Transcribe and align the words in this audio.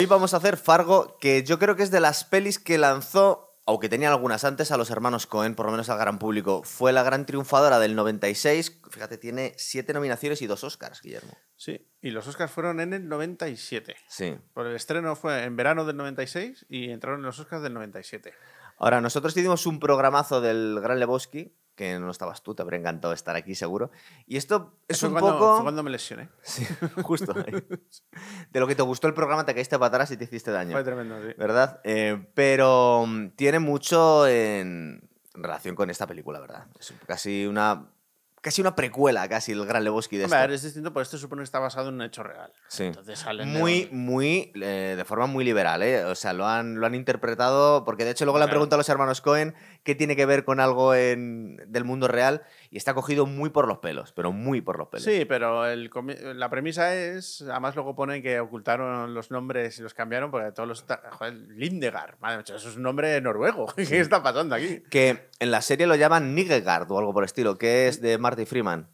Hoy 0.00 0.06
vamos 0.06 0.32
a 0.32 0.36
hacer 0.36 0.56
Fargo, 0.56 1.18
que 1.20 1.42
yo 1.42 1.58
creo 1.58 1.74
que 1.74 1.82
es 1.82 1.90
de 1.90 1.98
las 1.98 2.22
pelis 2.22 2.60
que 2.60 2.78
lanzó, 2.78 3.58
aunque 3.66 3.88
tenía 3.88 4.08
algunas 4.08 4.44
antes, 4.44 4.70
a 4.70 4.76
los 4.76 4.90
hermanos 4.90 5.26
Cohen, 5.26 5.56
por 5.56 5.66
lo 5.66 5.72
menos 5.72 5.88
al 5.88 5.98
gran 5.98 6.20
público. 6.20 6.62
Fue 6.62 6.92
la 6.92 7.02
gran 7.02 7.26
triunfadora 7.26 7.80
del 7.80 7.96
96. 7.96 8.80
Fíjate, 8.90 9.18
tiene 9.18 9.54
siete 9.56 9.92
nominaciones 9.92 10.40
y 10.40 10.46
dos 10.46 10.62
Oscars, 10.62 11.02
Guillermo. 11.02 11.36
Sí, 11.56 11.84
y 12.00 12.10
los 12.10 12.28
Oscars 12.28 12.52
fueron 12.52 12.78
en 12.78 12.92
el 12.92 13.08
97. 13.08 13.96
Sí. 14.06 14.36
Por 14.54 14.68
el 14.68 14.76
estreno 14.76 15.16
fue 15.16 15.42
en 15.42 15.56
verano 15.56 15.84
del 15.84 15.96
96 15.96 16.66
y 16.68 16.90
entraron 16.90 17.18
en 17.18 17.26
los 17.26 17.40
Oscars 17.40 17.64
del 17.64 17.74
97. 17.74 18.32
Ahora, 18.76 19.00
nosotros 19.00 19.36
hicimos 19.36 19.66
un 19.66 19.80
programazo 19.80 20.40
del 20.40 20.78
Gran 20.80 21.00
Lebowski, 21.00 21.56
que 21.78 21.98
no 22.00 22.10
estabas 22.10 22.42
tú, 22.42 22.56
te 22.56 22.62
habría 22.62 22.80
encantado 22.80 23.14
estar 23.14 23.36
aquí 23.36 23.54
seguro. 23.54 23.92
Y 24.26 24.36
esto 24.36 24.74
es 24.88 24.98
Fue 24.98 25.08
un 25.08 25.14
cuando, 25.14 25.38
poco... 25.38 25.54
fue 25.54 25.62
cuando 25.62 25.82
me 25.84 25.90
lesioné. 25.90 26.28
Sí, 26.42 26.66
justo. 27.02 27.32
ahí. 27.34 27.52
De 28.50 28.60
lo 28.60 28.66
que 28.66 28.74
te 28.74 28.82
gustó 28.82 29.06
el 29.06 29.14
programa, 29.14 29.46
te 29.46 29.54
caíste 29.54 29.78
para 29.78 29.86
atrás 29.86 30.10
y 30.10 30.16
te 30.16 30.24
hiciste 30.24 30.50
daño. 30.50 30.72
Fue 30.72 30.82
tremendo, 30.82 31.22
sí. 31.22 31.34
¿Verdad? 31.38 31.80
Eh, 31.84 32.26
pero 32.34 33.04
mm, 33.06 33.28
tiene 33.36 33.60
mucho 33.60 34.26
en 34.26 35.08
relación 35.34 35.76
con 35.76 35.88
esta 35.88 36.06
película, 36.08 36.40
¿verdad? 36.40 36.66
Es 36.80 36.92
casi 37.06 37.46
una, 37.46 37.86
casi 38.40 38.60
una 38.60 38.74
precuela, 38.74 39.28
casi, 39.28 39.52
el 39.52 39.64
Gran 39.66 39.84
Lebowski 39.84 40.16
de 40.16 40.24
Hombre, 40.24 40.40
ver, 40.40 40.52
es 40.52 40.62
distinto, 40.62 40.92
porque 40.92 41.04
esto 41.04 41.18
supone 41.18 41.40
que 41.40 41.44
está 41.44 41.58
basado 41.58 41.88
en 41.88 41.94
un 41.94 42.02
hecho 42.02 42.22
real. 42.22 42.52
Sí. 42.68 42.84
Entonces 42.84 43.18
salen 43.18 43.52
de 43.52 43.58
Muy, 43.58 43.88
muy, 43.92 44.52
eh, 44.54 44.94
de 44.96 45.04
forma 45.04 45.26
muy 45.26 45.44
liberal, 45.44 45.82
¿eh? 45.82 46.04
O 46.04 46.14
sea, 46.14 46.32
lo 46.32 46.46
han, 46.46 46.80
lo 46.80 46.86
han 46.86 46.94
interpretado, 46.94 47.84
porque 47.84 48.04
de 48.04 48.12
hecho 48.12 48.24
luego 48.24 48.38
le 48.38 48.44
han 48.44 48.50
preguntado 48.50 48.76
a 48.76 48.80
los 48.80 48.88
hermanos 48.88 49.20
Cohen 49.20 49.54
qué 49.82 49.94
tiene 49.94 50.16
que 50.16 50.26
ver 50.26 50.44
con 50.44 50.60
algo 50.60 50.94
en, 50.94 51.56
del 51.66 51.84
mundo 51.84 52.08
real 52.08 52.42
y 52.70 52.76
está 52.76 52.94
cogido 52.94 53.26
muy 53.26 53.50
por 53.50 53.66
los 53.66 53.78
pelos, 53.78 54.12
pero 54.12 54.32
muy 54.32 54.60
por 54.60 54.78
los 54.78 54.88
pelos. 54.88 55.04
Sí, 55.04 55.24
pero 55.24 55.66
el 55.66 55.90
la 56.34 56.50
premisa 56.50 56.94
es, 56.94 57.42
además 57.42 57.74
luego 57.74 57.94
pone 57.94 58.22
que 58.22 58.40
ocultaron 58.40 59.14
los 59.14 59.30
nombres 59.30 59.78
y 59.78 59.82
los 59.82 59.94
cambiaron 59.94 60.30
porque 60.30 60.52
todos 60.52 60.68
los... 60.68 60.84
Joder, 61.10 61.34
Lindegard, 61.34 62.18
madre 62.20 62.38
mía, 62.38 62.44
eso 62.56 62.68
es 62.68 62.76
un 62.76 62.82
nombre 62.82 63.20
noruego. 63.20 63.66
¿Qué 63.76 64.00
está 64.00 64.22
pasando 64.22 64.54
aquí? 64.54 64.82
Que 64.90 65.30
en 65.38 65.50
la 65.50 65.62
serie 65.62 65.86
lo 65.86 65.94
llaman 65.94 66.34
Nigegard 66.34 66.90
o 66.90 66.98
algo 66.98 67.12
por 67.12 67.22
el 67.22 67.26
estilo, 67.26 67.56
que 67.56 67.88
es 67.88 68.00
de 68.00 68.18
Marty 68.18 68.44
Freeman. 68.44 68.88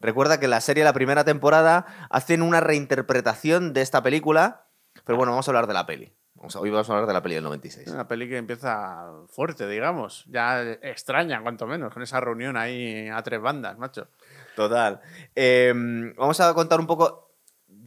Recuerda 0.00 0.38
que 0.38 0.44
en 0.44 0.50
la 0.50 0.60
serie, 0.60 0.84
la 0.84 0.92
primera 0.92 1.24
temporada, 1.24 1.86
hacen 2.10 2.42
una 2.42 2.60
reinterpretación 2.60 3.72
de 3.72 3.82
esta 3.82 4.02
película, 4.02 4.66
pero 5.04 5.16
bueno, 5.16 5.32
vamos 5.32 5.48
a 5.48 5.50
hablar 5.50 5.66
de 5.66 5.74
la 5.74 5.86
peli. 5.86 6.12
Hoy 6.54 6.70
vamos 6.70 6.88
a 6.88 6.92
hablar 6.92 7.08
de 7.08 7.12
la 7.12 7.22
peli 7.22 7.34
del 7.34 7.44
96. 7.44 7.88
Es 7.88 7.92
una 7.92 8.06
peli 8.06 8.28
que 8.28 8.36
empieza 8.36 9.10
fuerte, 9.28 9.66
digamos. 9.66 10.24
Ya 10.28 10.62
extraña, 10.82 11.42
cuanto 11.42 11.66
menos, 11.66 11.92
con 11.92 12.02
esa 12.02 12.20
reunión 12.20 12.56
ahí 12.56 13.08
a 13.08 13.20
tres 13.22 13.40
bandas, 13.40 13.76
macho. 13.78 14.06
Total. 14.54 15.00
Eh, 15.34 15.72
vamos 16.16 16.38
a 16.40 16.54
contar 16.54 16.78
un 16.78 16.86
poco. 16.86 17.32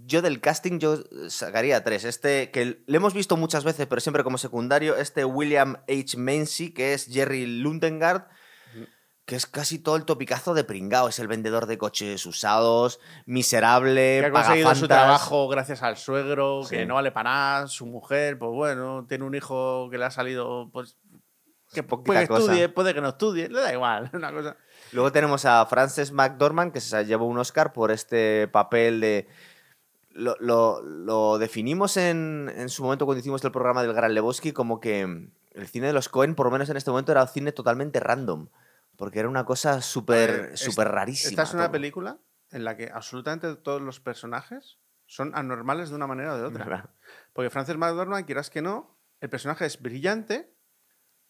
Yo 0.05 0.21
del 0.21 0.41
casting 0.41 0.79
yo 0.79 0.97
sacaría 1.29 1.83
tres. 1.83 2.03
Este 2.03 2.49
que 2.51 2.81
le 2.85 2.97
hemos 2.97 3.13
visto 3.13 3.37
muchas 3.37 3.63
veces, 3.63 3.85
pero 3.87 4.01
siempre 4.01 4.23
como 4.23 4.37
secundario. 4.37 4.97
Este 4.97 5.23
William 5.23 5.77
H. 5.87 6.17
Macy, 6.17 6.73
que 6.73 6.93
es 6.93 7.05
Jerry 7.05 7.45
Lundengard, 7.45 8.27
que 9.29 9.35
es 9.35 9.45
casi 9.45 9.77
todo 9.77 9.95
el 9.95 10.05
topicazo 10.05 10.55
de 10.55 10.63
pringao. 10.63 11.07
Es 11.07 11.19
el 11.19 11.27
vendedor 11.27 11.67
de 11.67 11.77
coches 11.77 12.25
usados, 12.25 12.99
miserable, 13.27 14.17
Que 14.21 14.25
ha 14.25 14.31
conseguido 14.31 14.73
su 14.73 14.87
trabajo 14.87 15.47
gracias 15.47 15.83
al 15.83 15.97
suegro, 15.97 16.63
Sí. 16.63 16.77
que 16.77 16.85
no 16.87 16.95
vale 16.95 17.11
para 17.11 17.29
nada, 17.29 17.67
su 17.67 17.85
mujer, 17.85 18.39
pues 18.39 18.51
bueno, 18.51 19.05
tiene 19.07 19.25
un 19.25 19.35
hijo 19.35 19.87
que 19.91 19.99
le 19.99 20.05
ha 20.05 20.09
salido, 20.11 20.69
pues... 20.73 20.97
Que 21.71 21.83
Poquita 21.83 22.05
puede 22.07 22.19
que 22.21 22.27
cosa. 22.27 22.41
estudie, 22.41 22.69
puede 22.69 22.93
que 22.95 23.01
no 23.01 23.09
estudie, 23.09 23.49
le 23.49 23.61
da 23.61 23.71
igual, 23.71 24.09
una 24.13 24.31
cosa... 24.33 24.57
Luego 24.93 25.11
tenemos 25.11 25.45
a 25.45 25.63
Frances 25.67 26.11
McDormand, 26.11 26.73
que 26.73 26.81
se 26.81 27.05
llevó 27.05 27.27
un 27.27 27.37
Oscar 27.37 27.71
por 27.71 27.91
este 27.91 28.47
papel 28.47 28.99
de. 28.99 29.27
Lo, 30.09 30.35
lo- 30.39 30.81
lo 30.81 31.37
definimos 31.37 31.95
en, 31.97 32.51
en 32.57 32.69
su 32.69 32.81
momento 32.83 33.05
cuando 33.05 33.19
hicimos 33.19 33.43
el 33.45 33.51
programa 33.51 33.83
del 33.83 33.93
Gran 33.93 34.15
Lebowski 34.15 34.51
como 34.53 34.79
que 34.79 35.01
el 35.03 35.67
cine 35.67 35.85
de 35.85 35.93
los 35.93 36.09
Cohen, 36.09 36.33
por 36.33 36.47
lo 36.47 36.51
menos 36.51 36.67
en 36.71 36.77
este 36.77 36.89
momento, 36.89 37.11
era 37.11 37.21
un 37.21 37.27
cine 37.27 37.51
totalmente 37.51 37.99
random. 37.99 38.47
Porque 38.99 39.19
era 39.19 39.29
una 39.29 39.45
cosa 39.45 39.81
súper 39.81 40.51
es- 40.53 40.59
súper 40.59 40.89
rarísima. 40.89 41.29
Esta 41.31 41.43
es 41.43 41.53
una 41.53 41.63
todo. 41.63 41.71
película 41.71 42.19
en 42.51 42.63
la 42.65 42.75
que 42.77 42.91
absolutamente 42.93 43.55
todos 43.55 43.81
los 43.81 43.99
personajes 44.01 44.77
son 45.07 45.31
anormales 45.35 45.89
de 45.89 45.95
una 45.95 46.05
manera 46.05 46.33
o 46.33 46.37
de 46.37 46.43
otra. 46.43 46.65
¿Verdad? 46.65 46.89
Porque 47.33 47.49
Frances 47.49 47.77
McDormand, 47.77 48.25
quieras 48.25 48.49
que 48.49 48.61
no, 48.61 48.99
el 49.21 49.29
personaje 49.29 49.65
es 49.65 49.81
brillante, 49.81 50.53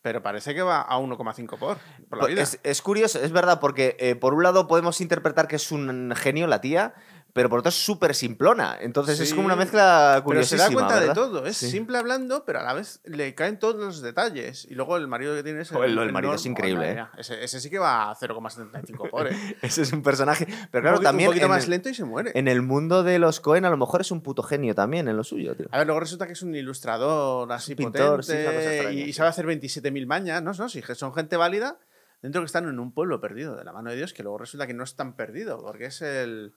pero 0.01 0.23
parece 0.23 0.55
que 0.55 0.61
va 0.63 0.81
a 0.81 0.97
1,5 0.97 1.57
por, 1.59 1.77
por 2.09 2.17
la 2.17 2.25
vida. 2.27 2.41
Pues 2.41 2.53
Es, 2.55 2.59
es 2.63 2.81
curioso, 2.81 3.19
es 3.21 3.31
verdad, 3.31 3.59
porque 3.59 3.95
eh, 3.99 4.15
por 4.15 4.33
un 4.33 4.43
lado 4.43 4.67
podemos 4.67 4.99
interpretar 5.01 5.47
que 5.47 5.57
es 5.57 5.71
un 5.71 6.11
genio 6.15 6.47
la 6.47 6.61
tía, 6.61 6.95
pero 7.33 7.49
por 7.49 7.59
otro 7.59 7.69
es 7.69 7.75
súper 7.75 8.15
simplona. 8.15 8.77
Entonces 8.79 9.19
es 9.19 9.33
como 9.33 9.45
una 9.45 9.55
mezcla 9.55 10.21
Pero 10.27 10.43
se 10.43 10.55
curiosísima. 10.57 10.63
da 10.63 10.73
cuenta 10.73 10.99
de 10.99 11.13
todo. 11.13 11.45
Es 11.45 11.57
Sí. 11.57 11.69
simple 11.69 11.97
hablando, 11.97 12.43
pero 12.45 12.59
a 12.59 12.63
la 12.63 12.73
vez 12.73 13.01
le 13.05 13.35
caen 13.35 13.59
todos 13.59 13.75
los 13.75 14.01
detalles. 14.01 14.65
Y 14.69 14.75
luego 14.75 14.97
el 14.97 15.07
marido 15.07 15.35
que 15.35 15.43
tiene 15.43 15.61
es 15.61 15.71
lo 15.71 15.81
del 16.01 16.11
marido 16.11 16.33
es 16.33 16.45
increíble, 16.45 16.91
¿eh? 16.91 17.05
Ese, 17.17 17.43
ese 17.43 17.59
sí 17.59 17.69
que 17.69 17.79
va 17.79 18.09
a 18.11 18.15
0,75 18.15 19.09
por, 19.09 19.27
¿eh? 19.27 19.57
Ese 19.61 19.81
es 19.83 19.93
un 19.93 20.01
personaje. 20.03 20.45
Pero 20.71 20.81
Un 20.89 20.93
claro, 20.95 20.99
también. 21.01 21.29
Un 21.29 21.33
poquito 21.33 21.49
más 21.49 21.65
el- 21.65 21.69
lento 21.71 21.89
y 21.89 21.93
se 21.93 22.05
muere. 22.05 22.31
En 22.35 22.47
el 22.47 22.61
mundo 22.61 23.03
de 23.03 23.19
los 23.19 23.39
Cohen, 23.39 23.65
a 23.65 23.69
lo 23.69 23.77
mejor 23.77 24.01
es 24.01 24.11
un 24.11 24.21
puto 24.21 24.43
genio 24.43 24.73
también 24.75 25.07
en 25.07 25.15
lo 25.17 25.23
suyo, 25.23 25.55
tío. 25.55 25.67
A 25.71 25.77
ver, 25.79 25.87
luego 25.87 25.99
resulta 25.99 26.25
que 26.27 26.33
es 26.33 26.41
un 26.41 26.55
ilustrador 26.55 27.51
así 27.51 27.75
pintor, 27.75 28.21
potente 28.21 28.93
y, 28.93 29.13
sabe 29.13 29.29
hacer 29.29 29.45
27.000 29.45 30.05
mañas, 30.07 30.41
¿no? 30.43 30.53
no 30.53 30.67
que 30.67 30.95
son 30.95 31.13
gente 31.13 31.37
válida 31.37 31.77
dentro 32.21 32.41
que 32.41 32.45
están 32.45 32.67
en 32.67 32.79
un 32.79 32.91
pueblo 32.93 33.21
perdido 33.21 33.55
de 33.55 33.63
la 33.63 33.71
mano 33.71 33.89
de 33.91 33.95
Dios, 33.95 34.13
que 34.13 34.23
luego 34.23 34.37
resulta 34.37 34.67
que 34.67 34.73
no 34.73 34.83
es 34.83 34.95
tan 34.95 35.15
perdido, 35.15 35.61
porque 35.61 35.85
es 35.85 36.01
el, 36.01 36.53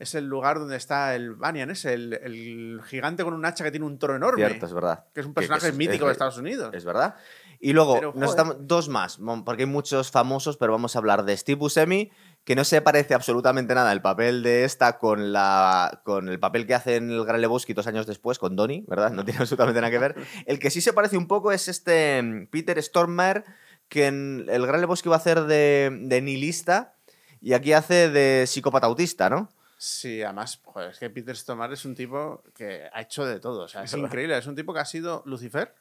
es 0.00 0.14
el 0.16 0.26
lugar 0.26 0.58
donde 0.58 0.76
está 0.76 1.14
el 1.14 1.34
Banyan, 1.36 1.70
es 1.70 1.84
el, 1.84 2.14
el 2.14 2.80
gigante 2.84 3.22
con 3.22 3.34
un 3.34 3.44
hacha 3.44 3.62
que 3.62 3.70
tiene 3.70 3.86
un 3.86 3.98
toro 3.98 4.16
enorme, 4.16 4.44
Cierto, 4.44 4.66
es 4.66 4.72
verdad. 4.72 5.04
que 5.14 5.20
es 5.20 5.26
un 5.26 5.32
Que- 5.34 5.42
que 5.42 5.46
personaje 5.46 5.68
es- 5.68 5.76
mítico 5.76 6.04
es- 6.06 6.08
de 6.08 6.12
Estados 6.12 6.38
Unidos. 6.38 6.74
Es 6.74 6.84
verdad. 6.84 7.14
Y 7.62 7.74
luego, 7.74 7.94
Pero, 7.96 8.12
nos 8.16 8.30
estamos, 8.30 8.56
dos 8.60 8.88
más, 8.88 9.18
porque 9.44 9.64
hay 9.64 9.68
muchos 9.68 10.10
famosos, 10.10 10.56
pero 10.56 10.72
vamos 10.72 10.96
a 10.96 10.98
hablar 10.98 11.24
de 11.26 11.36
Steve 11.36 11.58
Buscemi, 11.58 12.10
que 12.44 12.56
no 12.56 12.64
se 12.64 12.80
parece 12.80 13.12
absolutamente 13.12 13.74
nada 13.74 13.92
el 13.92 14.00
papel 14.00 14.42
de 14.42 14.64
esta 14.64 14.96
con, 14.98 15.34
la, 15.34 16.00
con 16.04 16.30
el 16.30 16.40
papel 16.40 16.66
que 16.66 16.74
hace 16.74 16.96
en 16.96 17.10
el 17.10 17.22
Gran 17.26 17.42
Lebowski 17.42 17.74
dos 17.74 17.86
años 17.86 18.06
después, 18.06 18.38
con 18.38 18.56
Donnie, 18.56 18.84
¿verdad? 18.88 19.10
No 19.12 19.26
tiene 19.26 19.40
absolutamente 19.40 19.78
nada 19.82 19.90
que 19.90 19.98
ver. 19.98 20.14
El 20.46 20.58
que 20.58 20.70
sí 20.70 20.80
se 20.80 20.94
parece 20.94 21.18
un 21.18 21.26
poco 21.28 21.52
es 21.52 21.68
este 21.68 22.22
mm, 22.22 22.46
Peter 22.46 22.82
Stormare, 22.82 23.44
que 23.90 24.06
en 24.06 24.46
el 24.48 24.66
Gran 24.66 24.80
Lebowski 24.80 25.10
va 25.10 25.16
a 25.16 25.18
hacer 25.18 25.42
de, 25.42 25.90
de 26.04 26.22
nihilista 26.22 26.94
y 27.42 27.52
aquí 27.52 27.74
hace 27.74 28.08
de 28.08 28.46
psicópata 28.46 28.86
autista, 28.86 29.28
¿no? 29.28 29.50
Sí, 29.82 30.22
además, 30.22 30.60
joder, 30.62 30.90
es 30.90 30.98
que 30.98 31.08
Peter 31.08 31.34
Stormare 31.34 31.72
es 31.72 31.86
un 31.86 31.94
tipo 31.94 32.42
que 32.54 32.86
ha 32.92 33.00
hecho 33.00 33.24
de 33.24 33.40
todo. 33.40 33.62
O 33.62 33.68
sea, 33.68 33.82
es 33.82 33.94
increíble. 33.94 34.36
Es 34.36 34.46
un 34.46 34.54
tipo 34.54 34.74
que 34.74 34.80
ha 34.80 34.84
sido 34.84 35.22
Lucifer 35.24 35.74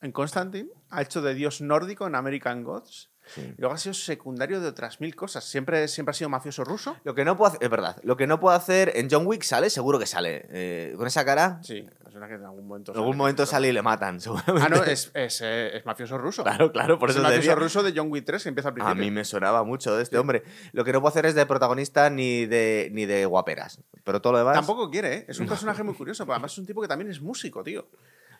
en 0.00 0.12
Constantine, 0.12 0.70
ha 0.90 1.02
hecho 1.02 1.20
de 1.20 1.34
dios 1.34 1.60
nórdico 1.60 2.06
en 2.06 2.14
American 2.14 2.62
Gods. 2.62 3.10
Y 3.36 3.60
luego 3.60 3.74
ha 3.74 3.78
sido 3.78 3.94
secundario 3.94 4.60
de 4.60 4.68
otras 4.68 5.00
mil 5.00 5.14
cosas. 5.16 5.44
Siempre, 5.44 5.88
siempre 5.88 6.10
ha 6.10 6.14
sido 6.14 6.28
mafioso 6.28 6.62
ruso. 6.64 6.96
Lo 7.04 7.14
que 7.14 7.24
no 7.24 7.36
puedo 7.36 7.48
hacer, 7.48 7.62
es 7.64 7.70
verdad, 7.70 7.96
lo 8.02 8.16
que 8.16 8.26
no 8.26 8.38
puedo 8.38 8.54
hacer 8.54 8.92
en 8.96 9.08
John 9.10 9.26
Wick 9.26 9.42
sale, 9.42 9.70
seguro 9.70 9.98
que 9.98 10.06
sale. 10.06 10.46
Eh, 10.50 10.94
con 10.96 11.06
esa 11.06 11.24
cara, 11.24 11.58
Sí, 11.62 11.78
es 12.06 12.12
verdad 12.14 12.28
que 12.28 12.34
en 12.34 12.44
algún 12.44 12.66
momento. 12.68 12.92
en 12.92 12.98
algún 12.98 13.12
sale, 13.12 13.18
momento 13.18 13.40
pero- 13.42 13.50
sale 13.50 13.68
y 13.68 13.72
le 13.72 13.82
matan, 13.82 14.20
seguramente. 14.20 14.62
Ah, 14.62 14.68
no, 14.68 14.84
es, 14.84 15.10
es, 15.14 15.40
eh, 15.42 15.76
es 15.76 15.86
mafioso 15.86 16.18
ruso. 16.18 16.42
Claro, 16.42 16.70
claro, 16.70 16.98
por 16.98 17.08
es 17.10 17.16
eso 17.16 17.26
te 17.26 17.34
mafioso 17.34 17.56
ruso 17.56 17.82
de 17.82 17.92
John 17.96 18.08
Wick 18.10 18.24
3 18.26 18.42
que 18.42 18.48
empieza 18.50 18.68
al 18.68 18.74
principio. 18.74 18.92
A 18.92 19.04
mí 19.04 19.10
me 19.10 19.24
sonaba 19.24 19.64
mucho 19.64 19.96
de 19.96 20.02
este 20.02 20.16
Sí. 20.16 20.20
hombre. 20.20 20.42
Lo 20.72 20.84
que 20.84 20.92
no 20.92 21.00
puedo 21.00 21.10
hacer 21.10 21.26
es 21.26 21.34
de 21.34 21.46
protagonista 21.46 22.10
ni 22.10 22.46
de, 22.46 22.88
ni 22.92 23.06
de 23.06 23.24
guaperas. 23.26 23.80
Pero 24.04 24.20
todo 24.20 24.34
lo 24.34 24.38
demás. 24.40 24.54
Tampoco 24.54 24.90
quiere, 24.90 25.14
¿eh? 25.14 25.24
Es 25.28 25.40
un 25.40 25.46
personaje 25.46 25.82
muy 25.82 25.94
curioso, 25.94 26.24
pero 26.24 26.34
además 26.34 26.52
es 26.52 26.58
un 26.58 26.66
tipo 26.66 26.82
que 26.82 26.88
también 26.88 27.10
es 27.10 27.20
músico, 27.22 27.62
tío. 27.64 27.86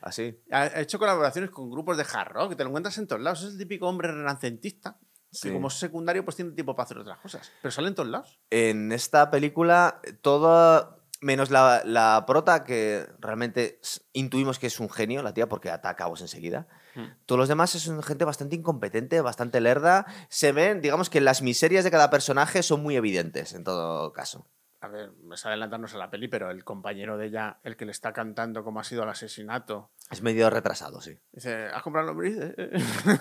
Así. 0.05 0.39
Ha 0.51 0.79
hecho 0.79 0.99
colaboraciones 0.99 1.49
con 1.49 1.69
grupos 1.71 1.97
de 1.97 2.03
hard 2.13 2.31
rock, 2.31 2.49
que 2.49 2.55
te 2.55 2.63
lo 2.63 2.69
encuentras 2.69 2.95
en 2.99 3.07
todos 3.07 3.21
lados. 3.23 3.41
Es 3.43 3.53
el 3.53 3.57
típico 3.57 3.87
hombre 3.89 4.11
renacentista, 4.11 4.99
Sí. 5.31 5.47
que 5.49 5.53
como 5.55 5.67
es 5.67 5.73
secundario, 5.73 6.23
pues 6.23 6.35
tiene 6.37 6.51
tiempo 6.51 6.75
para 6.75 6.85
hacer 6.85 6.99
otras 6.99 7.17
cosas. 7.17 7.51
Pero 7.61 7.71
sale 7.71 7.87
en 7.89 7.95
todos 7.95 8.09
lados. 8.09 8.39
En 8.51 8.91
esta 8.91 9.29
película, 9.31 9.99
todo. 10.21 11.03
Menos 11.21 11.49
la, 11.49 11.81
la 11.85 12.23
prota, 12.27 12.63
que 12.65 13.07
realmente 13.19 13.79
intuimos 14.13 14.59
que 14.59 14.67
es 14.67 14.79
un 14.79 14.89
genio, 14.91 15.23
la 15.23 15.33
tía, 15.33 15.47
porque 15.49 15.71
ata 15.71 15.89
a 15.89 15.95
cabos 15.95 16.21
enseguida. 16.21 16.67
Hmm. 16.93 17.05
Todos 17.25 17.39
los 17.39 17.47
demás 17.47 17.71
son 17.71 18.03
gente 18.03 18.25
bastante 18.25 18.55
incompetente, 18.57 19.21
bastante 19.21 19.59
lerda. 19.59 20.05
Se 20.29 20.51
ven, 20.51 20.81
digamos 20.81 21.09
que 21.09 21.21
las 21.21 21.41
miserias 21.41 21.83
de 21.83 21.89
cada 21.89 22.11
personaje 22.11 22.61
son 22.61 22.83
muy 22.83 22.95
evidentes, 22.95 23.53
en 23.53 23.63
todo 23.63 24.13
caso. 24.13 24.45
A 24.85 24.87
ver, 24.87 25.11
es 25.33 25.43
adelantarnos 25.47 25.95
a 25.95 25.97
la 25.97 26.11
peli, 26.11 26.27
pero 26.27 26.51
el 26.51 26.63
compañero 26.63 27.17
de 27.17 27.25
ella, 27.25 27.57
el 27.63 27.75
que 27.75 27.85
le 27.85 27.91
está 27.91 28.13
cantando 28.13 28.63
cómo 28.63 28.79
ha 28.79 28.83
sido 28.83 29.01
el 29.01 29.09
asesinato, 29.09 29.89
Es 30.11 30.21
medio 30.21 30.47
retrasado, 30.51 31.01
sí. 31.01 31.17
dice, 31.31 31.65
¿has 31.73 31.81
comprado 31.81 32.15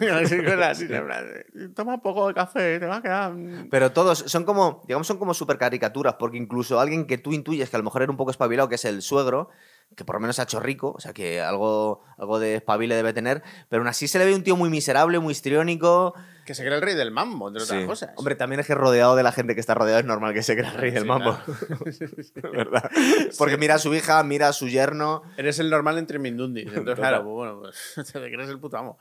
plan, 1.06 1.75
Toma 1.75 1.94
un 1.94 2.02
poco 2.02 2.28
de 2.28 2.34
café, 2.34 2.78
te 2.78 2.84
va 2.84 2.96
a 2.96 3.02
quedar... 3.02 3.32
mm". 3.32 3.69
Pero 3.70 3.93
todos 3.93 4.19
son 4.26 4.44
como, 4.44 4.82
digamos, 4.87 5.06
son 5.06 5.16
como 5.16 5.32
super 5.32 5.56
caricaturas, 5.56 6.16
porque 6.19 6.37
incluso 6.37 6.78
alguien 6.78 7.06
que 7.06 7.16
tú 7.16 7.32
intuyes 7.32 7.70
que 7.70 7.76
a 7.76 7.78
lo 7.78 7.84
mejor 7.84 8.02
era 8.02 8.12
un 8.12 8.19
poco 8.19 8.31
espabilado, 8.31 8.69
que 8.69 8.75
es 8.75 8.84
el 8.84 9.00
suegro, 9.00 9.49
que 9.96 10.05
por 10.05 10.17
lo 10.17 10.20
menos 10.20 10.37
se 10.37 10.43
ha 10.43 10.44
hecho 10.44 10.60
rico, 10.60 10.93
o 10.94 11.00
sea 11.00 11.14
que 11.14 11.40
algo, 11.40 12.02
algo 12.19 12.38
de 12.40 12.56
espabile 12.56 12.94
debe 12.94 13.14
tener, 13.14 13.43
pero 13.70 13.81
aún 13.81 13.88
así 13.88 14.06
se 14.06 14.19
le 14.19 14.26
ve 14.26 14.34
un 14.34 14.44
tío 14.44 14.56
muy 14.56 14.69
miserable, 14.69 15.19
muy 15.19 15.32
histriónico, 15.32 16.14
Que 16.44 16.55
se 16.55 16.62
cree 16.62 16.75
el 16.76 16.82
rey 16.82 16.94
del 16.94 17.11
mambo, 17.11 17.49
entre 17.49 17.62
otras 17.62 17.81
Sí. 17.81 17.87
cosas. 17.87 18.11
Hombre, 18.17 18.35
también 18.35 18.61
es 18.61 18.67
que 18.67 18.75
rodeado 18.75 19.17
de 19.17 19.23
la 19.23 19.32
gente 19.32 19.55
que 19.55 19.61
está 19.61 19.75
rodeado 19.75 19.99
es 20.00 20.05
normal 20.05 20.35
que 20.35 20.43
se 20.43 20.55
crea 20.56 20.70
el 20.73 20.76
rey 20.76 20.91
del 20.91 21.02
Sí, 21.05 21.08
mambo. 21.08 21.38
¿Verdad? 22.52 22.91
Porque 23.38 23.56
mira 23.56 23.75
a 23.76 23.79
su 23.79 23.94
hija, 23.94 24.23
mira 24.25 24.49
a 24.49 24.52
su 24.52 24.69
yerno. 24.69 25.23
Eres 25.37 25.58
el 25.58 25.70
normal 25.70 25.99
entre 25.99 26.19
Mindundis. 26.19 26.67
Entonces, 26.69 26.94
claro, 26.96 27.23
pues 27.25 27.32
bueno, 27.35 27.61
pues 27.61 28.12
te 28.12 28.20
crees 28.32 28.49
el 28.49 28.58
puto 28.61 28.76
amo. 28.76 28.99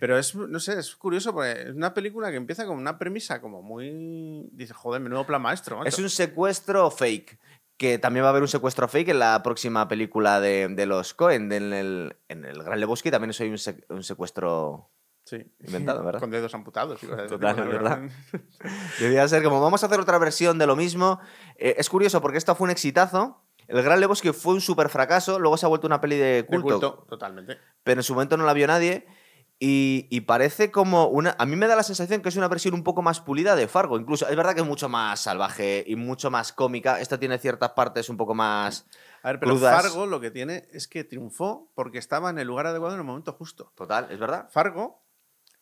Pero 0.00 0.18
es, 0.18 0.34
no 0.34 0.58
sé, 0.60 0.78
es 0.78 0.96
curioso 0.96 1.32
porque 1.32 1.52
es 1.62 1.74
una 1.74 1.94
película 1.94 2.30
que 2.30 2.36
empieza 2.36 2.66
con 2.66 2.76
una 2.78 2.98
premisa 2.98 3.40
como 3.40 3.62
muy. 3.62 4.48
Dices, 4.52 4.76
joder, 4.76 5.00
menudo 5.00 5.24
plan 5.26 5.42
maestro. 5.42 5.76
macho". 5.78 5.88
Es 5.88 5.98
un 5.98 6.10
secuestro 6.10 6.90
fake. 6.90 7.38
Que 7.76 7.98
también 7.98 8.24
va 8.24 8.28
a 8.28 8.30
haber 8.30 8.42
un 8.42 8.48
secuestro 8.48 8.88
fake 8.88 9.08
en 9.08 9.18
la 9.20 9.42
próxima 9.42 9.88
película 9.88 10.38
de, 10.38 10.68
de 10.68 10.84
los 10.84 11.14
Cohen. 11.14 11.50
En 11.50 11.72
el, 11.72 12.16
en 12.28 12.44
el 12.44 12.62
Gran 12.62 12.78
Lebowski 12.78 13.10
también 13.10 13.32
soy 13.32 13.48
un, 13.48 13.56
sec- 13.56 13.84
un 13.88 14.02
secuestro. 14.02 14.90
Sí. 15.30 15.46
inventado, 15.60 16.02
¿verdad? 16.04 16.18
Con 16.20 16.30
dedos 16.30 16.52
amputados. 16.54 17.00
de 17.00 17.28
Total, 17.28 17.56
¿no? 17.56 17.64
verdad. 17.66 18.00
Debía 18.98 19.26
ser 19.28 19.42
como 19.44 19.60
vamos 19.60 19.82
a 19.82 19.86
hacer 19.86 20.00
otra 20.00 20.18
versión 20.18 20.58
de 20.58 20.66
lo 20.66 20.74
mismo. 20.74 21.20
Eh, 21.56 21.76
es 21.78 21.88
curioso 21.88 22.20
porque 22.20 22.38
esto 22.38 22.54
fue 22.56 22.64
un 22.64 22.70
exitazo. 22.72 23.42
El 23.68 23.80
Gran 23.82 24.00
Lebowski 24.00 24.32
fue 24.32 24.54
un 24.54 24.60
súper 24.60 24.88
fracaso. 24.88 25.38
Luego 25.38 25.56
se 25.56 25.66
ha 25.66 25.68
vuelto 25.68 25.86
una 25.86 26.00
peli 26.00 26.16
de 26.16 26.24
De 26.42 26.46
culto, 26.46 26.68
culto, 26.80 27.06
totalmente. 27.08 27.58
pero 27.84 28.00
en 28.00 28.02
su 28.02 28.14
momento 28.14 28.36
no 28.36 28.44
la 28.44 28.52
vio 28.52 28.66
nadie. 28.66 29.06
Y, 29.62 30.06
y 30.10 30.22
parece 30.22 30.70
como 30.70 31.06
una. 31.08 31.36
A 31.38 31.44
mí 31.46 31.54
me 31.54 31.68
da 31.68 31.76
la 31.76 31.82
sensación 31.82 32.22
que 32.22 32.30
es 32.30 32.36
una 32.36 32.48
versión 32.48 32.72
un 32.74 32.82
poco 32.82 33.02
más 33.02 33.20
pulida 33.20 33.54
de 33.54 33.68
Fargo. 33.68 33.98
Incluso 34.00 34.26
es 34.26 34.34
verdad 34.34 34.54
que 34.54 34.62
es 34.62 34.66
mucho 34.66 34.88
más 34.88 35.20
salvaje 35.20 35.84
y 35.86 35.96
mucho 35.96 36.30
más 36.30 36.52
cómica. 36.52 36.98
Esta 36.98 37.18
tiene 37.20 37.38
ciertas 37.38 37.70
partes 37.72 38.08
un 38.08 38.16
poco 38.16 38.34
más. 38.34 38.86
A 39.22 39.28
ver, 39.28 39.38
pero 39.38 39.52
Crudas. 39.52 39.82
Fargo 39.82 40.06
lo 40.06 40.18
que 40.18 40.30
tiene 40.30 40.66
es 40.72 40.88
que 40.88 41.04
triunfó 41.04 41.70
porque 41.74 41.98
estaba 41.98 42.30
en 42.30 42.38
el 42.38 42.48
lugar 42.48 42.66
adecuado 42.66 42.94
en 42.94 43.00
el 43.00 43.06
momento 43.06 43.34
justo. 43.34 43.70
Total, 43.76 44.08
¿es 44.10 44.18
verdad? 44.18 44.48
Fargo, 44.50 45.02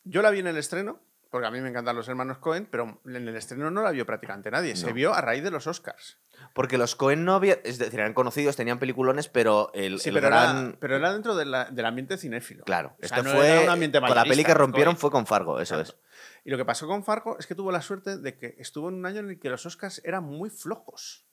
yo 0.08 0.22
la 0.22 0.30
vi 0.30 0.40
en 0.40 0.46
el 0.46 0.56
estreno, 0.56 1.00
porque 1.30 1.46
a 1.46 1.50
mí 1.50 1.60
me 1.60 1.68
encantan 1.68 1.94
los 1.94 2.08
hermanos 2.08 2.38
Cohen, 2.38 2.66
pero 2.70 3.00
en 3.04 3.16
el 3.28 3.36
estreno 3.36 3.70
no 3.70 3.82
la 3.82 3.90
vio 3.90 4.06
prácticamente 4.06 4.50
nadie. 4.50 4.76
Se 4.76 4.92
vio 4.92 5.12
a 5.14 5.20
raíz 5.20 5.42
de 5.44 5.50
los 5.50 5.66
Oscars. 5.66 6.18
Porque 6.54 6.78
los 6.78 6.96
Cohen 6.96 7.24
no 7.24 7.34
había. 7.34 7.58
Es 7.64 7.78
decir, 7.78 8.00
eran 8.00 8.14
conocidos, 8.14 8.56
tenían 8.56 8.78
peliculones, 8.78 9.28
pero 9.28 9.70
el, 9.74 10.00
Sí, 10.00 10.08
el 10.08 10.14
pero, 10.14 10.28
gran. 10.28 10.68
era, 10.68 10.76
pero 10.80 10.96
era 10.96 11.12
dentro 11.12 11.34
de 11.36 11.44
la- 11.44 11.66
del 11.66 11.84
ambiente 11.84 12.16
cinéfilo. 12.16 12.64
Claro, 12.64 12.94
O 13.02 13.06
sea, 13.06 13.18
este 13.18 13.30
no 13.30 13.36
fue. 13.36 13.64
un 13.64 13.68
ambiente 13.68 14.00
con 14.00 14.14
la 14.14 14.24
peli 14.24 14.44
que 14.44 14.54
rompieron 14.54 14.94
Cohen. 14.94 15.00
fue 15.00 15.10
con 15.10 15.26
Fargo, 15.26 15.60
eso 15.60 15.78
Exacto. 15.78 16.00
es. 16.02 16.40
Y 16.44 16.50
lo 16.50 16.56
que 16.56 16.64
pasó 16.64 16.86
con 16.86 17.04
Fargo 17.04 17.36
es 17.38 17.46
que 17.46 17.54
tuvo 17.54 17.70
la 17.72 17.82
suerte 17.82 18.16
de 18.16 18.38
que 18.38 18.54
estuvo 18.58 18.88
en 18.88 18.94
un 18.94 19.04
año 19.06 19.20
en 19.20 19.28
el 19.30 19.38
que 19.38 19.50
los 19.50 19.66
Oscars 19.66 20.00
eran 20.04 20.24
muy 20.24 20.48
flojos. 20.48 21.26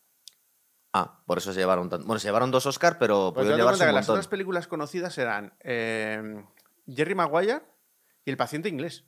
Ah, 0.93 1.21
por 1.25 1.37
eso 1.37 1.53
se 1.53 1.59
llevaron 1.59 1.89
tan- 1.89 2.05
Bueno, 2.05 2.19
se 2.19 2.27
llevaron 2.27 2.51
dos 2.51 2.65
Oscars, 2.65 2.97
pero 2.99 3.31
Porque 3.33 3.41
pudieron 3.41 3.59
llevarse 3.59 3.83
un 3.83 3.89
que 3.89 3.93
las 3.93 4.03
montón. 4.03 4.15
otras 4.15 4.27
películas 4.27 4.67
conocidas 4.67 5.17
eran 5.17 5.53
eh, 5.61 6.43
Jerry 6.87 7.15
Maguire 7.15 7.61
y 8.25 8.31
El 8.31 8.37
paciente 8.37 8.69
inglés. 8.69 9.05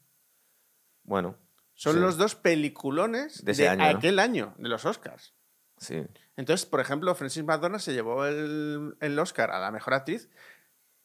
Bueno, 1.04 1.38
Son 1.74 1.94
Sí. 1.94 2.00
los 2.00 2.18
dos 2.18 2.34
peliculones 2.36 3.46
De 3.46 3.68
aquel 3.70 4.18
año, 4.20 4.56
de 4.58 4.68
los 4.70 4.86
Oscars. 4.86 5.34
sí. 5.78 6.04
Entonces, 6.36 6.66
por 6.68 6.80
ejemplo, 6.80 7.14
Francis 7.16 7.44
McDormand 7.44 7.82
se 7.82 7.94
llevó 7.94 8.26
el, 8.28 8.96
el 9.00 9.18
Oscar 9.20 9.50
a 9.52 9.60
la 9.60 9.72
mejor 9.72 9.96
actriz 9.96 10.30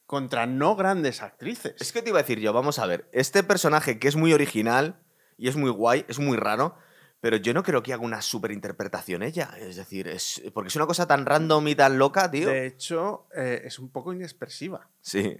contra 0.06 0.44
no 0.46 0.76
grandes 0.76 1.22
actrices. 1.22 1.74
Es 1.80 1.90
que 1.92 2.02
te 2.02 2.10
iba 2.10 2.18
a 2.18 2.22
decir 2.22 2.38
yo, 2.38 2.52
vamos 2.52 2.78
a 2.78 2.84
ver, 2.86 3.08
este 3.12 3.42
personaje 3.42 3.98
que 3.98 4.08
es 4.08 4.16
muy 4.16 4.34
original 4.34 5.00
y 5.38 5.48
es 5.48 5.56
muy 5.56 5.70
guay, 5.70 6.04
es 6.08 6.18
muy 6.18 6.36
raro, 6.36 6.76
pero 7.20 7.36
yo 7.38 7.54
no 7.54 7.62
creo 7.62 7.82
que 7.82 7.94
haga 7.94 8.02
una 8.02 8.20
superinterpretación 8.20 9.22
ella. 9.22 9.54
Es 9.58 9.76
decir, 9.76 10.06
es 10.08 10.42
porque 10.52 10.68
es 10.68 10.76
una 10.76 10.86
cosa 10.86 11.06
tan 11.06 11.24
random 11.24 11.68
y 11.68 11.74
tan 11.74 11.96
loca, 11.98 12.30
tío. 12.30 12.48
De 12.48 12.66
hecho, 12.66 13.26
eh, 13.34 13.62
es 13.64 13.78
un 13.78 13.90
poco 13.90 14.12
inexpresiva. 14.12 14.90
Sí. 15.00 15.36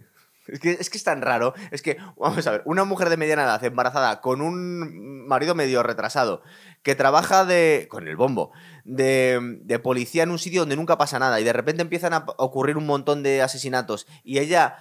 Es 0.47 0.59
que, 0.61 0.73
es 0.73 0.91
que 0.91 0.99
es 0.99 1.05
tan 1.05 1.23
raro. 1.23 1.55
Es 1.71 1.83
que, 1.83 1.97
vamos 2.17 2.47
a 2.47 2.51
ver, 2.51 2.63
una 2.65 2.85
mujer 2.85 3.09
de 3.11 3.17
mediana 3.17 3.45
edad 3.45 3.63
embarazada 3.65 4.21
con 4.21 4.41
un 4.41 5.27
marido 5.27 5.55
medio 5.55 5.83
retrasado 5.83 6.43
que 6.83 6.95
trabaja 6.95 7.45
de. 7.45 7.87
con 7.91 8.09
el 8.09 8.17
bombo. 8.17 8.53
De, 8.85 9.39
de 9.63 9.79
policía 9.79 10.25
en 10.25 10.31
un 10.31 10.39
sitio 10.41 10.63
donde 10.63 10.75
nunca 10.77 10.99
pasa 10.99 11.19
nada 11.19 11.41
y 11.41 11.45
de 11.45 11.53
repente 11.53 11.83
empiezan 11.83 12.13
a 12.15 12.25
ocurrir 12.39 12.77
un 12.77 12.87
montón 12.87 13.23
de 13.23 13.41
asesinatos 13.41 14.09
y 14.25 14.39
ella 14.41 14.77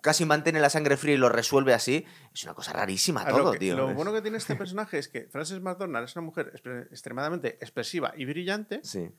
casi 0.00 0.24
mantiene 0.24 0.60
la 0.60 0.70
sangre 0.70 0.96
fría 0.96 1.14
y 1.14 1.18
lo 1.18 1.28
resuelve 1.28 1.74
así. 1.74 2.04
Es 2.32 2.44
una 2.44 2.54
cosa 2.54 2.72
rarísima 2.72 3.24
lo 3.28 3.36
todo, 3.36 3.52
que- 3.52 3.58
tío. 3.58 3.76
Lo 3.76 3.92
bueno 3.94 4.12
que 4.12 4.22
tiene 4.22 4.36
este 4.38 4.54
personaje 4.56 4.98
es 4.98 5.08
que 5.08 5.28
Frances 5.30 5.60
McDormand 5.60 6.04
es 6.04 6.14
una 6.16 6.24
mujer 6.26 6.52
extremadamente 6.90 7.56
expresiva 7.60 8.12
y 8.16 8.24
brillante 8.24 8.80
Sí. 8.84 9.10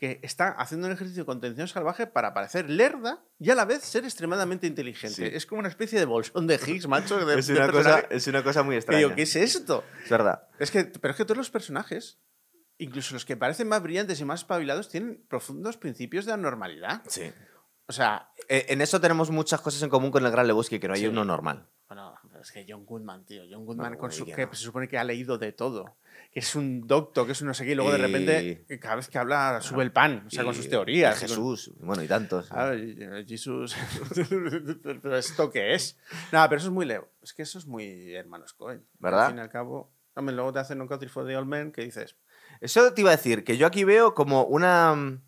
Que 0.00 0.18
está 0.22 0.48
haciendo 0.52 0.86
un 0.86 0.94
ejercicio 0.94 1.24
de 1.24 1.26
contención 1.26 1.68
salvaje 1.68 2.06
para 2.06 2.32
parecer 2.32 2.70
lerda 2.70 3.22
y 3.38 3.50
a 3.50 3.54
la 3.54 3.66
vez 3.66 3.82
ser 3.82 4.04
extremadamente 4.04 4.66
inteligente. 4.66 5.14
Sí. 5.28 5.36
Es 5.36 5.44
como 5.44 5.58
una 5.58 5.68
especie 5.68 5.98
de 5.98 6.06
bolsón 6.06 6.46
de 6.46 6.54
Higgs, 6.54 6.88
macho. 6.88 7.22
de- 7.26 7.34
Es 7.38 7.46
de 7.48 7.52
una, 7.52 7.66
cosa, 7.70 7.82
personaje. 7.96 8.16
es 8.16 8.26
una 8.26 8.42
cosa 8.42 8.62
muy 8.62 8.76
extraña. 8.76 8.98
digo, 9.00 9.14
¿qué 9.14 9.22
es 9.22 9.36
esto? 9.36 9.84
Es 10.02 10.08
verdad. 10.08 10.48
Es 10.58 10.70
que, 10.70 10.84
pero 10.84 11.10
es 11.12 11.18
que 11.18 11.24
todos 11.26 11.36
los 11.36 11.50
personajes, 11.50 12.18
incluso 12.78 13.12
los 13.12 13.26
que 13.26 13.36
parecen 13.36 13.68
más 13.68 13.82
brillantes 13.82 14.18
y 14.20 14.24
más 14.24 14.40
espabilados, 14.40 14.88
tienen 14.88 15.22
profundos 15.28 15.76
principios 15.76 16.24
de 16.24 16.32
anormalidad. 16.32 17.02
Sí. 17.06 17.30
O 17.86 17.92
sea, 17.92 18.30
Eh, 18.48 18.64
En 18.70 18.80
eso 18.80 19.02
tenemos 19.02 19.30
muchas 19.30 19.60
cosas 19.60 19.82
en 19.82 19.90
común 19.90 20.10
con 20.10 20.24
el 20.24 20.32
Gran 20.32 20.46
Lebowski, 20.46 20.80
que 20.80 20.88
no 20.88 20.94
hay 20.94 21.00
Sí. 21.00 21.06
uno 21.08 21.26
normal. 21.26 21.68
bueno, 21.88 22.14
es 22.40 22.50
que 22.52 22.64
John 22.66 22.86
Goodman, 22.86 23.26
tío, 23.26 23.42
John 23.50 23.66
Goodman, 23.66 23.92
No, 23.92 23.98
con 23.98 24.12
su- 24.12 24.24
que 24.24 24.46
no. 24.46 24.54
se 24.54 24.62
supone 24.62 24.86
que 24.88 24.96
ha 24.96 25.04
leído 25.04 25.36
de 25.38 25.50
todo, 25.52 25.96
que 26.30 26.38
es 26.40 26.54
un 26.54 26.86
doctor, 26.86 27.26
que 27.26 27.32
es 27.32 27.40
un 27.40 27.48
no 27.48 27.54
sé 27.54 27.64
qué, 27.64 27.72
y 27.72 27.74
luego 27.74 27.90
de 27.90 27.98
repente, 27.98 28.64
cada 28.80 28.96
vez 28.96 29.08
que 29.08 29.18
habla, 29.18 29.60
sube 29.62 29.82
el 29.82 29.90
pan, 29.92 30.24
o 30.26 30.30
sea, 30.30 30.44
con 30.44 30.54
sus 30.54 30.68
teorías. 30.68 31.16
y 31.16 31.20
con- 31.26 31.28
Jesús, 31.28 31.72
bueno, 31.80 32.02
y 32.02 32.06
tantos. 32.06 32.46
Ah, 32.52 32.72
Jesús. 33.26 33.74
pero 35.02 35.16
esto 35.16 35.50
qué 35.50 35.74
es. 35.74 35.98
Nada, 36.32 36.48
pero 36.48 36.58
eso 36.60 36.68
es 36.68 36.72
muy 36.74 36.86
leo. 36.86 37.08
Es 37.22 37.32
que 37.34 37.42
eso 37.42 37.58
es 37.58 37.66
muy 37.66 38.14
hermanos 38.14 38.52
Cohen. 38.52 38.84
¿Verdad? 38.98 39.26
Al 39.26 39.30
fin 39.30 39.38
y 39.38 39.40
al 39.40 39.48
cabo. 39.50 39.92
Hombre, 40.14 40.34
luego 40.34 40.52
te 40.52 40.58
hacen 40.58 40.80
un 40.80 40.88
country 40.88 41.08
for 41.08 41.26
the 41.26 41.36
old 41.36 41.46
men 41.48 41.72
que 41.72 41.82
dices. 41.82 42.16
Eso 42.60 42.92
te 42.92 43.00
iba 43.00 43.10
a 43.10 43.16
decir, 43.16 43.44
que 43.44 43.56
yo 43.56 43.66
aquí 43.66 43.84
veo 43.84 44.14
como 44.14 44.44
una. 44.44 45.20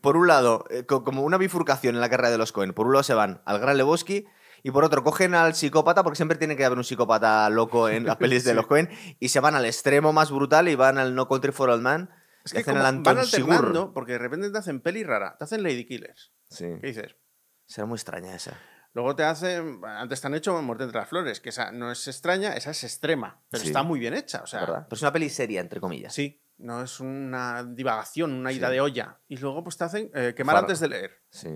Por 0.00 0.16
un 0.16 0.28
lado, 0.28 0.64
eh, 0.70 0.84
co- 0.86 1.02
como 1.02 1.22
una 1.22 1.36
bifurcación 1.36 1.96
en 1.96 2.00
la 2.00 2.08
carrera 2.08 2.30
de 2.30 2.38
los 2.38 2.52
Cohen. 2.52 2.72
Por 2.72 2.86
un 2.86 2.92
lado 2.92 3.02
se 3.02 3.12
van 3.14 3.42
al 3.44 3.58
Gran 3.58 3.76
Lebowski 3.76 4.24
y 4.62 4.70
por 4.70 4.84
otro 4.84 5.02
cogen 5.02 5.34
al 5.34 5.54
psicópata, 5.54 6.02
porque 6.02 6.16
siempre 6.16 6.38
tiene 6.38 6.56
que 6.56 6.64
haber 6.64 6.78
un 6.78 6.84
psicópata 6.84 7.48
loco 7.50 7.88
en 7.88 8.06
las 8.06 8.16
pelis 8.16 8.44
de 8.44 8.54
los 8.54 8.66
Cohen, 8.66 8.88
y 9.18 9.28
se 9.28 9.40
van 9.40 9.54
al 9.54 9.64
extremo 9.64 10.12
más 10.12 10.30
brutal 10.30 10.68
y 10.68 10.74
van 10.74 10.98
al 10.98 11.14
No 11.14 11.28
Country 11.28 11.52
for 11.52 11.70
Old 11.70 11.82
Man. 11.82 12.10
Es 12.44 12.52
que 12.54 12.60
hacen 12.60 12.76
el 12.78 12.86
Anton 12.86 13.16
van 13.16 13.26
Sigur. 13.26 13.52
alternando, 13.52 13.92
porque 13.92 14.12
de 14.12 14.18
repente 14.18 14.50
te 14.50 14.56
hacen 14.58 14.80
peli 14.80 15.04
rara, 15.04 15.36
te 15.38 15.44
hacen 15.44 15.62
Lady 15.62 15.84
Killers. 15.86 16.32
Sí. 16.48 16.64
¿Qué 16.80 16.86
dices? 16.86 17.16
Será 17.66 17.86
muy 17.86 17.96
extraña 17.96 18.34
esa. 18.34 18.58
Luego 18.92 19.14
te 19.14 19.22
hacen, 19.22 19.80
antes 19.84 20.20
te 20.20 20.26
han 20.26 20.34
hecho 20.34 20.60
Muerte 20.62 20.82
entre 20.84 20.98
las 20.98 21.08
flores, 21.08 21.38
que 21.40 21.50
esa 21.50 21.70
no 21.70 21.92
es 21.92 22.08
extraña, 22.08 22.54
esa 22.54 22.70
es 22.72 22.82
extrema, 22.82 23.40
pero 23.50 23.62
Sí. 23.62 23.68
está 23.68 23.82
muy 23.84 24.00
bien 24.00 24.14
hecha, 24.14 24.40
o 24.42 24.46
sea, 24.46 24.60
¿verdad? 24.60 24.86
Pero 24.88 24.96
es 24.96 25.02
una 25.02 25.12
peli 25.12 25.28
seria, 25.30 25.60
entre 25.60 25.80
comillas. 25.80 26.12
sí, 26.14 26.42
no 26.58 26.82
es 26.82 26.98
una 26.98 27.62
divagación, 27.62 28.32
una 28.32 28.52
ida 28.52 28.66
Sí. 28.68 28.72
de 28.72 28.80
olla. 28.80 29.20
Y 29.28 29.36
luego 29.36 29.62
pues 29.62 29.76
te 29.76 29.84
hacen 29.84 30.10
eh, 30.14 30.34
quemar 30.36 30.54
Fargo. 30.56 30.66
antes 30.66 30.80
de 30.80 30.88
leer. 30.88 31.22
Sí. 31.30 31.48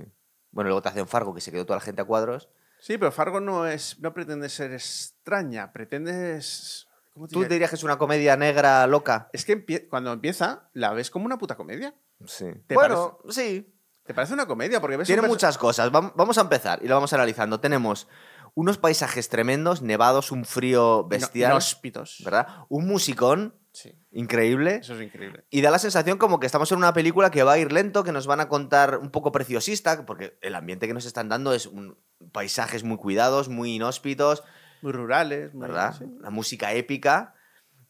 Bueno, 0.53 0.69
luego 0.69 0.83
te 0.83 0.91
hacen 0.91 1.09
Fargo, 1.09 1.35
que 1.35 1.41
se 1.41 1.51
quedó 1.51 1.67
toda 1.67 1.79
la 1.79 1.85
gente 1.85 2.03
a 2.03 2.05
cuadros. 2.05 2.49
Sí, 2.85 2.99
pero 2.99 3.11
Fargo 3.11 3.41
no 3.41 3.67
es, 3.67 3.99
no 4.01 4.13
pretende 4.13 4.51
ser 4.51 4.73
extraña, 4.75 5.73
pretende 5.73 6.37
es- 6.37 6.87
¿cómo 7.15 7.27
te 7.27 7.33
¿Tú 7.33 7.39
diré? 7.41 7.55
dirías 7.55 7.71
que 7.71 7.77
es 7.77 7.83
una 7.83 7.97
comedia 7.97 8.37
negra 8.37 8.87
loca? 8.87 9.31
Es 9.33 9.47
que 9.47 9.57
empie- 9.67 9.89
cuando 9.89 10.13
empieza 10.13 10.69
la 10.75 10.93
ves 10.93 11.11
como 11.11 11.25
una 11.25 11.39
puta 11.39 11.57
comedia. 11.57 11.95
Sí. 12.27 12.45
¿Te 12.67 12.75
Bueno, 12.75 13.21
sí. 13.31 13.75
¿Te 14.05 14.13
parece 14.13 14.35
una 14.35 14.45
comedia? 14.47 14.83
Porque 14.83 14.99
ves 14.99 15.07
Tiene 15.07 15.23
muchas 15.23 15.57
cosas. 15.57 15.91
Vam- 15.91 16.13
Vamos 16.15 16.37
a 16.37 16.43
empezar 16.43 16.81
y 16.83 16.89
lo 16.89 16.95
vamos 16.97 17.11
analizando. 17.15 17.59
Tenemos 17.59 18.07
unos 18.53 18.77
paisajes 18.77 19.31
tremendos, 19.31 19.81
nevados, 19.81 20.31
un 20.31 20.45
frío 20.45 21.05
no- 21.05 21.09
bestial, 21.09 21.53
inhóspitos. 21.53 22.21
¿verdad? 22.23 22.47
Un 22.69 22.87
musicón 22.87 23.55
Sí, 23.75 23.93
increíble. 24.13 24.77
eso 24.77 24.95
es 24.95 25.03
increíble. 25.03 25.45
Y 25.51 25.61
da 25.61 25.71
la 25.73 25.81
sensación 25.81 26.17
como 26.17 26.39
que 26.39 26.47
estamos 26.47 26.71
en 26.71 26.79
una 26.79 26.93
película 26.95 27.31
que 27.33 27.43
va 27.43 27.55
a 27.55 27.59
ir 27.59 27.73
lento, 27.73 28.05
que 28.05 28.13
nos 28.13 28.27
van 28.29 28.39
a 28.41 28.49
contar 28.49 28.99
un 28.99 29.11
poco 29.11 29.33
preciosista, 29.33 30.07
porque 30.07 30.39
el 30.43 30.55
ambiente 30.55 30.87
que 30.87 30.95
nos 30.95 31.05
están 31.07 31.29
dando 31.29 31.53
es 31.53 31.67
un 31.67 31.99
paisajes 32.33 32.85
muy 32.85 32.97
cuidados, 32.97 33.49
muy 33.49 33.75
inhóspitos, 33.75 34.45
Muy 34.81 34.93
rurales, 34.93 35.53
muy- 35.53 35.63
¿verdad? 35.67 35.95
sí. 35.99 36.05
La 36.21 36.31
música 36.31 36.73
épica. 36.73 37.35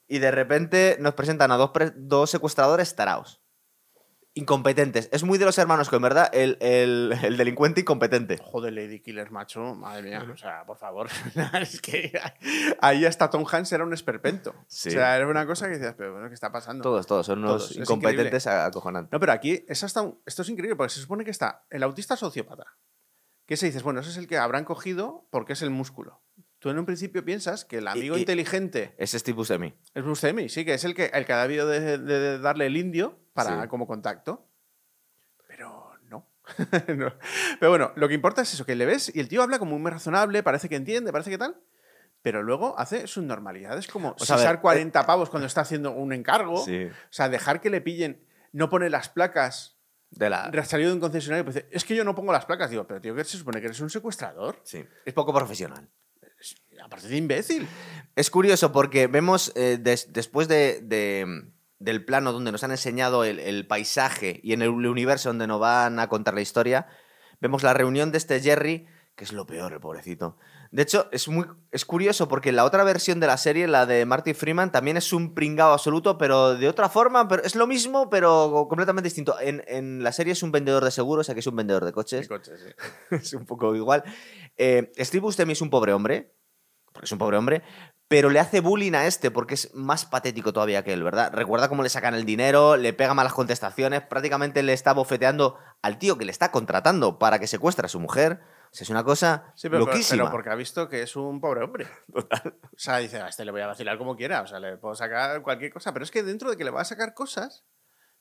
Y 0.08 0.18
de 0.20 0.30
repente 0.30 0.96
nos 1.00 1.14
presentan 1.14 1.52
a 1.52 1.56
dos, 1.56 1.70
dos 1.96 2.30
secuestradores 2.30 2.94
taraos. 2.96 3.42
Incompetentes. 4.36 5.08
Es 5.12 5.22
muy 5.22 5.38
de 5.38 5.44
los 5.44 5.56
hermanos 5.58 5.88
con 5.88 6.02
verdad, 6.02 6.28
el, 6.32 6.58
el- 6.60 7.14
el 7.22 7.36
delincuente 7.36 7.82
incompetente. 7.82 8.38
Joder, 8.42 8.72
Lady 8.72 8.98
Killer, 9.00 9.30
macho. 9.30 9.76
Madre 9.76 10.02
mía. 10.02 10.26
O 10.32 10.36
sea, 10.36 10.66
por 10.66 10.76
favor. 10.76 11.08
es 11.60 11.80
que 11.80 12.12
ahí 12.80 13.04
hasta 13.06 13.30
Tom 13.30 13.44
Hanks 13.50 13.72
era 13.72 13.84
un 13.84 13.92
esperpento. 13.92 14.52
Sí. 14.66 14.88
O 14.88 14.92
sea, 14.92 15.16
era 15.16 15.28
una 15.28 15.46
cosa 15.46 15.66
que 15.66 15.74
decías, 15.74 15.94
pero 15.96 16.12
bueno, 16.14 16.28
¿qué 16.28 16.34
está 16.34 16.50
pasando? 16.50 16.82
Todos, 16.82 17.06
todos, 17.06 17.26
son 17.26 17.38
unos 17.38 17.68
Todos, 17.68 17.76
incompetentes 17.76 18.46
acojonantes. 18.48 19.12
No, 19.12 19.20
pero 19.20 19.30
aquí 19.32 19.64
es 19.68 19.84
hasta 19.84 20.02
un- 20.02 20.18
esto 20.26 20.42
es 20.42 20.48
increíble 20.48 20.74
porque 20.74 20.92
se 20.94 21.00
supone 21.00 21.24
que 21.24 21.30
está 21.30 21.64
el 21.70 21.84
autista 21.84 22.16
sociópata. 22.16 22.64
Que 23.46 23.56
se 23.56 23.66
dices, 23.66 23.82
bueno, 23.84 24.00
ese 24.00 24.10
es 24.10 24.16
el 24.16 24.26
que 24.26 24.38
habrán 24.38 24.64
cogido 24.64 25.28
porque 25.30 25.52
es 25.52 25.62
el 25.62 25.70
músculo. 25.70 26.22
Tú 26.58 26.70
en 26.70 26.78
un 26.78 26.86
principio 26.86 27.24
piensas 27.24 27.64
que 27.66 27.78
el 27.78 27.86
amigo 27.86 28.16
y- 28.16 28.20
inteligente 28.20 28.94
Es 28.98 29.12
Steve 29.12 29.36
Buscemi. 29.36 29.74
es 29.94 30.02
Bruce 30.02 30.28
Emi, 30.28 30.48
sí, 30.48 30.64
que 30.64 30.74
es 30.74 30.84
el 30.84 30.94
que, 30.94 31.04
el 31.12 31.24
que 31.26 31.32
ha 31.34 31.42
debido 31.42 31.68
de, 31.68 31.98
de 31.98 32.38
darle 32.38 32.66
el 32.66 32.76
indio 32.78 33.20
para, 33.34 33.62
Sí. 33.62 33.68
como 33.68 33.86
contacto. 33.86 34.48
Pero 35.46 35.92
no. 36.08 36.26
No. 36.96 37.12
Pero 37.60 37.70
bueno, 37.70 37.92
lo 37.96 38.08
que 38.08 38.14
importa 38.14 38.42
es 38.42 38.54
eso, 38.54 38.64
que 38.64 38.74
le 38.74 38.86
ves 38.86 39.10
y 39.14 39.20
el 39.20 39.28
tío 39.28 39.42
habla 39.42 39.58
como 39.58 39.78
muy 39.78 39.90
razonable, 39.90 40.42
parece 40.42 40.68
que 40.68 40.76
entiende, 40.76 41.12
parece 41.12 41.30
que 41.30 41.38
tal. 41.38 41.60
pero 42.22 42.42
luego 42.42 42.78
hace 42.78 43.06
sus 43.06 43.22
normalidades 43.24 43.86
como 43.86 44.14
O 44.18 44.24
sea, 44.24 44.36
ver, 44.36 44.60
40 44.60 45.04
pavos 45.06 45.28
cuando 45.28 45.46
está 45.46 45.60
haciendo 45.60 45.90
un 45.92 46.12
encargo. 46.14 46.64
Sí. 46.64 46.84
O 46.86 47.12
sea, 47.12 47.28
dejar 47.28 47.60
que 47.60 47.68
le 47.70 47.80
pillen, 47.82 48.24
no 48.52 48.70
pone 48.70 48.88
las 48.88 49.08
placas. 49.10 49.72
De 50.10 50.30
la... 50.30 50.48
Salió 50.64 50.86
de 50.86 50.94
un 50.94 51.00
concesionario 51.00 51.42
y 51.42 51.46
dice, 51.48 51.66
es 51.72 51.84
que 51.84 51.96
yo 51.96 52.04
no 52.04 52.14
pongo 52.14 52.32
las 52.32 52.44
placas. 52.46 52.70
Digo, 52.70 52.86
pero 52.86 53.00
tío, 53.00 53.14
que 53.16 53.24
se 53.24 53.36
supone 53.36 53.60
que 53.60 53.66
eres 53.66 53.80
un 53.80 53.90
secuestrador. 53.90 54.60
Sí. 54.62 54.84
Es 55.04 55.12
poco 55.12 55.34
profesional. 55.34 55.90
Aparte 56.82 57.08
de 57.08 57.16
imbécil. 57.16 57.66
Es 58.14 58.30
curioso 58.30 58.70
porque 58.70 59.06
vemos 59.08 59.50
eh, 59.56 59.76
des- 59.80 60.12
después 60.12 60.46
de, 60.46 60.80
de- 60.82 61.50
del 61.84 62.04
plano 62.04 62.32
donde 62.32 62.52
nos 62.52 62.64
han 62.64 62.70
enseñado 62.70 63.24
el, 63.24 63.38
el 63.38 63.66
paisaje 63.66 64.40
y 64.42 64.52
en 64.52 64.62
el 64.62 64.70
universo 64.70 65.28
donde 65.28 65.46
nos 65.46 65.60
van 65.60 65.98
a 65.98 66.08
contar 66.08 66.34
la 66.34 66.40
historia, 66.40 66.86
vemos 67.40 67.62
la 67.62 67.74
reunión 67.74 68.10
de 68.10 68.18
este 68.18 68.40
Jerry, 68.40 68.86
que 69.14 69.24
es 69.24 69.32
lo 69.32 69.46
peor, 69.46 69.72
el 69.72 69.80
pobrecito. 69.80 70.36
De 70.74 70.82
hecho, 70.82 71.08
es, 71.12 71.28
muy, 71.28 71.46
es 71.70 71.84
curioso 71.84 72.26
porque 72.26 72.50
la 72.50 72.64
otra 72.64 72.82
versión 72.82 73.20
de 73.20 73.28
la 73.28 73.36
serie, 73.36 73.68
la 73.68 73.86
de 73.86 74.04
Marty 74.06 74.34
Freeman, 74.34 74.72
también 74.72 74.96
es 74.96 75.12
un 75.12 75.32
pringao 75.32 75.72
absoluto, 75.72 76.18
pero 76.18 76.56
de 76.56 76.68
otra 76.68 76.88
forma, 76.88 77.28
pero 77.28 77.44
es 77.44 77.54
lo 77.54 77.68
mismo, 77.68 78.10
pero 78.10 78.66
completamente 78.68 79.06
distinto. 79.06 79.38
En, 79.38 79.62
en 79.68 80.02
la 80.02 80.10
serie 80.10 80.32
es 80.32 80.42
un 80.42 80.50
vendedor 80.50 80.84
de 80.84 80.90
seguros, 80.90 81.30
aquí 81.30 81.38
es 81.38 81.46
un 81.46 81.54
vendedor 81.54 81.84
de 81.84 81.92
coches 81.92 82.26
sí. 82.26 82.52
es 83.10 83.34
un 83.34 83.46
poco 83.46 83.76
igual. 83.76 84.02
Eh, 84.56 84.90
Steve 84.98 85.20
Buscemi 85.20 85.52
es 85.52 85.60
un 85.60 85.70
pobre 85.70 85.92
hombre, 85.92 86.34
porque 86.92 87.04
es 87.04 87.12
un 87.12 87.18
pobre 87.18 87.36
hombre, 87.36 87.62
pero 88.14 88.30
le 88.30 88.38
hace 88.38 88.60
bullying 88.60 88.92
a 88.92 89.06
este 89.06 89.32
porque 89.32 89.54
es 89.54 89.74
más 89.74 90.06
patético 90.06 90.52
todavía 90.52 90.84
que 90.84 90.92
él, 90.92 91.02
¿verdad? 91.02 91.32
Recuerda 91.32 91.68
cómo 91.68 91.82
le 91.82 91.88
sacan 91.88 92.14
el 92.14 92.24
dinero, 92.24 92.76
le 92.76 92.92
pega 92.92 93.12
malas 93.12 93.32
contestaciones, 93.32 94.02
prácticamente 94.02 94.62
le 94.62 94.72
está 94.72 94.92
bofeteando 94.92 95.58
al 95.82 95.98
tío 95.98 96.16
que 96.16 96.24
le 96.24 96.30
está 96.30 96.52
contratando 96.52 97.18
para 97.18 97.40
que 97.40 97.48
secuestre 97.48 97.86
a 97.86 97.88
su 97.88 97.98
mujer. 97.98 98.40
O 98.70 98.74
sea, 98.76 98.84
es 98.84 98.90
una 98.90 99.02
cosa 99.02 99.52
Sí, 99.56 99.68
pero, 99.68 99.84
loquísima. 99.84 100.22
pero 100.22 100.30
porque 100.30 100.50
ha 100.50 100.54
visto 100.54 100.88
que 100.88 101.02
es 101.02 101.16
un 101.16 101.40
pobre 101.40 101.64
hombre. 101.64 101.88
O 102.14 102.76
sea, 102.76 102.98
dice, 102.98 103.20
a 103.20 103.26
este 103.26 103.44
le 103.44 103.50
voy 103.50 103.62
a 103.62 103.66
vacilar 103.66 103.98
como 103.98 104.14
quiera. 104.16 104.42
O 104.42 104.46
sea, 104.46 104.60
le 104.60 104.76
puedo 104.76 104.94
sacar 104.94 105.42
cualquier 105.42 105.72
cosa. 105.72 105.92
Pero 105.92 106.04
es 106.04 106.12
que 106.12 106.22
dentro 106.22 106.50
de 106.50 106.56
que 106.56 106.62
le 106.62 106.70
va 106.70 106.82
a 106.82 106.84
sacar 106.84 107.14
cosas, 107.14 107.64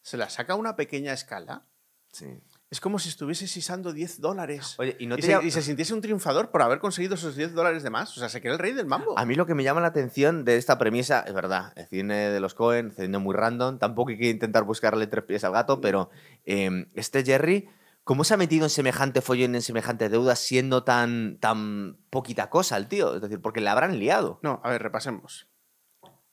se 0.02 0.18
la 0.18 0.30
saca 0.32 0.54
a 0.54 0.56
una 0.56 0.76
pequeña 0.76 1.14
escala. 1.14 1.68
Sí. 2.12 2.42
Es 2.74 2.82
como 2.82 2.98
si 2.98 3.08
estuviese 3.10 3.46
sisando 3.48 3.94
10 3.94 4.20
dólares. 4.20 4.74
Oye, 4.80 4.96
y 5.00 5.06
no 5.06 5.16
y, 5.16 5.22
se, 5.22 5.28
llama- 5.28 5.44
y 5.44 5.52
se 5.52 5.62
sintiese 5.62 5.94
un 5.94 6.02
triunfador 6.02 6.50
por 6.50 6.64
haber 6.64 6.80
conseguido 6.80 7.14
esos 7.14 7.36
10 7.36 7.54
dólares 7.54 7.84
de 7.84 7.92
más. 7.92 8.18
O 8.18 8.20
sea, 8.20 8.30
se 8.30 8.42
cree 8.42 8.52
el 8.54 8.58
rey 8.58 8.74
del 8.74 8.88
mambo. 8.88 9.16
A 9.16 9.26
mí 9.26 9.36
lo 9.36 9.46
que 9.46 9.54
me 9.54 9.64
llama 9.64 9.80
la 9.80 9.90
atención 9.90 10.44
de 10.44 10.58
esta 10.58 10.80
premisa, 10.80 11.20
es 11.28 11.36
verdad, 11.36 11.72
el 11.76 11.86
cine 11.86 12.32
de 12.32 12.40
los 12.40 12.56
Cohen, 12.56 12.92
cine 12.92 13.20
muy 13.20 13.36
random, 13.36 13.78
tampoco 13.78 14.10
hay 14.10 14.18
que 14.18 14.30
intentar 14.32 14.64
buscarle 14.64 15.06
tres 15.06 15.24
pies 15.24 15.44
al 15.44 15.52
gato, 15.52 15.82
pero 15.82 16.10
eh, 16.46 16.88
este 16.96 17.24
Jerry, 17.24 17.70
¿cómo 18.04 18.24
se 18.24 18.34
ha 18.34 18.38
metido 18.38 18.66
en 18.66 18.72
semejante 18.72 19.22
follón, 19.22 19.54
en 19.54 19.62
semejante 19.62 20.10
deuda, 20.10 20.36
siendo 20.36 20.84
tan, 20.84 21.38
tan 21.40 22.00
poquita 22.10 22.50
cosa 22.50 22.76
el 22.78 22.88
tío? 22.88 23.14
Es 23.14 23.22
decir, 23.22 23.40
porque 23.40 23.62
le 23.62 23.70
habrán 23.70 24.00
liado 24.00 24.40
No, 24.42 24.62
a 24.64 24.72
ver, 24.72 24.82
repasemos. 24.82 25.48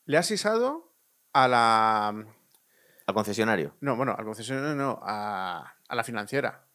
Le 0.07 0.17
ha 0.17 0.23
sisado 0.23 0.95
a 1.35 1.47
la. 1.49 2.09
al 2.09 3.15
concesionario. 3.15 3.77
No, 3.83 3.95
bueno, 3.97 4.15
al 4.19 4.25
concesionario 4.25 4.75
no, 4.75 5.01
a, 5.03 5.75
a 5.91 5.95
la 5.95 6.05
financiera. 6.05 6.67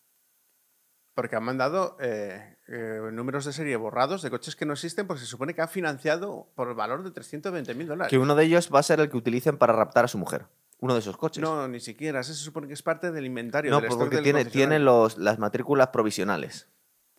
Porque 1.13 1.38
han 1.38 1.43
mandado 1.43 1.95
eh, 2.01 2.57
eh, 2.67 3.00
números 3.13 3.45
de 3.45 3.53
serie 3.53 3.77
borrados 3.77 4.22
de 4.22 4.29
coches 4.29 4.55
que 4.57 4.65
no 4.65 4.74
existen 4.74 5.07
porque 5.07 5.22
se 5.22 5.25
supone 5.27 5.53
que 5.53 5.62
ha 5.62 5.67
financiado 5.67 6.51
por 6.55 6.67
el 6.67 6.74
valor 6.75 7.03
de 7.03 7.12
320 7.12 7.74
mil 7.74 7.88
dólares. 7.88 8.10
Que 8.10 8.17
uno 8.17 8.36
de 8.36 8.43
ellos 8.43 8.69
va 8.74 8.79
a 8.79 8.84
ser 8.84 9.00
el 9.00 9.10
que 9.10 9.15
utilicen 9.15 9.57
para 9.57 9.72
raptar 9.74 10.05
a 10.05 10.07
su 10.10 10.17
mujer. 10.17 10.45
Uno 10.81 10.93
de 10.93 11.00
esos 11.00 11.15
coches. 11.15 11.41
No, 11.41 11.69
ni 11.69 11.79
siquiera. 11.79 12.19
Ese 12.19 12.34
se 12.34 12.43
supone 12.43 12.67
que 12.67 12.74
es 12.74 12.84
parte 12.84 13.12
del 13.13 13.25
inventario. 13.25 13.72
No, 13.72 13.77
del 13.79 13.86
stock 13.86 14.01
porque 14.10 14.22
tiene, 14.22 14.43
tiene 14.43 14.77
los, 14.79 15.17
las 15.17 15.39
matrículas 15.39 15.88
provisionales, 15.88 16.67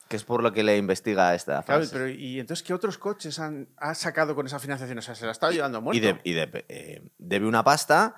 que 0.09 0.17
es 0.17 0.25
por 0.25 0.43
lo 0.43 0.53
que 0.53 0.63
le 0.63 0.77
investiga 0.77 1.35
esta 1.35 1.63
Claro, 1.63 1.81
frase. 1.81 1.93
pero 1.95 2.09
¿y 2.11 2.39
entonces 2.39 2.63
qué 2.67 2.75
otros 2.75 2.99
coches 2.99 3.39
han, 3.39 3.71
ha 3.79 3.95
sacado 3.95 4.35
con 4.35 4.45
esa 4.45 4.59
financiación? 4.59 4.99
O 4.99 5.03
sea, 5.03 5.15
se 5.15 5.25
la 5.25 5.33
estado 5.33 5.53
llevando 5.53 5.81
muerto. 5.81 5.97
y, 5.97 6.01
de- 6.01 6.21
y 6.23 6.33
de- 6.35 6.67
eh, 6.69 7.09
debe 7.17 7.47
una 7.47 7.65
pasta 7.65 8.17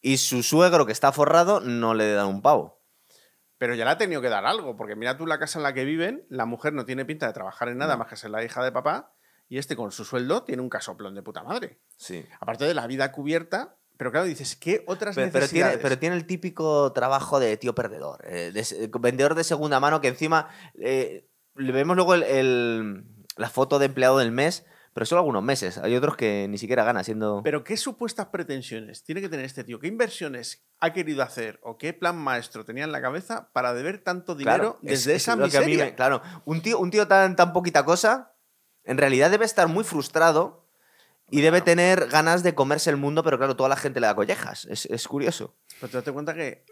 y 0.00 0.16
su 0.16 0.42
suegro 0.42 0.84
que 0.84 0.90
está 0.92 1.12
forrado 1.12 1.60
no 1.60 1.94
le 1.94 2.12
da 2.12 2.26
un 2.26 2.42
pavo. 2.42 2.81
Pero 3.62 3.76
ya 3.76 3.84
le 3.84 3.92
ha 3.92 3.96
tenido 3.96 4.20
que 4.20 4.28
dar 4.28 4.44
algo, 4.44 4.74
porque 4.76 4.96
mira 4.96 5.16
tú 5.16 5.24
la 5.24 5.38
casa 5.38 5.60
en 5.60 5.62
la 5.62 5.72
que 5.72 5.84
viven, 5.84 6.26
la 6.28 6.46
mujer 6.46 6.72
no 6.72 6.84
tiene 6.84 7.04
pinta 7.04 7.28
de 7.28 7.32
trabajar 7.32 7.68
en 7.68 7.78
nada 7.78 7.96
más 7.96 8.08
que 8.08 8.16
ser 8.16 8.30
la 8.30 8.42
hija 8.42 8.60
de 8.64 8.72
papá, 8.72 9.14
y 9.48 9.58
este 9.58 9.76
con 9.76 9.92
su 9.92 10.04
sueldo 10.04 10.42
tiene 10.42 10.62
un 10.62 10.68
casoplón 10.68 11.14
de 11.14 11.22
puta 11.22 11.44
madre. 11.44 11.78
Sí. 11.96 12.26
Aparte 12.40 12.64
de 12.64 12.74
la 12.74 12.88
vida 12.88 13.12
cubierta, 13.12 13.76
pero 13.96 14.10
claro, 14.10 14.26
dices, 14.26 14.56
¿qué 14.56 14.82
otras 14.88 15.14
Pero, 15.14 15.26
pero 15.30 15.46
tiene, 15.46 15.66
necesidades? 15.66 15.78
pero 15.80 15.96
tiene 15.96 16.16
el 16.16 16.26
típico 16.26 16.92
trabajo 16.92 17.38
de 17.38 17.56
tío 17.56 17.72
perdedor, 17.72 18.24
eh, 18.26 18.50
de 18.52 18.90
vendedor 18.98 19.36
de 19.36 19.44
segunda 19.44 19.78
mano 19.78 20.00
que 20.00 20.08
encima 20.08 20.48
eh, 20.80 21.28
le 21.54 21.70
vemos 21.70 21.94
luego 21.94 22.14
el- 22.14 22.24
el- 22.24 23.04
la 23.36 23.48
foto 23.48 23.78
de 23.78 23.86
empleado 23.86 24.18
del 24.18 24.32
mes, 24.32 24.66
pero 24.94 25.06
solo 25.06 25.20
algunos 25.20 25.42
meses. 25.42 25.78
Hay 25.78 25.96
otros 25.96 26.16
que 26.16 26.46
ni 26.48 26.58
siquiera 26.58 26.84
gana 26.84 27.02
siendo... 27.04 27.40
Pero 27.42 27.64
¿qué 27.64 27.76
supuestas 27.76 28.26
pretensiones 28.26 29.04
tiene 29.04 29.20
que 29.20 29.28
tener 29.28 29.44
este 29.46 29.64
tío? 29.64 29.78
¿Qué 29.80 29.86
inversiones 29.88 30.64
ha 30.80 30.92
querido 30.92 31.22
hacer 31.22 31.58
o 31.62 31.78
qué 31.78 31.92
plan 31.92 32.16
maestro 32.18 32.64
tenía 32.64 32.84
en 32.84 32.92
la 32.92 33.00
cabeza 33.00 33.48
para 33.52 33.72
deber 33.74 33.98
tanto 33.98 34.34
dinero 34.34 34.78
es- 34.82 34.88
desde 35.04 35.14
es 35.16 35.22
esa 35.22 35.36
lo 35.36 35.48
que 35.48 35.56
a 35.56 35.60
mí 35.60 35.66
miseria? 35.68 35.84
me- 35.86 35.94
claro, 35.94 36.20
un 36.44 36.60
tío, 36.60 36.78
un 36.78 36.90
tío 36.90 37.08
tan, 37.08 37.36
tan 37.36 37.52
poquita 37.52 37.84
cosa, 37.84 38.34
en 38.84 38.98
realidad 38.98 39.30
debe 39.30 39.44
estar 39.44 39.68
muy 39.68 39.84
frustrado 39.84 40.66
y 41.30 41.40
debe 41.40 41.62
Claro. 41.62 41.64
tener 41.64 42.06
ganas 42.08 42.42
de 42.42 42.54
comerse 42.54 42.90
el 42.90 42.98
mundo, 42.98 43.22
pero 43.24 43.38
claro, 43.38 43.56
toda 43.56 43.68
la 43.70 43.76
gente 43.76 44.00
le 44.00 44.06
da 44.06 44.14
collejas. 44.14 44.66
Es, 44.66 44.84
es 44.86 45.08
curioso. 45.08 45.54
Pero 45.80 45.88
te 45.90 45.96
das 46.02 46.12
cuenta 46.12 46.34
que 46.34 46.64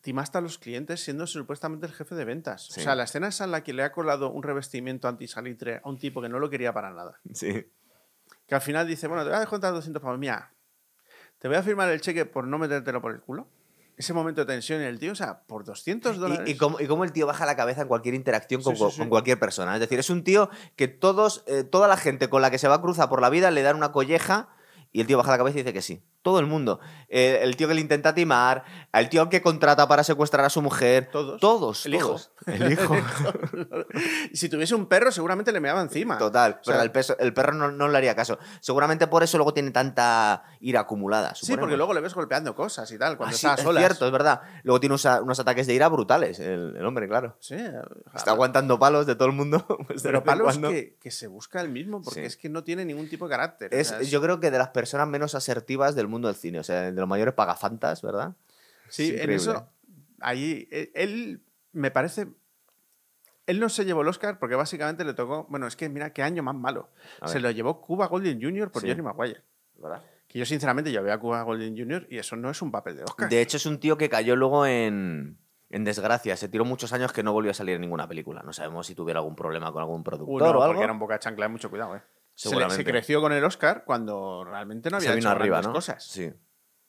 timaste 0.00 0.38
a 0.38 0.40
los 0.40 0.58
clientes 0.58 1.00
siendo 1.02 1.26
supuestamente 1.26 1.86
el 1.86 1.92
jefe 1.92 2.14
de 2.14 2.24
ventas. 2.24 2.66
Sí. 2.70 2.80
O 2.80 2.82
sea, 2.82 2.94
la 2.94 3.04
escena 3.04 3.28
esa 3.28 3.44
en 3.44 3.50
la 3.50 3.62
que 3.62 3.72
le 3.72 3.82
ha 3.82 3.92
colado 3.92 4.30
un 4.30 4.42
revestimiento 4.42 5.08
antisalitre 5.08 5.80
a 5.84 5.88
un 5.88 5.98
tipo 5.98 6.22
que 6.22 6.28
no 6.28 6.38
lo 6.38 6.48
quería 6.50 6.72
para 6.72 6.90
nada. 6.92 7.20
Sí. 7.34 7.66
Que 8.46 8.54
al 8.54 8.60
final 8.60 8.86
dice, 8.86 9.06
bueno, 9.06 9.22
te 9.22 9.28
voy 9.28 9.36
a 9.36 9.40
descontar 9.40 9.72
200 9.72 10.02
pavos. 10.02 10.18
Mira, 10.18 10.52
te 11.38 11.48
voy 11.48 11.56
a 11.56 11.62
firmar 11.62 11.88
el 11.90 12.00
cheque 12.00 12.24
por 12.26 12.46
no 12.46 12.58
metértelo 12.58 13.00
por 13.00 13.12
el 13.12 13.20
culo. 13.20 13.48
Ese 13.96 14.14
momento 14.14 14.40
de 14.40 14.46
tensión 14.46 14.80
en 14.80 14.86
el 14.86 14.98
tío, 14.98 15.12
o 15.12 15.14
sea, 15.14 15.40
por 15.42 15.62
200 15.64 16.16
dólares. 16.16 16.48
Y, 16.48 16.52
y 16.52 16.56
cómo, 16.56 16.80
y 16.80 16.86
cómo 16.86 17.04
el 17.04 17.12
tío 17.12 17.26
baja 17.26 17.44
la 17.44 17.54
cabeza 17.54 17.82
en 17.82 17.88
cualquier 17.88 18.14
interacción 18.14 18.62
con, 18.62 18.74
Sí, 18.74 18.82
sí, 18.82 18.90
sí. 18.92 18.98
con 18.98 19.10
cualquier 19.10 19.38
persona. 19.38 19.74
Es 19.74 19.80
decir, 19.80 19.98
es 19.98 20.08
un 20.08 20.24
tío 20.24 20.48
que 20.74 20.88
todos, 20.88 21.44
eh, 21.46 21.64
toda 21.64 21.86
la 21.86 21.98
gente 21.98 22.30
con 22.30 22.40
la 22.40 22.50
que 22.50 22.56
se 22.56 22.66
va 22.66 22.76
a 22.76 22.80
cruzar 22.80 23.10
por 23.10 23.20
la 23.20 23.28
vida 23.28 23.50
le 23.50 23.60
dan 23.60 23.76
una 23.76 23.92
colleja 23.92 24.48
y 24.90 25.02
el 25.02 25.06
tío 25.06 25.18
baja 25.18 25.32
la 25.32 25.38
cabeza 25.38 25.58
y 25.58 25.62
dice 25.62 25.74
que 25.74 25.82
sí. 25.82 26.02
Todo 26.22 26.38
el 26.38 26.46
mundo. 26.46 26.80
Eh, 27.08 27.40
el 27.42 27.56
tío 27.56 27.66
que 27.66 27.74
le 27.74 27.80
intenta 27.80 28.14
timar, 28.14 28.62
el 28.92 29.08
tío 29.08 29.28
que 29.30 29.40
contrata 29.40 29.88
para 29.88 30.04
secuestrar 30.04 30.44
a 30.44 30.50
su 30.50 30.60
mujer. 30.62 31.08
Todos. 31.10 31.40
Todos. 31.40 31.86
El 31.86 31.94
hijo. 31.94 32.08
todos. 32.08 32.30
El 32.46 32.72
hijo. 32.72 32.94
si 34.32 34.48
tuviese 34.48 34.74
un 34.74 34.86
perro, 34.86 35.10
seguramente 35.12 35.52
le 35.52 35.60
meaba 35.60 35.80
encima. 35.80 36.18
Total. 36.18 36.58
O 36.60 36.64
sea, 36.64 36.74
pero 36.74 36.82
el, 36.82 36.92
peso- 36.92 37.16
el 37.18 37.32
perro 37.32 37.52
no, 37.54 37.70
no 37.70 37.88
le 37.88 37.98
haría 37.98 38.14
caso. 38.14 38.38
Seguramente 38.60 39.06
por 39.06 39.22
eso 39.22 39.38
luego 39.38 39.54
tiene 39.54 39.70
tanta 39.70 40.44
ira 40.60 40.80
acumulada. 40.80 41.34
Sí, 41.34 41.40
suponemos. 41.46 41.62
porque 41.64 41.76
luego 41.76 41.94
le 41.94 42.00
ves 42.00 42.14
golpeando 42.14 42.54
cosas 42.54 42.90
y 42.92 42.98
tal, 42.98 43.16
cuando 43.16 43.34
Ah, 43.34 43.38
sí, 43.38 43.46
está 43.46 43.62
a 43.68 43.72
es 43.72 43.78
cierto, 43.78 44.06
es 44.06 44.12
verdad. 44.12 44.42
Luego 44.62 44.80
tiene 44.80 44.94
usa- 44.94 45.22
unos 45.22 45.38
ataques 45.40 45.66
de 45.66 45.74
ira 45.74 45.88
brutales, 45.88 46.38
el, 46.38 46.76
el 46.76 46.84
hombre, 46.86 47.08
claro. 47.08 47.36
Sí, 47.40 47.56
Está 48.14 48.32
aguantando 48.32 48.78
palos 48.78 49.06
de 49.06 49.14
todo 49.14 49.28
el 49.28 49.34
mundo. 49.34 49.64
pues, 49.86 50.02
Pero 50.02 50.22
palos 50.22 50.58
que, 50.58 50.96
que 51.00 51.10
se 51.10 51.26
busca 51.26 51.60
el 51.60 51.70
mismo, 51.70 52.02
porque 52.02 52.20
Sí. 52.20 52.26
es 52.26 52.36
que 52.36 52.48
no 52.48 52.62
tiene 52.64 52.84
ningún 52.84 53.08
tipo 53.08 53.26
de 53.26 53.30
carácter. 53.30 53.70
o 53.72 53.76
Es, 53.76 53.88
sea, 53.88 54.00
es- 54.00 54.10
yo 54.10 54.20
creo 54.20 54.38
que 54.40 54.50
de 54.50 54.58
las 54.58 54.68
personas 54.68 55.08
menos 55.08 55.34
asertivas 55.34 55.94
del 55.94 56.08
mundo 56.10 56.28
del 56.28 56.36
cine, 56.36 56.58
o 56.58 56.64
sea, 56.64 56.82
de 56.82 56.92
los 56.92 57.08
mayores 57.08 57.34
pagafantas, 57.34 58.02
¿verdad? 58.02 58.34
Sí, 58.88 59.14
Es 59.14 59.20
en 59.22 59.30
eso, 59.30 59.68
ahí, 60.20 60.68
él, 60.70 60.90
él 60.94 61.42
me 61.72 61.90
parece... 61.90 62.28
Él 63.46 63.58
no 63.58 63.68
se 63.68 63.84
llevó 63.84 64.02
el 64.02 64.08
Oscar 64.08 64.38
porque 64.38 64.54
básicamente 64.54 65.04
le 65.04 65.14
tocó... 65.14 65.46
Bueno, 65.48 65.66
es 65.66 65.74
que 65.74 65.88
mira 65.88 66.12
qué 66.12 66.22
año 66.22 66.42
más 66.42 66.54
malo. 66.54 66.90
Se 67.26 67.40
lo 67.40 67.50
llevó 67.50 67.80
Cuba 67.80 68.06
Golden 68.06 68.40
Jr. 68.40 68.70
por 68.70 68.82
Sí. 68.82 68.88
Jerry 68.88 69.02
Maguire. 69.02 69.42
¿verdad? 69.76 70.02
Que 70.28 70.38
yo 70.38 70.46
sinceramente 70.46 70.92
yo 70.92 71.02
veo 71.02 71.12
a 71.12 71.18
Cuba 71.18 71.42
Golden 71.42 71.76
Jr. 71.76 72.06
y 72.10 72.18
eso 72.18 72.36
no 72.36 72.50
es 72.50 72.62
un 72.62 72.70
papel 72.70 72.96
de 72.96 73.04
Oscar. 73.04 73.28
De 73.28 73.40
hecho, 73.40 73.56
es 73.56 73.66
un 73.66 73.80
tío 73.80 73.96
que 73.98 74.08
cayó 74.08 74.36
luego 74.36 74.66
en, 74.66 75.38
en 75.70 75.84
desgracia. 75.84 76.36
Se 76.36 76.48
tiró 76.48 76.64
muchos 76.64 76.92
años 76.92 77.12
que 77.12 77.24
no 77.24 77.32
volvió 77.32 77.50
a 77.50 77.54
salir 77.54 77.74
en 77.74 77.80
ninguna 77.80 78.06
película. 78.06 78.42
No 78.44 78.52
sabemos 78.52 78.86
si 78.86 78.94
tuviera 78.94 79.18
algún 79.18 79.34
problema 79.34 79.72
con 79.72 79.80
algún 79.82 80.04
productor 80.04 80.40
no, 80.42 80.46
o 80.46 80.62
algo. 80.62 80.66
porque 80.66 80.84
era 80.84 80.92
un 80.92 80.98
boca 81.00 81.18
chancla, 81.18 81.48
mucho 81.48 81.70
cuidado, 81.70 81.96
eh. 81.96 82.02
Se, 82.40 82.48
le- 82.48 82.50
Seguramente. 82.52 82.76
se 82.84 82.90
creció 82.90 83.20
con 83.20 83.32
el 83.32 83.44
Oscar 83.44 83.84
cuando 83.84 84.44
realmente 84.44 84.88
no 84.88 84.96
había 84.96 85.10
Se 85.10 85.16
vino 85.16 85.28
hecho 85.28 85.36
arriba, 85.36 85.56
grandes 85.58 85.68
¿no? 85.68 85.74
cosas. 85.74 86.02
Sí. 86.04 86.32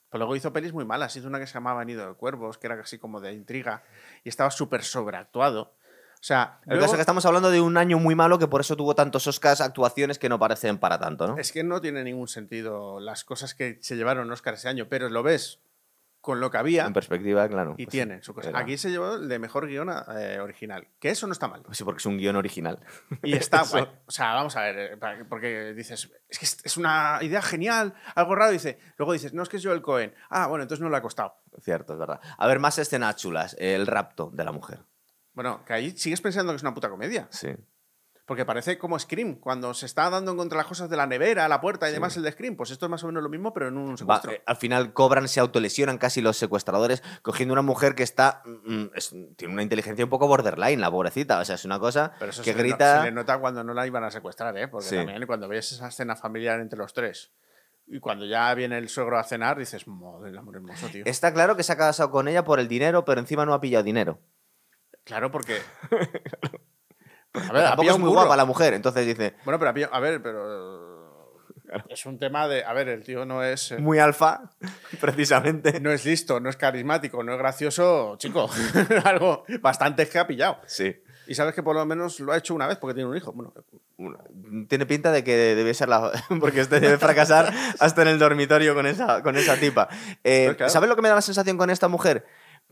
Pero 0.10 0.20
luego 0.20 0.36
hizo 0.38 0.54
pelis 0.54 0.72
muy 0.72 0.86
malas. 0.86 1.14
Hizo 1.18 1.28
una 1.28 1.40
que 1.40 1.48
se 1.48 1.54
llamaba 1.56 1.84
Nido 1.84 2.08
de 2.08 2.14
Cuervos, 2.14 2.58
que 2.58 2.68
era 2.68 2.78
casi 2.78 2.98
como 3.00 3.20
de 3.20 3.34
intriga. 3.34 3.84
Y 4.24 4.30
estaba 4.30 4.50
súper 4.50 4.82
sobreactuado. 4.84 5.62
O 5.64 6.24
sea, 6.24 6.60
El 6.64 6.70
luego- 6.70 6.84
caso 6.84 6.94
es 6.94 6.98
que 7.00 7.02
estamos 7.02 7.26
hablando 7.26 7.50
de 7.52 7.60
un 7.60 7.76
año 7.76 8.00
muy 8.00 8.16
malo 8.16 8.40
que 8.40 8.48
por 8.48 8.62
eso 8.62 8.78
tuvo 8.78 8.96
tantos 8.96 9.28
Oscars, 9.28 9.60
actuaciones 9.60 10.20
que 10.20 10.30
no 10.30 10.40
parecen 10.40 10.78
para 10.78 11.00
tanto, 11.00 11.28
¿no? 11.28 11.38
es 11.38 11.52
que 11.52 11.64
no 11.66 11.82
tiene 11.82 12.04
ningún 12.06 12.28
sentido 12.30 13.00
las 13.02 13.26
cosas 13.26 13.54
que 13.54 13.78
se 13.82 13.96
llevaron 13.98 14.32
Oscar 14.32 14.54
ese 14.54 14.70
año. 14.70 14.88
Pero 14.88 15.10
lo 15.10 15.22
ves 15.22 15.60
con 16.22 16.40
lo 16.40 16.52
que 16.52 16.58
había 16.58 16.86
En 16.86 16.94
perspectiva, 16.94 17.48
claro. 17.50 17.74
y 17.78 17.86
pues 17.86 17.92
tiene 17.92 18.18
sí, 18.18 18.24
su 18.26 18.34
cosa. 18.36 18.50
era. 18.50 18.60
Aquí 18.60 18.78
se 18.78 18.92
llevó 18.92 19.16
el 19.16 19.28
de 19.28 19.40
mejor 19.40 19.68
guion 19.68 19.90
eh, 20.18 20.40
original. 20.40 20.88
Que 21.00 21.10
eso 21.10 21.26
no 21.28 21.34
está 21.34 21.48
mal. 21.48 21.64
Pues 21.64 21.78
sí, 21.78 21.84
porque 21.84 21.98
es 21.98 22.06
un 22.06 22.18
guion 22.18 22.36
original. 22.36 22.80
Y 23.24 23.34
está 23.34 23.64
guay. 23.70 23.88
O 24.06 24.12
sea, 24.12 24.34
vamos 24.36 24.56
a 24.56 24.62
ver, 24.62 24.78
eh, 24.94 25.26
porque 25.28 25.74
dices, 25.74 26.12
es 26.30 26.40
que 26.40 26.46
es- 26.46 26.58
es 26.64 26.78
una 26.78 27.18
idea 27.22 27.42
genial, 27.42 27.96
algo 28.16 28.36
raro, 28.36 28.52
dice. 28.52 28.78
Luego 28.98 29.14
dices, 29.14 29.34
no 29.34 29.42
es 29.44 29.50
que 29.50 29.58
es 29.58 29.66
Joel 29.66 29.82
Cohen. 29.82 30.14
Ah, 30.30 30.48
bueno, 30.48 30.62
entonces 30.64 30.84
no 30.84 30.90
le 30.90 30.98
ha 30.98 31.02
costado. 31.02 31.34
Cierto, 31.62 31.94
es 31.94 32.00
verdad. 32.00 32.20
A 32.38 32.48
ver, 32.48 32.60
más 32.60 32.78
escenas 32.78 33.16
chulas. 33.16 33.56
El 33.60 33.88
rapto 33.88 34.30
de 34.32 34.44
la 34.44 34.52
mujer. 34.52 34.80
Bueno, 35.34 35.64
que 35.66 35.74
ahí 35.74 35.92
sigues 35.98 36.22
pensando 36.22 36.52
que 36.52 36.58
es 36.58 36.62
una 36.62 36.74
puta 36.74 36.90
comedia. 36.90 37.28
Sí. 37.32 37.50
Porque 38.26 38.46
parece 38.46 38.78
como 38.78 38.98
Scream, 38.98 39.36
cuando 39.40 39.74
se 39.74 39.86
está 39.86 40.10
dando 40.10 40.36
contra 40.38 40.58
las 40.58 40.68
cosas 40.68 40.90
de 40.90 40.96
la 40.96 41.06
nevera, 41.08 41.48
la 41.50 41.60
puerta 41.60 41.90
y 41.90 41.92
demás 41.94 42.16
el 42.16 42.24
de 42.24 42.32
Scream. 42.32 42.56
Pues 42.56 42.72
esto 42.72 42.86
es 42.86 42.90
más 42.90 43.04
o 43.04 43.08
menos 43.08 43.24
lo 43.24 43.30
mismo, 43.30 43.52
pero 43.54 43.68
en 43.68 43.78
un 43.78 43.94
Va, 43.94 43.98
secuestro. 43.98 44.32
eh, 44.32 44.44
al 44.46 44.56
final 44.56 44.94
cobran, 44.94 45.28
se 45.28 45.40
autolesionan 45.40 45.98
casi 45.98 46.22
los 46.22 46.38
secuestradores, 46.38 47.04
cogiendo 47.24 47.52
una 47.54 47.62
mujer 47.64 47.96
que 47.96 48.04
está. 48.04 48.42
mm, 48.46 48.86
es- 48.96 49.14
tiene 49.36 49.54
una 49.54 49.64
inteligencia 49.64 50.06
un 50.06 50.10
poco 50.10 50.28
borderline, 50.28 50.80
la 50.80 50.92
pobrecita. 50.92 51.40
O 51.40 51.46
sea, 51.46 51.56
es 51.56 51.66
una 51.66 51.80
cosa 51.80 52.14
Pero 52.20 52.32
eso 52.32 52.44
que 52.44 52.52
se, 52.52 52.56
no- 52.58 52.64
grita. 52.64 53.00
se 53.00 53.06
le 53.06 53.12
nota 53.12 53.38
cuando 53.40 53.64
no 53.64 53.74
la 53.74 53.86
iban 53.88 54.04
a 54.04 54.12
secuestrar, 54.12 54.56
¿eh? 54.58 54.68
Porque 54.68 54.88
Sí. 54.88 54.96
también 54.96 55.26
cuando 55.26 55.48
ves 55.48 55.72
esa 55.74 55.88
escena 55.90 56.16
familiar 56.16 56.60
entre 56.62 56.78
los 56.78 56.94
tres 56.94 57.32
y 57.88 58.00
cuando 58.00 58.26
ya 58.26 58.54
viene 58.54 58.78
el 58.78 58.88
suegro 58.88 59.18
a 59.20 59.24
cenar, 59.24 59.58
dices, 59.58 59.88
madre 59.88 60.28
del 60.30 60.38
amor 60.38 60.56
hermoso, 60.56 60.88
tío. 60.88 61.04
Está 61.06 61.34
claro 61.34 61.58
que 61.58 61.64
se 61.64 61.74
ha 61.74 61.78
casado 61.78 62.12
con 62.12 62.28
ella 62.30 62.46
por 62.46 62.60
el 62.60 62.68
dinero, 62.70 63.04
pero 63.04 63.20
encima 63.20 63.46
no 63.46 63.54
ha 63.54 63.60
pillado 63.60 63.84
dinero. 63.84 64.20
Claro, 65.04 65.32
porque. 65.32 65.58
A 67.34 67.54
ver, 67.54 67.64
Tampoco 67.64 67.90
es 67.90 67.98
muy 68.00 68.10
guapa 68.10 68.36
la 68.36 68.46
mujer, 68.46 68.74
entonces 68.74 69.06
dice. 69.06 69.36
Bueno, 69.46 69.58
pero 69.60 69.74
pillado- 69.74 69.94
a 69.94 70.00
ver, 70.00 70.22
pero. 70.22 71.02
Es 71.88 72.06
un 72.06 72.20
tema 72.20 72.48
de. 72.50 72.66
A 72.66 72.74
ver, 72.74 72.90
el 72.90 73.04
tío 73.04 73.24
no 73.26 73.44
es. 73.44 73.72
eh, 73.72 73.78
Muy 73.78 73.98
alfa, 74.00 74.52
precisamente. 75.00 75.80
No 75.80 75.92
es 75.92 76.04
listo, 76.06 76.40
no 76.40 76.50
es 76.50 76.58
carismático, 76.58 77.24
no 77.24 77.32
es 77.34 77.40
gracioso, 77.40 78.16
chico. 78.18 78.50
Algo 79.06 79.46
bastante 79.62 80.08
que 80.08 80.20
ha 80.20 80.28
pillado. 80.28 80.60
Sí. 80.66 80.94
Y 81.28 81.36
sabes 81.36 81.54
que 81.56 81.64
por 81.64 81.76
lo 81.76 81.86
menos 81.86 82.20
lo 82.20 82.34
ha 82.34 82.38
hecho 82.38 82.54
una 82.54 82.68
vez 82.68 82.78
porque 82.78 82.94
tiene 82.96 83.10
un 83.10 83.16
hijo. 83.16 83.32
Bueno, 83.32 83.54
Tiene 84.68 84.86
pinta 84.86 85.12
de 85.14 85.24
que 85.24 85.34
debe 85.56 85.74
ser 85.74 85.88
la. 85.88 86.12
Porque 86.42 86.60
este 86.62 86.80
debe 86.82 86.98
fracasar 86.98 87.54
hasta 87.80 88.02
en 88.02 88.10
el 88.10 88.20
dormitorio 88.20 88.74
con 88.76 88.86
esa, 88.86 89.22
con 89.24 89.38
esa 89.38 89.56
tipa. 89.56 89.88
Eh, 90.26 90.46
Pues 90.48 90.58
claro. 90.58 90.70
¿Sabes 90.72 90.90
lo 90.90 90.96
que 90.98 91.02
me 91.04 91.08
da 91.10 91.16
la 91.16 91.22
sensación 91.22 91.58
con 91.58 91.70
esta 91.70 91.88
mujer? 91.88 92.26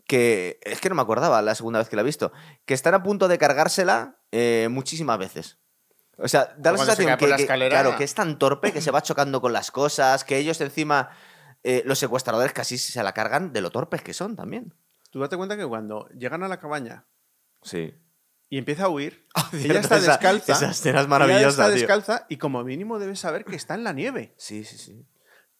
Que 0.09 0.59
es 0.63 0.81
que 0.81 0.89
no 0.89 0.95
me 0.95 1.03
acordaba 1.03 1.39
la 1.43 1.53
segunda 1.53 1.77
vez 1.77 1.87
que 1.87 1.95
la 1.95 2.01
he 2.01 2.05
visto. 2.05 2.31
Que 2.65 2.73
están 2.73 2.95
a 2.95 3.03
punto 3.03 3.27
de 3.27 3.37
cargársela 3.37 4.17
eh, 4.31 4.67
muchísimas 4.71 5.19
veces. 5.19 5.59
O 6.17 6.27
sea, 6.27 6.55
da 6.57 6.71
la 6.71 6.79
se 6.79 6.85
sensación 6.85 7.15
que, 7.19 7.27
la 7.27 7.35
que- 7.37 7.43
escalera- 7.43 7.69
claro, 7.81 7.95
que 7.95 8.03
es 8.05 8.15
tan 8.15 8.39
torpe 8.39 8.73
que 8.73 8.81
se 8.81 8.89
va 8.89 9.03
chocando 9.03 9.39
con 9.39 9.53
las 9.53 9.69
cosas, 9.69 10.23
que 10.23 10.37
ellos 10.37 10.59
encima, 10.61 11.11
eh, 11.63 11.83
los 11.85 11.99
secuestradores 11.99 12.53
casi 12.53 12.79
se 12.79 13.03
la 13.03 13.13
cargan 13.13 13.53
de 13.53 13.61
lo 13.61 13.69
torpes 13.69 14.01
que 14.01 14.13
son 14.13 14.35
también. 14.35 14.73
tú 15.11 15.19
date 15.19 15.37
cuenta 15.37 15.55
que 15.57 15.65
cuando 15.67 16.07
llegan 16.09 16.41
a 16.43 16.47
la 16.47 16.59
cabaña 16.59 17.05
Sí. 17.61 17.93
y 18.49 18.57
empieza 18.57 18.85
a 18.85 18.89
huir, 18.89 19.27
ella 19.53 19.61
Cierto, 19.61 19.79
está 19.81 19.97
esa- 19.97 20.11
descalza. 20.13 20.53
Esa 20.53 20.71
escena 20.71 20.99
es 20.99 21.03
ella 21.03 21.09
maravillosa, 21.09 21.49
está 21.49 21.65
tío. 21.67 21.73
descalza 21.75 22.25
y 22.29 22.37
como 22.37 22.63
mínimo 22.63 22.97
debes 22.99 23.19
saber 23.19 23.45
que 23.45 23.55
está 23.55 23.75
en 23.75 23.83
la 23.83 23.93
nieve. 23.93 24.33
Sí, 24.37 24.63
sí, 24.65 24.77
sí. 24.79 25.07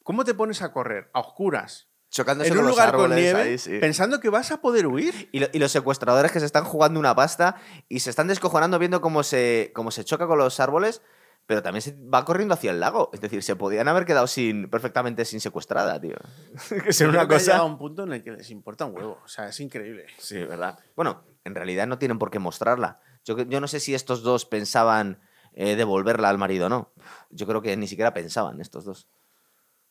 ¿Cómo 0.04 0.24
te 0.26 0.34
pones 0.34 0.62
a 0.64 0.72
correr 0.74 1.10
a 1.14 1.20
oscuras 1.20 1.89
Chocándose 2.10 2.50
en 2.50 2.56
con 2.56 2.60
un 2.64 2.68
los 2.68 2.76
lugar 2.76 2.92
con 2.92 3.02
árboles 3.04 3.24
nieve 3.24 3.42
ahí, 3.42 3.58
sí. 3.58 3.78
pensando 3.80 4.20
que 4.20 4.30
vas 4.30 4.52
a 4.52 4.62
poder 4.62 4.88
huir? 4.88 5.30
Y, 5.32 5.40
lo- 5.40 5.48
y 5.54 5.60
los 5.60 5.72
secuestradores 5.72 6.32
que 6.32 6.40
se 6.40 6.46
están 6.48 6.64
jugando 6.66 7.00
una 7.00 7.14
pasta 7.16 7.56
y 7.88 8.00
se 8.00 8.10
están 8.10 8.28
descojonando 8.28 8.80
viendo 8.80 9.00
cómo 9.02 9.22
se, 9.24 9.72
cómo 9.76 9.92
se 9.92 10.04
choca 10.04 10.26
con 10.26 10.40
los 10.40 10.60
árboles, 10.60 11.02
pero 11.46 11.62
también 11.62 11.82
se 11.84 11.96
va 12.14 12.26
corriendo 12.26 12.54
hacia 12.56 12.72
el 12.72 12.80
lago. 12.80 13.10
Es 13.14 13.22
decir, 13.22 13.44
se 13.44 13.56
podían 13.56 13.88
haber 13.88 14.06
quedado 14.06 14.26
sin, 14.28 14.70
perfectamente 14.70 15.24
sin 15.26 15.40
secuestrada, 15.40 16.00
tío. 16.02 16.16
que 16.84 16.90
es 16.90 17.02
una 17.02 17.12
llegado 17.12 17.26
a 17.26 17.28
cosa. 17.28 17.64
un 17.64 17.78
punto 17.78 18.04
en 18.04 18.14
el 18.14 18.24
que 18.24 18.32
les 18.32 18.50
importa 18.50 18.86
un 18.86 18.96
huevo. 18.96 19.20
O 19.24 19.28
sea, 19.28 19.48
es 19.50 19.60
increíble. 19.60 20.06
Sí, 20.18 20.38
¿verdad? 20.44 20.80
Bueno, 20.96 21.24
en 21.44 21.54
realidad 21.56 21.86
no 21.88 21.98
tienen 22.00 22.18
por 22.20 22.32
qué 22.32 22.40
mostrarla. 22.40 23.00
Yo, 23.24 23.38
yo 23.38 23.60
no 23.62 23.68
sé 23.68 23.80
si 23.80 23.94
estos 23.94 24.24
dos 24.24 24.46
pensaban 24.46 25.20
eh, 25.54 25.76
devolverla 25.76 26.30
al 26.30 26.38
marido 26.40 26.68
o 26.68 26.70
no. 26.70 26.92
Yo 27.30 27.46
creo 27.46 27.62
que 27.62 27.76
ni 27.78 27.88
siquiera 27.88 28.14
pensaban 28.14 28.62
estos 28.62 28.86
dos. 28.86 29.08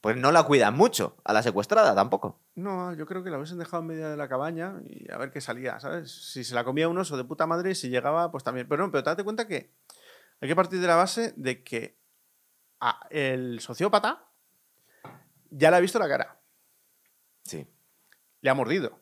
Pues 0.00 0.16
no 0.16 0.30
la 0.30 0.44
cuidan 0.44 0.76
mucho 0.76 1.16
a 1.24 1.32
la 1.32 1.42
secuestrada 1.42 1.94
tampoco. 1.94 2.40
No, 2.54 2.94
yo 2.94 3.04
creo 3.06 3.24
que 3.24 3.30
la 3.30 3.36
hubiesen 3.36 3.58
dejado 3.58 3.82
en 3.82 3.88
medio 3.88 4.08
de 4.08 4.16
la 4.16 4.28
cabaña 4.28 4.74
y 4.84 5.10
a 5.10 5.18
ver 5.18 5.32
qué 5.32 5.40
salía, 5.40 5.80
¿sabes? 5.80 6.10
Si 6.32 6.44
se 6.44 6.54
la 6.54 6.62
comía 6.64 6.88
un 6.88 6.98
oso 6.98 7.16
de 7.16 7.24
puta 7.24 7.46
madre 7.46 7.72
y 7.72 7.74
si 7.74 7.88
llegaba, 7.88 8.30
pues 8.30 8.44
también. 8.44 8.68
Pero 8.68 8.84
no, 8.86 8.92
pero 8.92 9.02
date 9.02 9.24
cuenta 9.24 9.48
que 9.48 9.74
hay 10.40 10.48
que 10.48 10.54
partir 10.56 10.80
de 10.80 10.86
la 10.86 10.94
base 10.94 11.34
de 11.36 11.64
que 11.64 11.98
el 13.10 13.58
sociópata 13.58 14.24
ya 15.50 15.70
le 15.70 15.76
ha 15.78 15.80
visto 15.80 15.98
la 15.98 16.08
cara, 16.08 16.40
Sí. 17.42 17.66
le 18.40 18.50
ha 18.50 18.54
mordido. 18.54 19.00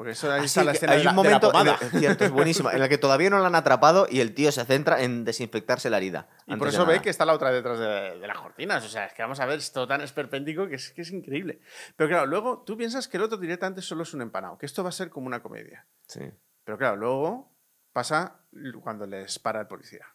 Porque 0.00 0.12
eso 0.12 0.32
ahí 0.32 0.40
Ah, 0.40 0.44
está 0.46 0.64
la 0.64 0.72
escena 0.72 0.92
hay 0.92 1.00
de 1.00 1.04
la, 1.04 1.10
un 1.10 1.16
de 1.18 1.22
la 1.30 1.38
momento, 1.40 1.46
en 1.48 1.52
pomada. 1.52 1.78
es 1.82 1.90
cierto, 2.00 2.24
es 2.24 2.30
buenísima, 2.30 2.72
en 2.72 2.80
el 2.80 2.88
que 2.88 2.96
todavía 2.96 3.28
no 3.28 3.38
la 3.38 3.48
han 3.48 3.54
atrapado 3.54 4.06
y 4.08 4.20
el 4.20 4.32
tío 4.34 4.50
se 4.50 4.64
centra 4.64 5.02
en 5.02 5.26
desinfectarse 5.26 5.90
la 5.90 5.98
herida. 5.98 6.26
Y 6.46 6.56
por 6.56 6.68
eso 6.68 6.86
ve 6.86 7.02
que 7.02 7.10
está 7.10 7.26
la 7.26 7.34
otra 7.34 7.50
detrás 7.50 7.78
de, 7.78 8.18
de 8.18 8.26
las 8.26 8.38
cortinas. 8.38 8.82
O 8.82 8.88
sea, 8.88 9.04
es 9.04 9.12
que 9.12 9.20
vamos 9.20 9.40
a 9.40 9.44
ver, 9.44 9.58
esto 9.58 9.86
tan 9.86 10.00
esperpéntico 10.00 10.66
que 10.68 10.76
es, 10.76 10.92
que 10.92 11.02
es 11.02 11.10
increíble. 11.10 11.60
Pero 11.96 12.08
claro, 12.08 12.24
luego 12.24 12.62
tú 12.64 12.78
piensas 12.78 13.08
que 13.08 13.18
el 13.18 13.24
otro 13.24 13.36
directamente 13.36 13.82
solo 13.82 14.04
es 14.04 14.14
un 14.14 14.22
empanado, 14.22 14.56
que 14.56 14.64
esto 14.64 14.82
va 14.82 14.88
a 14.88 14.92
ser 14.92 15.10
como 15.10 15.26
una 15.26 15.42
comedia. 15.42 15.86
Sí, 16.06 16.22
Pero 16.64 16.78
claro, 16.78 16.96
luego 16.96 17.52
pasa 17.92 18.40
cuando 18.82 19.06
les 19.06 19.38
para 19.38 19.60
el 19.60 19.66
policía. 19.66 20.06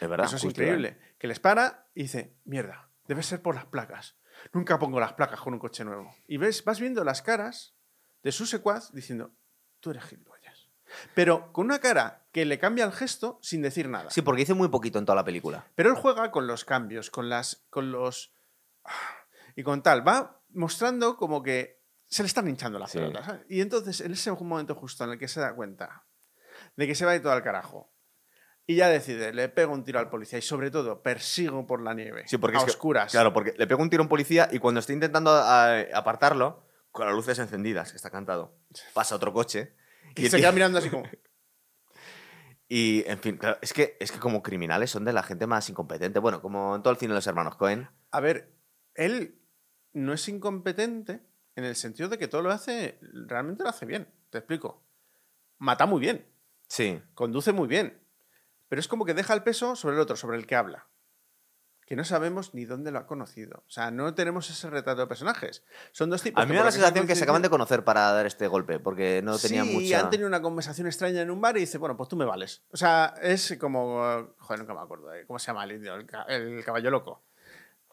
es 0.00 0.08
verdad. 0.08 0.26
Eso 0.26 0.36
es 0.36 0.44
increíble. 0.44 0.96
Que 1.18 1.26
les 1.26 1.40
para 1.40 1.88
y 1.92 2.02
dice, 2.02 2.36
mierda, 2.44 2.88
debe 3.08 3.24
ser 3.24 3.42
por 3.42 3.56
las 3.56 3.66
placas. 3.66 4.16
Nunca 4.52 4.78
pongo 4.78 5.00
las 5.00 5.14
placas 5.14 5.40
con 5.40 5.54
un 5.54 5.58
coche 5.58 5.84
nuevo. 5.84 6.14
Y 6.28 6.36
ves, 6.36 6.62
vas 6.64 6.78
viendo 6.78 7.02
las 7.02 7.20
caras 7.22 7.74
de 8.28 8.32
su 8.32 8.44
secuaz 8.44 8.92
diciendo, 8.92 9.30
tú 9.80 9.90
eres 9.90 10.04
gilipollas. 10.04 10.68
Pero 11.14 11.50
con 11.50 11.64
una 11.64 11.78
cara 11.78 12.26
que 12.30 12.44
le 12.44 12.58
cambia 12.58 12.84
el 12.84 12.92
gesto 12.92 13.38
sin 13.40 13.62
decir 13.62 13.88
nada. 13.88 14.10
Sí, 14.10 14.20
porque 14.20 14.40
dice 14.40 14.52
muy 14.52 14.68
poquito 14.68 14.98
en 14.98 15.06
toda 15.06 15.16
la 15.16 15.24
película. 15.24 15.64
Pero 15.74 15.88
él 15.88 15.96
juega 15.96 16.30
con 16.30 16.46
los 16.46 16.66
cambios, 16.66 17.10
con 17.10 17.30
las. 17.30 17.64
con 17.70 17.90
los. 17.90 18.34
Y 19.56 19.62
con 19.62 19.82
tal. 19.82 20.06
Va 20.06 20.42
mostrando 20.50 21.16
como 21.16 21.42
que 21.42 21.80
se 22.06 22.22
le 22.22 22.26
están 22.26 22.48
hinchando 22.48 22.78
las 22.78 22.90
Sí. 22.90 22.98
pelotas. 22.98 23.24
¿sabes? 23.24 23.46
Y 23.48 23.62
entonces, 23.62 24.02
en 24.02 24.12
ese 24.12 24.30
momento 24.30 24.74
justo 24.74 25.04
en 25.04 25.10
el 25.12 25.18
que 25.18 25.28
se 25.28 25.40
da 25.40 25.54
cuenta 25.54 26.04
de 26.76 26.86
que 26.86 26.94
se 26.94 27.06
va 27.06 27.12
de 27.12 27.20
todo 27.20 27.32
al 27.32 27.42
carajo. 27.42 27.90
Y 28.66 28.76
ya 28.76 28.88
decide, 28.90 29.32
le 29.32 29.48
pego 29.48 29.72
un 29.72 29.84
tiro 29.84 29.98
al 30.00 30.10
policía 30.10 30.38
y 30.38 30.42
sobre 30.42 30.70
todo 30.70 31.02
persigo 31.02 31.66
por 31.66 31.80
la 31.80 31.94
nieve. 31.94 32.24
Sí, 32.26 32.36
porque 32.36 32.58
a 32.58 32.60
es 32.60 32.64
que- 32.66 32.70
oscuras. 32.72 33.10
Claro, 33.12 33.32
porque 33.32 33.54
le 33.56 33.66
pega 33.66 33.80
un 33.82 33.88
tiro 33.88 34.02
a 34.02 34.04
un 34.04 34.10
policía 34.10 34.50
y 34.52 34.58
cuando 34.58 34.80
está 34.80 34.92
intentando 34.92 35.30
a- 35.30 35.80
apartarlo, 35.94 36.67
con 36.98 37.06
las 37.06 37.14
luces 37.14 37.38
encendidas, 37.38 37.92
que 37.92 37.96
está 37.96 38.10
cantado, 38.10 38.58
pasa 38.92 39.14
otro 39.14 39.32
coche. 39.32 39.74
Y 40.16 40.28
se 40.28 40.38
queda 40.38 40.52
mirando 40.52 40.78
así 40.78 40.90
como. 40.90 41.04
Y, 42.70 43.02
en 43.06 43.18
fin, 43.18 43.38
claro, 43.38 43.56
es 43.62 43.72
que, 43.72 43.96
es 43.98 44.12
que 44.12 44.18
como 44.18 44.42
criminales 44.42 44.90
son 44.90 45.02
de 45.06 45.14
la 45.14 45.22
gente 45.22 45.46
más 45.46 45.70
incompetente. 45.70 46.18
Bueno, 46.18 46.42
como 46.42 46.76
en 46.76 46.82
todo 46.82 46.92
el 46.92 46.98
cine 46.98 47.12
de 47.12 47.14
los 47.14 47.26
hermanos 47.26 47.56
Cohen. 47.56 47.88
A 48.10 48.20
ver, 48.20 48.52
él 48.94 49.40
no 49.94 50.12
es 50.12 50.28
incompetente 50.28 51.22
en 51.56 51.64
el 51.64 51.76
sentido 51.76 52.10
de 52.10 52.18
que 52.18 52.28
todo 52.28 52.42
lo 52.42 52.50
hace, 52.50 52.98
realmente 53.00 53.62
lo 53.62 53.70
hace 53.70 53.86
bien. 53.86 54.12
Te 54.28 54.36
explico. 54.36 54.84
Mata 55.56 55.86
muy 55.86 55.98
bien. 55.98 56.26
Sí. 56.68 57.00
conduce 57.14 57.52
muy 57.52 57.68
bien, 57.68 58.06
pero 58.68 58.80
es 58.80 58.88
como 58.88 59.06
que 59.06 59.14
deja 59.14 59.32
el 59.32 59.42
peso 59.42 59.74
sobre 59.74 59.94
el 59.94 60.02
otro, 60.02 60.16
sobre 60.16 60.36
el 60.36 60.46
que 60.46 60.56
habla. 60.56 60.88
Que 61.88 61.96
no 61.96 62.04
sabemos 62.04 62.52
ni 62.52 62.66
dónde 62.66 62.90
lo 62.92 62.98
ha 62.98 63.06
conocido. 63.06 63.62
O 63.66 63.70
sea, 63.70 63.90
no 63.90 64.12
tenemos 64.14 64.50
ese 64.50 64.68
retrato 64.68 65.00
de 65.00 65.06
personajes. 65.06 65.64
Son 65.92 66.10
dos 66.10 66.20
tipos. 66.22 66.42
A 66.42 66.44
mí 66.44 66.52
me 66.52 66.58
da 66.58 66.66
la 66.66 66.70
sensación 66.70 67.06
que 67.06 67.16
se 67.16 67.22
acaban 67.24 67.40
de 67.40 67.48
conocer 67.48 67.82
para 67.82 68.12
dar 68.12 68.26
este 68.26 68.46
golpe, 68.46 68.78
porque 68.78 69.22
no 69.24 69.38
tenían 69.38 69.66
sí, 69.66 69.72
mucha... 69.72 70.00
han 70.00 70.10
tenido 70.10 70.28
una 70.28 70.42
conversación 70.42 70.86
extraña 70.86 71.22
en 71.22 71.30
un 71.30 71.40
bar 71.40 71.56
y 71.56 71.60
dice, 71.60 71.78
bueno, 71.78 71.96
pues 71.96 72.10
tú 72.10 72.16
me 72.16 72.26
vales. 72.26 72.62
O 72.72 72.76
sea, 72.76 73.14
es 73.22 73.56
como... 73.58 74.34
Joder, 74.36 74.58
nunca 74.60 74.74
me 74.74 74.80
acuerdo. 74.80 75.08
¿Cómo 75.26 75.38
se 75.38 75.46
llama 75.46 75.64
el 75.64 75.72
indio? 75.72 75.94
El, 75.94 76.04
ca- 76.04 76.24
el 76.28 76.62
caballo 76.62 76.90
loco. 76.90 77.22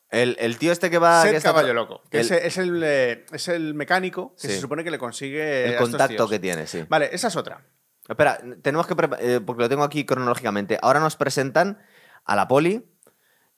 El, 0.09 0.35
el 0.41 0.57
tío 0.57 0.73
este 0.73 0.89
que 0.91 0.97
va... 0.97 1.21
Seth 1.21 1.31
que 1.31 1.37
está- 1.37 1.49
caballo 1.53 1.73
loco. 1.73 2.03
Que 2.11 2.19
el- 2.19 2.25
es, 2.25 2.31
es 2.31 2.57
el, 2.57 2.81
eh, 2.83 3.25
es 3.31 3.47
el 3.47 3.75
mecánico 3.75 4.35
que 4.35 4.49
Sí. 4.49 4.55
se 4.55 4.59
supone 4.59 4.83
que 4.83 4.91
le 4.91 4.97
consigue... 4.99 5.63
El 5.63 5.69
a 5.69 5.71
estos 5.75 5.89
contacto 5.91 6.15
tíos. 6.15 6.29
que 6.29 6.39
tiene, 6.39 6.67
sí. 6.67 6.83
Vale, 6.89 7.09
esa 7.13 7.29
es 7.29 7.35
otra. 7.37 7.65
Espera, 8.09 8.39
tenemos 8.61 8.87
que... 8.87 8.95
eh, 9.19 9.39
porque 9.39 9.63
lo 9.63 9.69
tengo 9.69 9.83
aquí 9.83 10.05
cronológicamente. 10.05 10.77
Ahora 10.81 10.99
nos 10.99 11.15
presentan 11.15 11.79
a 12.25 12.35
la 12.35 12.47
poli, 12.47 12.85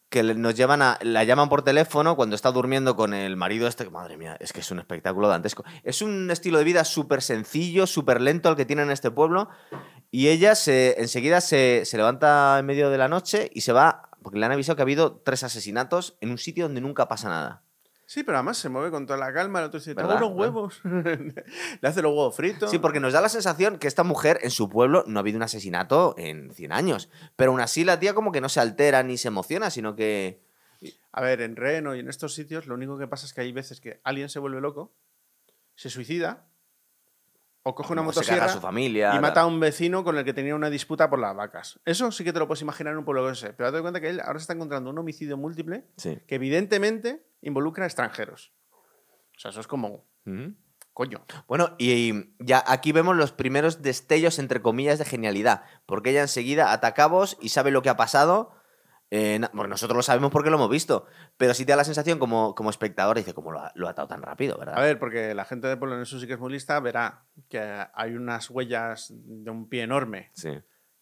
que 0.10 0.24
nos 0.24 0.56
llevan 0.56 0.82
a... 0.82 0.98
La 1.02 1.24
llaman 1.24 1.50
por 1.50 1.64
teléfono 1.64 2.16
cuando 2.16 2.36
está 2.36 2.52
durmiendo 2.52 2.96
con 2.96 3.14
el 3.14 3.36
marido 3.36 3.68
este... 3.68 3.90
Madre 3.90 4.18
mía, 4.18 4.38
es 4.40 4.54
que 4.54 4.62
es 4.62 4.72
un 4.72 4.80
espectáculo 4.80 5.28
dantesco. 5.28 5.64
Es 5.84 6.02
un 6.02 6.30
estilo 6.32 6.58
de 6.58 6.64
vida 6.64 6.84
súper 6.84 7.22
sencillo, 7.22 7.88
súper 7.88 8.22
lento 8.22 8.50
el 8.50 8.56
que 8.56 8.66
tiene 8.66 8.84
en 8.84 8.92
este 8.92 9.12
pueblo. 9.12 9.50
Y 10.12 10.28
ella 10.30 10.56
se, 10.56 11.02
enseguida 11.02 11.42
se, 11.42 11.84
se 11.86 11.98
levanta 11.98 12.58
en 12.60 12.66
medio 12.66 12.90
de 12.90 12.98
la 12.98 13.08
noche 13.08 13.50
y 13.54 13.62
se 13.62 13.74
va... 13.74 14.10
Porque 14.24 14.40
le 14.40 14.46
han 14.46 14.52
avisado 14.52 14.76
que 14.76 14.82
ha 14.82 14.84
habido 14.84 15.22
tres 15.24 15.44
asesinatos 15.44 16.18
en 16.22 16.32
un 16.32 16.38
sitio 16.38 16.66
donde 16.66 16.82
nunca 16.82 17.08
pasa 17.08 17.30
nada. 17.30 17.64
Sí, 18.10 18.24
pero 18.24 18.38
además 18.38 18.58
se 18.58 18.70
mueve 18.70 18.90
con 18.90 19.06
toda 19.06 19.20
la 19.20 19.34
calma. 19.34 19.60
El 19.60 19.66
otro 19.66 19.80
dice, 19.80 19.94
tengo 19.94 20.08
¿Verdad? 20.08 20.24
unos 20.24 20.38
huevos. 20.40 20.82
Le 20.86 21.88
hace 21.90 22.02
los 22.02 22.12
huevos 22.12 22.34
fritos. 22.38 22.72
Sí, 22.72 22.80
porque 22.80 23.02
nos 23.02 23.12
da 23.12 23.20
la 23.20 23.28
sensación 23.28 23.78
que 23.80 23.88
esta 23.90 24.04
mujer 24.04 24.40
en 24.44 24.50
su 24.50 24.70
pueblo 24.70 25.04
no 25.08 25.20
ha 25.20 25.22
habido 25.22 25.36
un 25.36 25.44
asesinato 25.44 26.16
en 26.18 26.54
100 26.54 26.72
años. 26.72 27.10
Pero 27.36 27.52
aún 27.52 27.60
así 27.60 27.84
la 27.84 28.00
tía 28.00 28.14
como 28.14 28.32
que 28.32 28.40
no 28.40 28.48
se 28.48 28.62
altera 28.62 29.04
ni 29.04 29.18
se 29.18 29.28
emociona, 29.28 29.70
sino 29.70 29.96
que... 29.98 30.42
A 31.12 31.22
ver, 31.22 31.42
en 31.42 31.58
Reno 31.58 31.96
y 31.96 32.00
en 32.00 32.08
estos 32.08 32.34
sitios 32.34 32.66
lo 32.66 32.76
único 32.76 32.98
que 32.98 33.08
pasa 33.08 33.26
es 33.26 33.34
que 33.34 33.42
hay 33.42 33.52
veces 33.52 33.82
que 33.82 34.00
alguien 34.06 34.30
se 34.30 34.40
vuelve 34.40 34.62
loco, 34.62 34.94
se 35.76 35.90
suicida 35.90 36.46
o 37.64 37.76
coge 37.76 37.92
una 37.92 38.04
carga 38.04 38.06
motosierra 38.14 38.46
a 38.46 38.50
su 38.50 38.62
familia. 38.62 39.14
y 39.16 39.20
mata 39.20 39.42
a 39.42 39.46
un 39.48 39.60
vecino 39.60 40.06
con 40.06 40.18
el 40.18 40.24
que 40.24 40.34
tenía 40.34 40.56
una 40.56 40.70
disputa 40.70 41.10
por 41.10 41.20
las 41.20 41.36
vacas. 41.36 41.78
Eso 41.84 42.10
sí 42.14 42.24
que 42.24 42.32
te 42.32 42.40
lo 42.40 42.48
puedes 42.48 42.62
imaginar 42.62 42.94
en 42.94 43.00
un 43.00 43.04
pueblo 43.06 43.30
ese. 43.30 43.52
Pero 43.52 43.70
date 43.70 43.82
cuenta 43.82 44.00
que 44.00 44.08
él 44.10 44.22
ahora 44.22 44.40
se 44.40 44.44
está 44.44 44.54
encontrando 44.54 44.90
un 44.92 44.98
homicidio 44.98 45.36
múltiple 45.36 45.84
Sí. 45.98 46.20
que 46.26 46.36
evidentemente 46.36 47.27
involucra 47.42 47.84
a 47.84 47.88
extranjeros. 47.88 48.54
O 49.36 49.40
sea, 49.40 49.52
eso 49.52 49.60
es 49.60 49.68
como 49.68 50.06
Ujú. 50.26 50.56
Coño. 50.94 51.24
Bueno, 51.48 51.76
y 51.78 52.12
ya 52.40 52.64
aquí 52.66 52.92
vemos 52.92 53.16
los 53.16 53.32
primeros 53.32 53.84
destellos, 53.84 54.40
entre 54.40 54.64
comillas, 54.64 54.98
de 54.98 55.06
genialidad. 55.06 55.64
Porque 55.86 56.10
ella 56.10 56.22
enseguida 56.22 56.72
ataca 56.74 57.04
a 57.04 57.08
vos 57.08 57.38
y 57.40 57.50
sabe 57.50 57.70
lo 57.70 57.84
que 57.84 57.90
ha 57.90 57.98
pasado. 57.98 58.52
Eh, 59.12 59.40
bueno, 59.54 59.68
nosotros 59.70 59.96
lo 59.96 60.02
sabemos 60.02 60.32
porque 60.32 60.50
lo 60.50 60.56
hemos 60.56 60.72
visto. 60.72 61.06
Pero 61.38 61.54
sí 61.54 61.66
te 61.66 61.74
da 61.74 61.76
la 61.76 61.84
sensación 61.84 62.18
como, 62.18 62.56
como 62.56 62.72
espectador, 62.72 63.16
dice, 63.16 63.36
¿cómo 63.36 63.52
lo 63.52 63.60
ha, 63.60 63.72
lo 63.76 63.88
ha 63.88 63.92
atado 63.92 64.08
tan 64.08 64.24
rápido, 64.24 64.58
verdad? 64.58 64.76
A 64.76 64.82
ver, 64.82 64.98
porque 64.98 65.36
la 65.36 65.46
gente 65.46 65.68
de 65.68 65.78
pueblo 65.78 66.02
eso 66.02 66.20
sí 66.20 66.26
que 66.26 66.34
es 66.34 66.40
muy 66.40 66.52
lista, 66.52 66.80
verá 66.80 67.26
que 67.48 67.60
hay 67.94 68.16
unas 68.16 68.50
huellas 68.50 69.14
de 69.14 69.52
un 69.52 69.70
pie 69.70 69.84
enorme 69.84 70.32
Sí. 70.34 70.50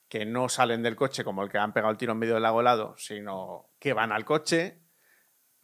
que 0.10 0.26
no 0.26 0.50
salen 0.50 0.84
del 0.84 0.98
coche 0.98 1.24
como 1.24 1.42
el 1.42 1.50
que 1.50 1.58
han 1.58 1.72
pegado 1.72 1.92
el 1.92 1.98
tiro 1.98 2.12
en 2.12 2.20
medio 2.20 2.34
del 2.34 2.44
lago 2.44 2.60
helado, 2.60 2.96
sino 2.98 3.70
que 3.80 3.94
van 3.94 4.12
al 4.12 4.26
coche. 4.26 4.82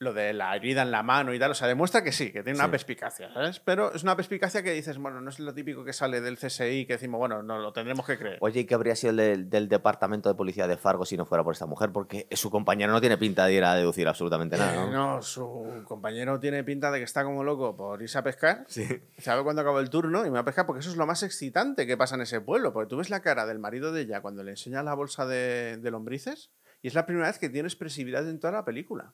Lo 0.01 0.13
de 0.13 0.33
la 0.33 0.55
herida 0.55 0.81
en 0.81 0.89
la 0.89 1.03
mano 1.03 1.31
y 1.31 1.37
tal, 1.37 1.51
o 1.51 1.53
sea, 1.53 1.67
demuestra 1.67 2.03
que 2.03 2.11
sí, 2.11 2.31
que 2.31 2.41
tiene 2.41 2.57
una 2.57 2.65
Sí. 2.65 2.71
perspicacia, 2.71 3.31
¿sabes? 3.31 3.59
Pero 3.59 3.93
es 3.93 4.01
una 4.01 4.15
perspicacia 4.15 4.63
que 4.63 4.71
dices, 4.71 4.97
bueno, 4.97 5.21
no 5.21 5.29
es 5.29 5.39
lo 5.39 5.53
típico 5.53 5.83
que 5.85 5.93
sale 5.93 6.21
del 6.21 6.37
CSI 6.39 6.87
que 6.87 6.93
decimos, 6.93 7.19
bueno, 7.19 7.43
no 7.43 7.59
lo 7.59 7.71
tendremos 7.71 8.03
que 8.07 8.17
creer. 8.17 8.39
Oye, 8.41 8.61
¿y 8.61 8.65
qué 8.65 8.73
habría 8.73 8.95
sido 8.95 9.11
el 9.11 9.17
del, 9.17 9.49
del 9.51 9.69
departamento 9.69 10.27
de 10.27 10.33
policía 10.33 10.65
de 10.67 10.75
Fargo 10.75 11.05
si 11.05 11.17
no 11.17 11.25
fuera 11.27 11.43
por 11.43 11.53
esta 11.53 11.67
mujer? 11.67 11.91
Porque 11.91 12.27
su 12.31 12.49
compañero 12.49 12.91
no 12.91 12.99
tiene 12.99 13.19
pinta 13.19 13.45
de 13.45 13.53
ir 13.53 13.63
a 13.63 13.75
deducir 13.75 14.07
absolutamente 14.07 14.57
nada, 14.57 14.73
¿no? 14.73 14.87
Eh, 14.87 14.91
No, 14.91 15.21
su 15.21 15.83
compañero 15.85 16.39
tiene 16.39 16.63
pinta 16.63 16.89
de 16.89 16.97
que 16.97 17.03
está 17.05 17.23
como 17.23 17.43
loco 17.43 17.77
por 17.77 18.01
irse 18.01 18.17
a 18.17 18.23
pescar. 18.23 18.65
Sí. 18.69 18.87
Sabe 19.19 19.43
cuándo 19.43 19.61
acaba 19.61 19.79
el 19.81 19.91
turno 19.91 20.21
y 20.25 20.29
me 20.31 20.31
va 20.31 20.39
a 20.39 20.45
pescar 20.45 20.65
porque 20.65 20.79
eso 20.79 20.89
es 20.89 20.97
lo 20.97 21.05
más 21.05 21.21
excitante 21.21 21.85
que 21.85 21.95
pasa 21.95 22.15
en 22.15 22.21
ese 22.21 22.41
pueblo. 22.41 22.73
Porque 22.73 22.89
tú 22.89 22.97
ves 22.97 23.11
la 23.11 23.21
cara 23.21 23.45
del 23.45 23.59
marido 23.59 23.91
de 23.91 24.01
ella 24.01 24.21
cuando 24.21 24.41
le 24.41 24.49
enseña 24.49 24.81
la 24.81 24.95
bolsa 24.95 25.27
de, 25.27 25.77
de 25.77 25.91
lombrices 25.91 26.49
y 26.81 26.87
es 26.87 26.95
la 26.95 27.05
primera 27.05 27.27
vez 27.27 27.37
que 27.37 27.49
tiene 27.49 27.67
expresividad 27.67 28.27
en 28.27 28.39
toda 28.39 28.53
la 28.53 28.65
película. 28.65 29.13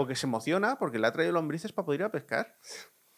Porque 0.00 0.16
se 0.16 0.24
emociona 0.26 0.76
porque 0.78 0.98
le 0.98 1.06
ha 1.06 1.12
traído 1.12 1.34
lombrices 1.34 1.72
para 1.72 1.84
poder 1.84 2.00
ir 2.00 2.04
a 2.06 2.10
pescar. 2.10 2.56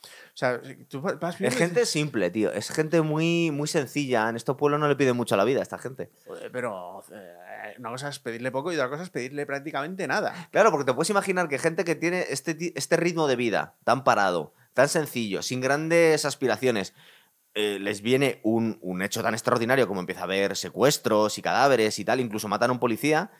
O 0.05 0.35
sea, 0.35 0.61
tú 0.89 1.01
vas 1.01 1.41
Es 1.41 1.55
gente 1.55 1.75
dices, 1.75 1.91
simple, 1.91 2.29
tío. 2.31 2.51
Es 2.53 2.71
gente 2.71 3.03
muy, 3.03 3.53
muy 3.53 3.69
sencilla. 3.69 4.29
En 4.29 4.35
estos 4.35 4.57
pueblos 4.57 4.81
no 4.81 4.89
le 4.89 4.97
piden 4.97 5.17
mucho 5.17 5.37
a 5.37 5.39
la 5.39 5.45
vida 5.45 5.61
a 5.61 5.63
esta 5.63 5.79
gente. 5.79 6.11
"Joder, 6.27 6.51
Pero 6.51 7.05
eh, 7.13 7.75
una 7.79 7.91
cosa 7.91 8.09
es 8.09 8.19
pedirle 8.19 8.51
poco 8.51 8.73
y 8.73 8.75
otra 8.75 8.89
cosa 8.89 9.05
es 9.05 9.11
pedirle 9.11 9.47
prácticamente 9.47 10.09
nada. 10.09 10.49
Claro, 10.51 10.73
porque 10.73 10.87
te 10.87 10.93
puedes 10.93 11.11
imaginar 11.11 11.49
que 11.49 11.61
gente 11.61 11.85
que 11.85 11.95
tiene 11.95 12.25
este, 12.31 12.73
este 12.75 12.97
ritmo 12.97 13.29
de 13.29 13.37
vida 13.37 13.77
tan 13.85 14.03
parado, 14.03 14.55
tan 14.75 14.89
sencillo, 14.89 15.41
sin 15.41 15.61
grandes 15.61 16.25
aspiraciones, 16.25 16.95
eh, 17.55 17.79
les 17.79 18.03
viene 18.03 18.41
un, 18.43 18.79
un 18.81 19.03
hecho 19.03 19.23
tan 19.23 19.35
extraordinario 19.35 19.87
como 19.87 20.01
empieza 20.01 20.23
a 20.23 20.25
haber 20.25 20.57
secuestros 20.57 21.39
y 21.39 21.43
cadáveres 21.43 22.01
y 22.01 22.05
tal, 22.05 22.19
incluso 22.19 22.49
matan 22.49 22.71
a 22.71 22.73
un 22.73 22.81
policía 22.81 23.31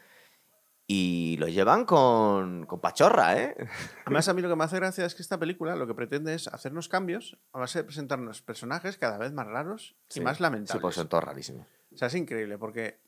y 0.87 1.37
lo 1.39 1.49
llevan 1.49 1.85
con, 1.85 2.67
con 2.67 2.81
pachorra, 2.81 3.37
¿eh? 3.39 3.55
Además, 4.05 4.29
a 4.29 4.35
mí 4.35 4.43
lo 4.43 4.49
que 4.49 4.57
me 4.57 4.65
hace 4.65 4.77
gracia 4.77 5.05
es 5.07 5.15
que 5.15 5.23
esta 5.23 5.39
película 5.39 5.77
lo 5.77 5.87
que 5.87 5.95
pretende 5.95 6.35
es 6.35 6.49
hacernos 6.49 6.89
cambios 6.89 7.39
a 7.53 7.61
base 7.61 7.79
de 7.79 7.85
presentarnos 7.85 8.43
personajes 8.43 8.99
cada 8.99 9.17
vez 9.19 9.33
más 9.33 9.47
raros 9.47 9.95
y 10.15 10.21
más 10.21 10.37
Sí, 10.39 10.43
lamentables. 10.43 10.83
pues 10.83 10.95
son 10.95 11.09
todos 11.09 11.25
rarísimos. 11.25 11.67
O 11.95 11.97
sea, 11.97 12.09
es 12.09 12.15
increíble 12.15 12.59
porque 12.59 13.01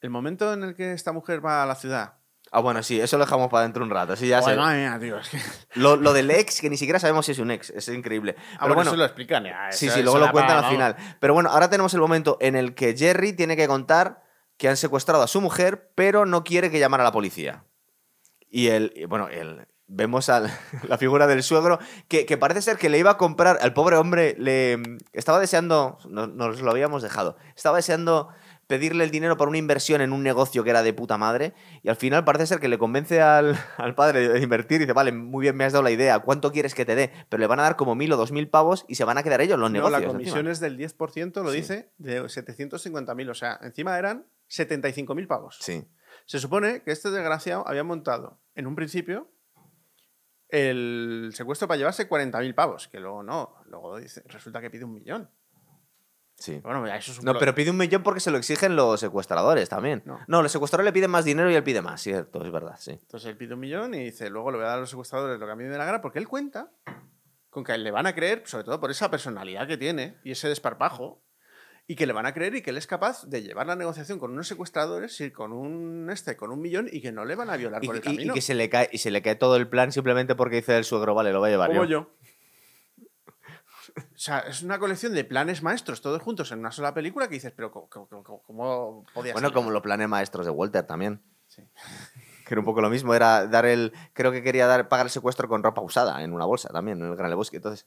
el 0.00 0.10
momento 0.10 0.52
en 0.52 0.64
el 0.64 0.74
que 0.74 0.92
esta 0.92 1.12
mujer 1.12 1.44
va 1.44 1.62
a 1.62 1.66
la 1.66 1.74
ciudad. 1.76 2.14
Ah, 2.52 2.60
bueno, 2.60 2.82
sí, 2.82 3.00
eso 3.00 3.16
lo 3.18 3.24
dejamos 3.24 3.48
para 3.48 3.62
dentro 3.64 3.82
un 3.82 3.90
rato. 3.90 4.14
Sí, 4.16 4.28
ya 4.28 4.40
madre 4.40 4.56
mía, 4.82 4.98
tío, 5.00 5.18
es 5.18 5.28
que. 5.28 5.38
Lo, 5.80 5.96
lo 5.96 6.12
del 6.12 6.30
ex, 6.30 6.60
que 6.60 6.68
ni 6.70 6.76
siquiera 6.76 6.98
sabemos 7.00 7.26
si 7.26 7.32
es 7.32 7.38
un 7.38 7.50
ex, 7.50 7.70
es 7.70 7.88
increíble. 7.88 8.36
Ah, 8.38 8.42
Pero 8.42 8.58
bueno, 8.60 8.74
bueno, 8.76 8.90
eso 8.90 8.96
lo 8.96 9.04
explican 9.04 9.44
ya. 9.44 9.72
Sí, 9.72 9.86
eso- 9.86 9.96
sí, 9.96 10.02
luego 10.02 10.18
lo 10.18 10.30
cuentan 10.30 10.56
al 10.58 10.62
vamos. 10.62 10.72
final. 10.72 10.96
Pero 11.20 11.34
bueno, 11.34 11.50
ahora 11.50 11.68
tenemos 11.70 11.94
el 11.94 12.00
momento 12.00 12.36
en 12.40 12.54
el 12.54 12.74
que 12.74 12.94
Jerry 12.96 13.32
tiene 13.32 13.56
que 13.56 13.66
contar 13.66 14.22
que 14.56 14.68
han 14.68 14.76
secuestrado 14.76 15.22
a 15.22 15.28
su 15.28 15.40
mujer, 15.40 15.90
pero 15.94 16.26
no 16.26 16.44
quiere 16.44 16.70
que 16.70 16.78
llamara 16.78 17.02
a 17.02 17.06
la 17.06 17.12
policía. 17.12 17.64
Y 18.48 18.68
y 18.70 19.04
bueno, 19.06 19.28
el, 19.28 19.66
vemos 19.86 20.28
a 20.28 20.40
la 20.88 20.98
figura 20.98 21.26
del 21.26 21.42
suegro, 21.42 21.78
que, 22.08 22.24
que 22.26 22.36
parece 22.38 22.62
ser 22.62 22.76
que 22.78 22.88
le 22.88 22.98
iba 22.98 23.10
a 23.12 23.16
comprar, 23.18 23.58
al 23.60 23.72
pobre 23.74 23.96
hombre, 23.96 24.36
le 24.38 24.80
estaba 25.12 25.40
deseando, 25.40 25.98
no- 26.08 26.26
nos 26.26 26.60
lo 26.60 26.70
habíamos 26.70 27.02
dejado, 27.02 27.36
estaba 27.56 27.76
deseando 27.76 28.28
pedirle 28.66 29.04
el 29.04 29.10
dinero 29.10 29.36
para 29.36 29.50
una 29.50 29.58
inversión 29.58 30.00
en 30.00 30.10
un 30.14 30.22
negocio 30.22 30.64
que 30.64 30.70
era 30.70 30.82
de 30.82 30.94
puta 30.94 31.18
madre, 31.18 31.52
y 31.82 31.90
al 31.90 31.96
final 31.96 32.24
parece 32.24 32.46
ser 32.46 32.60
que 32.60 32.68
le 32.68 32.78
convence 32.78 33.20
al, 33.20 33.58
al 33.76 33.94
padre 33.94 34.26
de 34.26 34.40
invertir 34.40 34.76
y 34.76 34.84
dice, 34.84 34.94
vale, 34.94 35.12
muy 35.12 35.42
bien, 35.42 35.54
me 35.54 35.64
has 35.64 35.74
dado 35.74 35.82
la 35.82 35.90
idea, 35.90 36.20
¿cuánto 36.20 36.50
quieres 36.50 36.74
que 36.74 36.86
te 36.86 36.94
dé? 36.94 37.12
Pero 37.28 37.40
le 37.42 37.46
van 37.46 37.60
a 37.60 37.64
dar 37.64 37.76
como 37.76 37.94
mil 37.94 38.10
o 38.12 38.16
dos 38.16 38.32
mil 38.32 38.48
pavos 38.48 38.86
y 38.88 38.94
se 38.94 39.04
van 39.04 39.18
a 39.18 39.22
quedar 39.22 39.42
ellos 39.42 39.58
los 39.58 39.68
No, 39.70 39.74
negocios. 39.74 39.92
la 40.00 40.06
encima. 40.06 40.12
comisión 40.18 40.48
es 40.48 40.60
del 40.60 40.78
10%, 40.78 41.42
lo 41.42 41.50
Sí. 41.50 41.56
dice, 41.58 41.90
de 41.98 42.22
750.000. 42.22 43.30
O 43.30 43.34
sea, 43.34 43.58
encima 43.62 43.98
eran 43.98 44.24
75.000 44.56 45.26
pavos. 45.26 45.58
Sí. 45.60 45.86
Se 46.26 46.38
supone 46.38 46.82
que 46.82 46.92
este 46.92 47.10
desgraciado 47.10 47.66
había 47.66 47.84
montado 47.84 48.40
en 48.54 48.66
un 48.66 48.76
principio 48.76 49.30
el 50.48 51.30
secuestro 51.34 51.66
para 51.66 51.78
llevarse 51.78 52.08
40.000 52.08 52.54
pavos, 52.54 52.88
que 52.88 53.00
luego 53.00 53.22
no. 53.22 53.56
Luego 53.66 53.98
dice, 53.98 54.22
resulta 54.26 54.60
que 54.60 54.70
pide 54.70 54.84
un 54.84 54.92
millón. 54.92 55.30
Sí. 56.36 56.60
Bueno, 56.62 56.84
eso 56.86 57.12
es 57.12 57.18
un 57.18 57.24
No, 57.24 57.38
pero 57.38 57.54
pide 57.54 57.70
un 57.70 57.76
millón 57.76 58.02
porque 58.02 58.20
se 58.20 58.30
lo 58.30 58.38
exigen 58.38 58.76
los 58.76 59.00
secuestradores 59.00 59.68
también. 59.68 60.02
No. 60.04 60.18
No, 60.26 60.42
los 60.42 60.52
secuestradores 60.52 60.86
le 60.86 60.92
piden 60.92 61.10
más 61.10 61.24
dinero 61.24 61.50
y 61.50 61.54
él 61.54 61.62
pide 61.62 61.80
más, 61.80 62.00
cierto, 62.00 62.44
es 62.44 62.52
verdad, 62.52 62.76
sí. 62.78 62.92
Entonces 62.92 63.28
él 63.30 63.36
pide 63.36 63.54
un 63.54 63.60
millón 63.60 63.94
y 63.94 64.04
dice, 64.04 64.30
luego 64.30 64.50
le 64.50 64.58
voy 64.58 64.66
a 64.66 64.70
dar 64.70 64.78
a 64.78 64.80
los 64.80 64.90
secuestradores 64.90 65.38
lo 65.38 65.46
que 65.46 65.52
a 65.52 65.56
mí 65.56 65.64
me 65.64 65.76
la 65.76 65.84
gana, 65.84 66.00
porque 66.00 66.18
él 66.18 66.28
cuenta 66.28 66.72
con 67.50 67.62
que 67.62 67.78
le 67.78 67.90
van 67.92 68.06
a 68.06 68.14
creer, 68.14 68.42
sobre 68.46 68.64
todo 68.64 68.80
por 68.80 68.90
esa 68.90 69.10
personalidad 69.10 69.68
que 69.68 69.76
tiene 69.76 70.18
y 70.24 70.32
ese 70.32 70.48
desparpajo, 70.48 71.23
y 71.86 71.96
que 71.96 72.06
le 72.06 72.12
van 72.14 72.24
a 72.26 72.32
creer 72.32 72.54
y 72.54 72.62
que 72.62 72.70
él 72.70 72.78
es 72.78 72.86
capaz 72.86 73.24
de 73.26 73.42
llevar 73.42 73.66
la 73.66 73.76
negociación 73.76 74.18
con 74.18 74.32
unos 74.32 74.48
secuestradores, 74.48 75.20
ir 75.20 75.32
con 75.32 75.52
un 75.52 76.08
este, 76.10 76.36
con 76.36 76.50
un 76.50 76.60
millón 76.60 76.88
y 76.90 77.00
que 77.02 77.12
no 77.12 77.24
le 77.26 77.34
van 77.34 77.50
a 77.50 77.56
violar 77.56 77.84
Y, 77.84 77.86
por 77.86 77.96
el 77.96 78.00
y- 78.00 78.04
camino. 78.04 78.32
y 78.32 78.34
que 78.34 78.40
se 78.40 78.54
le 78.54 78.70
cae, 78.70 78.88
y 78.92 78.98
se 78.98 79.10
le 79.10 79.20
cae 79.22 79.34
todo 79.36 79.56
el 79.56 79.68
plan 79.68 79.92
simplemente 79.92 80.34
porque 80.34 80.56
dice 80.56 80.76
el 80.78 80.84
suegro, 80.84 81.14
vale, 81.14 81.32
lo 81.32 81.40
va 81.40 81.48
a 81.48 81.50
llevar 81.50 81.68
Como 81.70 81.84
yo. 81.84 81.88
yo. 81.88 82.10
O 83.96 84.02
sea, 84.18 84.40
es 84.40 84.62
una 84.62 84.78
colección 84.78 85.14
de 85.14 85.24
planes 85.24 85.62
maestros 85.62 86.00
todos 86.00 86.20
juntos 86.22 86.50
en 86.52 86.58
una 86.60 86.72
sola 86.72 86.94
película 86.94 87.28
que 87.28 87.34
dices, 87.34 87.52
pero 87.54 87.70
¿cómo, 87.70 87.88
cómo- 87.88 88.08
cómo- 88.22 88.42
cómo 88.42 89.06
podía 89.14 89.32
Bueno, 89.34 89.48
ser? 89.48 89.54
como 89.54 89.70
los 89.70 89.82
planes 89.82 90.08
maestros 90.08 90.46
de 90.46 90.50
Walter 90.50 90.84
también. 90.86 91.20
Sí. 91.48 91.62
Que 92.46 92.54
era 92.54 92.60
un 92.60 92.64
poco 92.64 92.80
lo 92.80 92.90
mismo, 92.90 93.14
era 93.14 93.46
dar 93.46 93.64
el. 93.66 93.92
Creo 94.12 94.32
que 94.32 94.42
quería 94.42 94.66
dar, 94.66 94.88
pagar 94.88 95.06
el 95.06 95.10
secuestro 95.10 95.48
con 95.48 95.62
ropa 95.62 95.80
usada 95.82 96.22
en 96.24 96.32
una 96.32 96.44
bolsa 96.44 96.68
también, 96.70 97.00
en 97.00 97.08
el 97.10 97.16
Gran 97.16 97.30
Lebowski. 97.30 97.56
Entonces, 97.56 97.86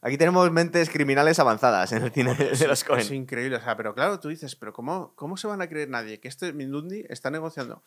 aquí 0.00 0.16
tenemos 0.18 0.50
mentes 0.50 0.90
criminales 0.90 1.38
avanzadas 1.38 1.92
en 1.92 2.02
el 2.04 2.12
cine 2.12 2.34
de 2.34 2.66
los 2.68 2.84
Cohen. 2.84 3.00
Es 3.00 3.10
increíble, 3.10 3.56
o 3.56 3.60
sea, 3.60 3.76
pero 3.76 3.94
claro, 3.94 4.20
tú 4.20 4.28
dices, 4.28 4.56
pero 4.56 4.72
¿cómo, 4.72 5.12
cómo 5.16 5.36
se 5.36 5.46
van 5.46 5.62
a 5.62 5.68
creer 5.68 5.88
nadie 5.88 6.20
que 6.20 6.28
este 6.28 6.52
Mindundi 6.52 7.04
está 7.08 7.30
negociando 7.30 7.82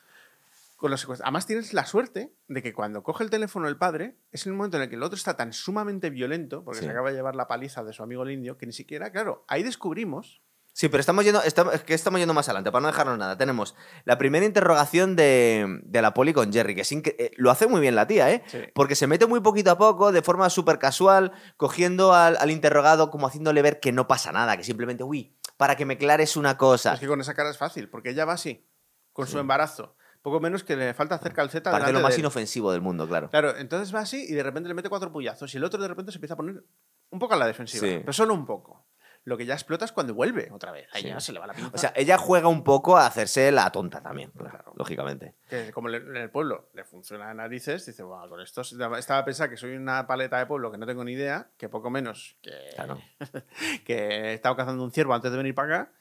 con 0.77 0.91
los 0.91 1.01
secuestradores? 1.01 1.27
Además 1.27 1.45
tienes 1.47 1.73
la 1.73 1.85
suerte 1.85 2.31
de 2.47 2.61
que 2.63 2.73
cuando 2.73 3.03
coge 3.03 3.23
el 3.23 3.29
teléfono 3.29 3.67
el 3.67 3.77
padre, 3.77 4.15
es 4.31 4.45
el 4.45 4.53
momento 4.53 4.77
en 4.77 4.83
el 4.83 4.89
que 4.89 4.95
el 4.95 5.03
otro 5.03 5.17
está 5.17 5.35
tan 5.35 5.53
sumamente 5.53 6.09
violento, 6.09 6.63
porque 6.63 6.79
Sí. 6.79 6.85
se 6.85 6.91
acaba 6.91 7.09
de 7.09 7.15
llevar 7.15 7.35
la 7.35 7.47
paliza 7.47 7.83
de 7.83 7.93
su 7.93 8.03
amigo 8.03 8.23
el 8.23 8.31
indio, 8.31 8.57
que 8.57 8.65
ni 8.65 8.73
siquiera, 8.73 9.11
claro, 9.11 9.43
ahí 9.47 9.63
descubrimos 9.63 10.41
Sí, 10.79 10.87
pero 10.87 11.01
estamos 11.01 11.25
yendo, 11.25 11.43
estamos, 11.43 11.73
es 11.73 11.83
que 11.83 11.93
estamos 11.93 12.21
yendo 12.21 12.33
más 12.33 12.47
adelante, 12.47 12.71
para 12.71 12.79
no 12.83 12.87
dejarnos 12.87 13.17
nada. 13.17 13.37
Tenemos 13.37 13.75
la 14.05 14.17
primera 14.17 14.45
interrogación 14.45 15.17
de, 15.17 15.81
de 15.83 16.01
la 16.01 16.13
poli 16.13 16.31
con 16.31 16.53
Jerry, 16.53 16.73
que 16.73 17.15
eh, 17.19 17.31
lo 17.35 17.51
hace 17.51 17.67
muy 17.67 17.81
bien 17.81 17.95
la 17.95 18.07
tía, 18.07 18.31
¿eh? 18.31 18.43
Sí. 18.47 18.59
Porque 18.73 18.95
se 18.95 19.05
mete 19.05 19.25
muy 19.25 19.41
poquito 19.41 19.71
a 19.71 19.77
poco, 19.77 20.13
de 20.13 20.21
forma 20.21 20.49
súper 20.49 20.79
casual, 20.79 21.33
cogiendo 21.57 22.13
al, 22.13 22.37
al 22.37 22.49
interrogado, 22.49 23.11
como 23.11 23.27
haciéndole 23.27 23.61
ver 23.61 23.81
que 23.81 23.91
no 23.91 24.07
pasa 24.07 24.31
nada, 24.31 24.55
que 24.55 24.63
simplemente, 24.63 25.03
uy, 25.03 25.35
para 25.57 25.75
que 25.75 25.83
me 25.83 25.97
clares 25.97 26.37
una 26.37 26.57
cosa. 26.57 26.93
Es 26.93 27.01
que 27.01 27.07
con 27.07 27.19
esa 27.19 27.33
cara 27.33 27.49
es 27.49 27.57
fácil, 27.57 27.89
porque 27.89 28.11
ella 28.11 28.23
va 28.23 28.31
así, 28.31 28.65
con 29.11 29.27
su 29.27 29.37
embarazo. 29.37 29.97
Poco 30.21 30.39
menos 30.39 30.63
que 30.63 30.77
le 30.77 30.93
falta 30.93 31.15
hacer 31.15 31.33
calceta 31.33 31.71
Parece 31.71 31.91
lo 31.91 31.99
más 31.99 32.13
de 32.13 32.21
inofensivo 32.21 32.71
del 32.71 32.79
mundo, 32.79 33.05
claro. 33.05 33.29
Claro, 33.29 33.57
entonces 33.57 33.93
va 33.93 33.99
así 33.99 34.25
y 34.29 34.33
de 34.33 34.43
repente 34.43 34.69
le 34.69 34.75
mete 34.75 34.87
cuatro 34.87 35.11
puñazos 35.11 35.53
y 35.53 35.57
el 35.57 35.63
otro 35.65 35.81
de 35.81 35.89
repente 35.89 36.13
se 36.13 36.19
empieza 36.19 36.35
a 36.35 36.37
poner 36.37 36.63
un 37.09 37.19
poco 37.19 37.33
a 37.33 37.37
la 37.37 37.47
defensiva, 37.47 37.85
Sí. 37.85 37.97
pero 37.99 38.13
solo 38.13 38.33
un 38.33 38.45
poco. 38.45 38.85
Lo 39.25 39.37
que 39.37 39.45
ya 39.45 39.53
explota 39.53 39.85
es 39.85 39.91
cuando 39.91 40.13
vuelve 40.13 40.49
otra 40.51 40.71
vez. 40.71 40.87
Ahí 40.93 41.03
Sí. 41.03 41.07
ya 41.09 41.19
se 41.19 41.33
le 41.33 41.39
va 41.39 41.45
la 41.47 41.53
pinza. 41.53 41.71
O 41.73 41.77
sea, 41.77 41.93
ella 41.95 42.17
juega 42.17 42.47
un 42.47 42.63
poco 42.63 42.97
a 42.97 43.05
hacerse 43.05 43.51
la 43.51 43.69
tonta 43.71 44.01
también, 44.01 44.31
claro, 44.31 44.73
lógicamente. 44.75 45.35
que 45.49 45.71
como 45.71 45.87
le- 45.89 45.97
en 45.97 46.15
el 46.17 46.29
pueblo 46.31 46.69
le 46.73 46.83
funciona 46.83 47.27
de 47.27 47.35
narices, 47.35 47.85
dice, 47.85 48.01
"Buah, 48.03 48.27
con 48.29 48.41
esto 48.41 48.61
estaba 48.61 49.19
a 49.19 49.25
pensar 49.25 49.49
que 49.49 49.57
soy 49.57 49.75
una 49.75 50.07
paleta 50.07 50.37
de 50.39 50.45
pueblo 50.45 50.71
que 50.71 50.77
no 50.77 50.85
tengo 50.87 51.03
ni 51.03 51.11
idea, 51.13 51.49
que 51.57 51.69
poco 51.69 51.89
menos 51.89 52.37
que, 52.41 52.51
Claro. 52.75 52.99
que 53.85 53.97
he 53.97 54.33
estado 54.33 54.55
cazando 54.55 54.83
un 54.83 54.91
ciervo 54.91 55.13
antes 55.13 55.31
de 55.31 55.37
venir 55.37 55.53
para 55.55 55.81
acá 55.81 55.91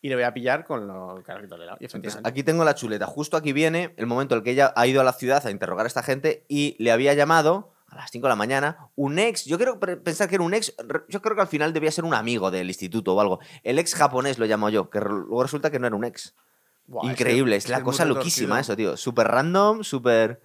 y 0.00 0.08
le 0.08 0.16
voy 0.16 0.24
a 0.24 0.34
pillar 0.34 0.64
con 0.64 0.86
los 0.86 1.22
carritos 1.22 1.58
de 1.58 1.66
lado. 1.66 1.78
Y 1.80 1.84
Entonces, 1.86 2.20
aquí 2.24 2.42
tengo 2.42 2.64
la 2.64 2.74
chuleta. 2.74 3.06
Justo 3.06 3.36
aquí 3.36 3.52
viene 3.52 3.94
el 3.96 4.06
momento 4.06 4.34
en 4.34 4.38
el 4.40 4.44
que 4.44 4.50
ella 4.50 4.72
ha 4.76 4.86
ido 4.86 5.00
a 5.00 5.04
la 5.04 5.12
ciudad 5.12 5.46
a 5.46 5.50
interrogar 5.50 5.86
a 5.86 5.88
esta 5.88 6.02
gente 6.02 6.44
y 6.48 6.76
le 6.82 6.92
había 6.92 7.14
llamado 7.14 7.72
a 7.94 8.02
las 8.02 8.10
5 8.10 8.26
de 8.26 8.28
la 8.28 8.36
mañana 8.36 8.90
un 8.96 9.18
ex. 9.18 9.44
Yo 9.44 9.56
quiero 9.56 9.78
pensar 9.80 10.28
que 10.28 10.34
era 10.36 10.44
un 10.44 10.54
ex. 10.54 10.74
Yo 11.08 11.22
creo 11.22 11.34
que 11.34 11.42
al 11.42 11.48
final 11.48 11.72
debía 11.72 11.90
ser 11.90 12.04
un 12.04 12.14
amigo 12.14 12.50
del 12.50 12.68
instituto 12.68 13.14
o 13.14 13.20
algo. 13.20 13.40
El 13.62 13.78
ex 13.78 13.94
japonés 13.94 14.38
lo 14.38 14.46
llamo 14.46 14.68
yo, 14.70 14.90
que 14.90 15.00
luego 15.00 15.42
resulta 15.42 15.70
que 15.70 15.78
no 15.78 15.86
era 15.86 15.96
un 15.96 16.04
ex. 16.04 16.34
Increíble, 17.02 17.56
es 17.56 17.70
la 17.70 17.82
cosa 17.82 18.04
loquísima 18.04 18.60
eso, 18.60 18.76
tío. 18.76 18.96
Súper 18.96 19.26
random, 19.28 19.82
súper. 19.82 20.42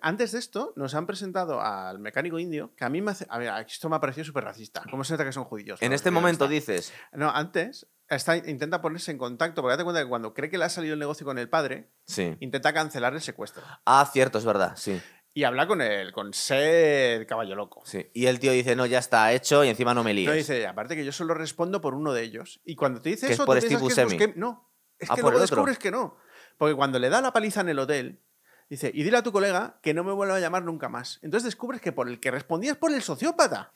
Antes 0.00 0.32
de 0.32 0.38
esto 0.38 0.72
nos 0.76 0.94
han 0.94 1.06
presentado 1.06 1.60
al 1.60 1.98
mecánico 1.98 2.38
indio, 2.38 2.72
que 2.76 2.84
a 2.84 2.88
mí 2.88 3.02
me 3.02 3.10
hace... 3.10 3.26
A 3.28 3.38
ver, 3.38 3.52
esto 3.66 3.88
me 3.88 3.96
ha 3.96 4.00
parecido 4.00 4.24
súper 4.24 4.44
racista. 4.44 4.82
¿Cómo 4.90 5.02
se 5.02 5.14
nota 5.14 5.24
que 5.24 5.32
son 5.32 5.44
judíos? 5.44 5.82
En 5.82 5.92
este 5.92 6.12
momento 6.12 6.46
dices. 6.46 6.92
No, 7.12 7.30
antes 7.30 7.88
está, 8.08 8.36
intenta 8.36 8.80
ponerse 8.80 9.10
en 9.10 9.18
contacto, 9.18 9.60
porque 9.60 9.72
date 9.72 9.82
cuenta 9.84 10.02
que 10.02 10.08
cuando 10.08 10.32
cree 10.34 10.50
que 10.50 10.58
le 10.58 10.66
ha 10.66 10.68
salido 10.68 10.94
el 10.94 11.00
negocio 11.00 11.26
con 11.26 11.38
el 11.38 11.48
padre, 11.48 11.90
Sí. 12.04 12.36
intenta 12.38 12.72
cancelar 12.72 13.14
el 13.14 13.20
secuestro. 13.20 13.62
Ah, 13.84 14.08
cierto, 14.12 14.38
es 14.38 14.44
verdad, 14.44 14.74
sí. 14.76 15.00
Y 15.34 15.44
habla 15.44 15.66
con 15.66 15.80
él, 15.80 16.12
con 16.12 16.34
ser 16.34 17.26
caballo 17.26 17.54
loco. 17.54 17.82
Sí. 17.86 18.06
Y 18.12 18.26
el 18.26 18.38
tío 18.38 18.52
dice, 18.52 18.76
no, 18.76 18.84
ya 18.84 18.98
está 18.98 19.32
hecho 19.32 19.64
y 19.64 19.68
encima 19.68 19.94
no 19.94 20.04
me 20.04 20.12
líes. 20.12 20.28
No 20.28 20.34
dice, 20.34 20.66
aparte 20.66 20.94
que 20.94 21.04
yo 21.04 21.12
solo 21.12 21.32
respondo 21.32 21.80
por 21.80 21.94
uno 21.94 22.12
de 22.12 22.22
ellos. 22.22 22.60
Y 22.64 22.76
cuando 22.76 23.00
te 23.00 23.10
dice 23.10 23.26
Que 23.26 23.32
es 23.32 23.38
eso, 23.38 23.46
por 23.46 23.58
piensas 23.58 23.78
Steve 23.92 24.16
que 24.18 24.24
es. 24.24 24.36
No, 24.36 24.70
es 24.98 25.10
Ah, 25.10 25.14
que 25.14 25.22
luego 25.22 25.40
descubres 25.40 25.78
que 25.78 25.90
no. 25.90 26.16
Porque 26.58 26.74
cuando 26.74 26.98
le 26.98 27.08
da 27.08 27.22
la 27.22 27.32
paliza 27.32 27.62
en 27.62 27.70
el 27.70 27.78
hotel, 27.78 28.20
dice, 28.68 28.90
y 28.92 29.02
dile 29.02 29.16
a 29.16 29.22
tu 29.22 29.32
colega 29.32 29.78
que 29.82 29.94
no 29.94 30.04
me 30.04 30.12
vuelva 30.12 30.36
a 30.36 30.40
llamar 30.40 30.64
nunca 30.64 30.90
más. 30.90 31.18
Entonces 31.22 31.44
descubres 31.46 31.80
que 31.80 31.92
por 31.92 32.08
el 32.08 32.20
que 32.20 32.30
respondías 32.30 32.76
por 32.76 32.92
el 32.92 33.00
sociópata. 33.00 33.72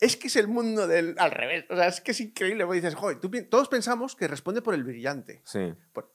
Es 0.00 0.16
que 0.16 0.26
es 0.28 0.36
el 0.36 0.48
mundo 0.48 0.88
del 0.88 1.14
al 1.18 1.30
revés. 1.30 1.66
O 1.70 1.76
sea, 1.76 1.86
es 1.88 2.00
que 2.00 2.12
es 2.12 2.20
increíble. 2.20 2.64
Porque 2.64 2.80
dices, 2.80 2.94
joder, 2.94 3.20
tú 3.20 3.30
todos 3.50 3.68
pensamos 3.68 4.16
que 4.16 4.26
responde 4.28 4.62
por 4.62 4.74
el 4.74 4.82
brillante. 4.82 5.42
Sí. 5.44 5.74
Por- 5.92 6.12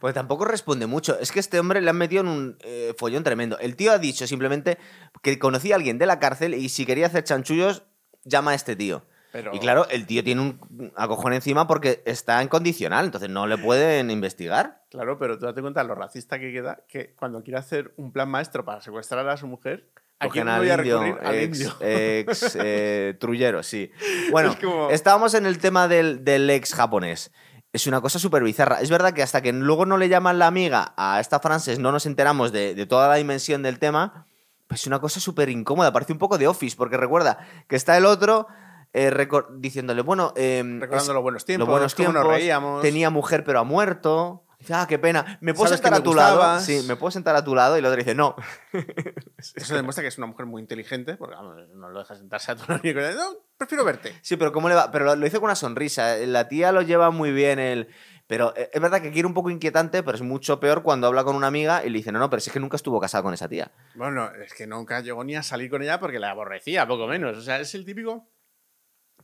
Porque 0.00 0.14
tampoco 0.14 0.44
responde 0.44 0.86
mucho. 0.86 1.18
Es 1.18 1.32
que 1.32 1.40
este 1.40 1.58
hombre 1.58 1.80
le 1.80 1.90
han 1.90 1.96
metido 1.96 2.22
en 2.22 2.28
un 2.28 2.56
eh, 2.60 2.94
follón 2.98 3.24
tremendo. 3.24 3.58
El 3.58 3.76
tío 3.76 3.92
ha 3.92 3.98
dicho 3.98 4.26
simplemente 4.26 4.78
que 5.22 5.38
conocía 5.38 5.74
a 5.74 5.76
alguien 5.78 5.98
de 5.98 6.06
la 6.06 6.18
cárcel 6.18 6.54
y 6.54 6.68
si 6.68 6.86
quería 6.86 7.06
hacer 7.06 7.24
chanchullos, 7.24 7.82
llama 8.24 8.52
a 8.52 8.54
este 8.54 8.76
tío. 8.76 9.04
Pero- 9.32 9.50
Y 9.54 9.58
claro, 9.60 9.86
el 9.88 10.04
tío 10.06 10.22
tiene 10.22 10.42
un 10.42 10.92
acojón 10.94 11.32
encima 11.32 11.66
porque 11.66 12.02
está 12.04 12.42
en 12.42 12.48
condicional, 12.48 13.06
entonces 13.06 13.30
no 13.30 13.46
le 13.46 13.56
pueden 13.56 14.10
investigar. 14.10 14.82
Claro, 14.90 15.18
pero 15.18 15.38
tú 15.38 15.46
date 15.46 15.62
cuenta 15.62 15.82
lo 15.84 15.94
racista 15.94 16.38
que 16.38 16.52
queda, 16.52 16.84
que 16.86 17.14
cuando 17.14 17.42
quiere 17.42 17.58
hacer 17.58 17.94
un 17.96 18.12
plan 18.12 18.28
maestro 18.28 18.64
para 18.64 18.82
secuestrar 18.82 19.26
a 19.30 19.36
su 19.38 19.46
mujer, 19.46 19.88
¿a 20.18 20.28
quién 20.28 20.44
Cogen 20.44 20.58
voy 20.60 20.68
a 20.70 20.76
recurrir? 20.76 21.16
Al 21.22 21.34
ex, 21.36 21.60
indio. 21.60 21.74
ex, 21.80 22.58
eh, 22.60 23.16
trullero, 23.20 23.62
sí. 23.62 23.90
Bueno, 24.30 24.50
Es 24.50 24.56
como- 24.58 24.90
estábamos 24.90 25.32
en 25.32 25.46
el 25.46 25.56
tema 25.58 25.88
del, 25.88 26.22
del 26.24 26.50
ex 26.50 26.74
japonés. 26.74 27.32
Es 27.72 27.86
una 27.86 28.00
cosa 28.00 28.18
súper 28.18 28.42
bizarra. 28.42 28.80
Es 28.80 28.90
verdad 28.90 29.14
que 29.14 29.22
hasta 29.22 29.40
que 29.40 29.52
luego 29.52 29.86
no 29.86 29.96
le 29.96 30.08
llaman 30.08 30.38
la 30.38 30.46
amiga 30.46 30.92
a 30.96 31.20
esta 31.20 31.40
Frances 31.40 31.78
no 31.78 31.90
nos 31.90 32.04
enteramos 32.06 32.52
de, 32.52 32.74
de 32.74 32.86
toda 32.86 33.08
la 33.08 33.14
dimensión 33.14 33.62
del 33.62 33.78
tema. 33.78 34.26
Pues 34.66 34.82
es 34.82 34.86
una 34.86 35.00
cosa 35.00 35.20
súper 35.20 35.48
incómoda. 35.48 35.92
Parece 35.92 36.12
un 36.12 36.18
poco 36.18 36.36
de 36.38 36.46
Office, 36.48 36.76
porque 36.76 36.96
recuerda 36.96 37.38
que 37.68 37.76
está 37.76 37.96
el 37.96 38.04
otro 38.06 38.46
eh, 38.94 39.10
diciéndole, 39.56 40.02
bueno, 40.02 40.34
em, 40.36 40.80
Recordando 40.80 41.12
es- 41.12 41.14
los 41.14 41.22
buenos 41.22 41.44
tiempos, 41.46 41.66
los 41.66 41.72
buenos 41.72 41.92
nos 41.92 41.94
tiempos, 41.96 42.26
reíamos. 42.26 42.82
tenía 42.82 43.08
mujer 43.08 43.42
pero 43.44 43.60
ha 43.60 43.64
muerto. 43.64 44.44
Dice, 44.62 44.74
ah, 44.74 44.86
qué 44.88 44.96
pena. 44.96 45.38
¿Me 45.40 45.54
puedo 45.54 45.66
¿Sabes 45.66 45.80
sentar 45.80 45.98
a 45.98 46.04
tu 46.04 46.14
lado? 46.14 46.60
Sí, 46.60 46.84
me 46.86 46.94
puedo 46.94 47.10
sentar 47.10 47.34
a 47.34 47.42
tu 47.42 47.52
lado. 47.52 47.74
Y 47.74 47.80
el 47.80 47.84
otro 47.84 47.96
dice, 47.96 48.14
no. 48.14 48.36
Eso 49.56 49.74
demuestra 49.74 50.02
que 50.02 50.08
es 50.08 50.18
una 50.18 50.28
mujer 50.28 50.46
muy 50.46 50.62
inteligente, 50.62 51.16
porque 51.16 51.34
vamos, 51.34 51.56
no 51.74 51.88
lo 51.88 51.98
deja 51.98 52.14
sentarse 52.14 52.52
a 52.52 52.54
tu 52.54 52.62
lado 52.68 52.80
ni 52.84 52.94
con- 52.94 53.02
No, 53.02 53.38
prefiero 53.58 53.84
verte. 53.84 54.16
Sí, 54.22 54.36
pero 54.36 54.52
¿cómo 54.52 54.68
le 54.68 54.76
va? 54.76 54.92
Pero 54.92 55.16
lo, 55.16 55.26
hizo 55.26 55.40
con 55.40 55.46
una 55.46 55.56
sonrisa. 55.56 56.16
La 56.18 56.46
tía 56.46 56.70
lo 56.70 56.82
lleva 56.82 57.10
muy 57.10 57.32
bien. 57.32 57.58
El... 57.58 57.88
Pero 58.28 58.54
eh, 58.56 58.70
es 58.72 58.80
verdad 58.80 59.02
que 59.02 59.10
quiere 59.10 59.26
un 59.26 59.34
poco 59.34 59.50
inquietante, 59.50 60.04
pero 60.04 60.14
es 60.14 60.22
mucho 60.22 60.60
peor 60.60 60.84
cuando 60.84 61.08
habla 61.08 61.24
con 61.24 61.34
una 61.34 61.48
amiga 61.48 61.84
y 61.84 61.90
le 61.90 61.98
dice, 61.98 62.12
no, 62.12 62.20
no, 62.20 62.30
pero 62.30 62.38
si 62.38 62.50
es 62.50 62.54
que 62.54 62.60
nunca 62.60 62.76
estuvo 62.76 63.00
casado 63.00 63.24
con 63.24 63.34
esa 63.34 63.48
tía. 63.48 63.72
Bueno, 63.96 64.30
es 64.32 64.54
que 64.54 64.68
nunca 64.68 65.00
llegó 65.00 65.24
ni 65.24 65.34
a 65.34 65.42
salir 65.42 65.70
con 65.70 65.82
ella 65.82 65.98
porque 65.98 66.20
la 66.20 66.30
aborrecía, 66.30 66.86
poco 66.86 67.08
menos. 67.08 67.36
O 67.36 67.42
sea, 67.42 67.58
es 67.58 67.74
el 67.74 67.84
típico 67.84 68.28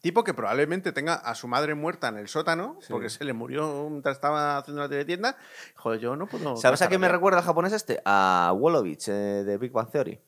tipo 0.00 0.24
que 0.24 0.34
probablemente 0.34 0.92
tenga 0.92 1.14
a 1.14 1.34
su 1.34 1.48
madre 1.48 1.74
muerta 1.74 2.08
en 2.08 2.16
el 2.18 2.28
sótano, 2.28 2.76
Sí. 2.80 2.86
porque 2.90 3.08
se 3.10 3.24
le 3.24 3.32
murió 3.32 3.88
mientras 3.90 4.16
estaba 4.16 4.58
haciendo 4.58 4.82
la 4.82 4.88
teletienda. 4.88 5.36
Joder, 5.76 6.00
yo 6.00 6.16
no 6.16 6.26
puedo. 6.26 6.56
¿Sabes 6.56 6.82
a 6.82 6.88
qué 6.88 6.98
me 6.98 7.08
recuerda 7.08 7.38
el 7.40 7.44
japonés 7.44 7.72
este? 7.72 8.00
A 8.04 8.52
Wolovich, 8.56 9.08
eh, 9.08 9.12
de 9.44 9.58
Big 9.58 9.72
Bang 9.72 9.90
Theory. 9.90 10.20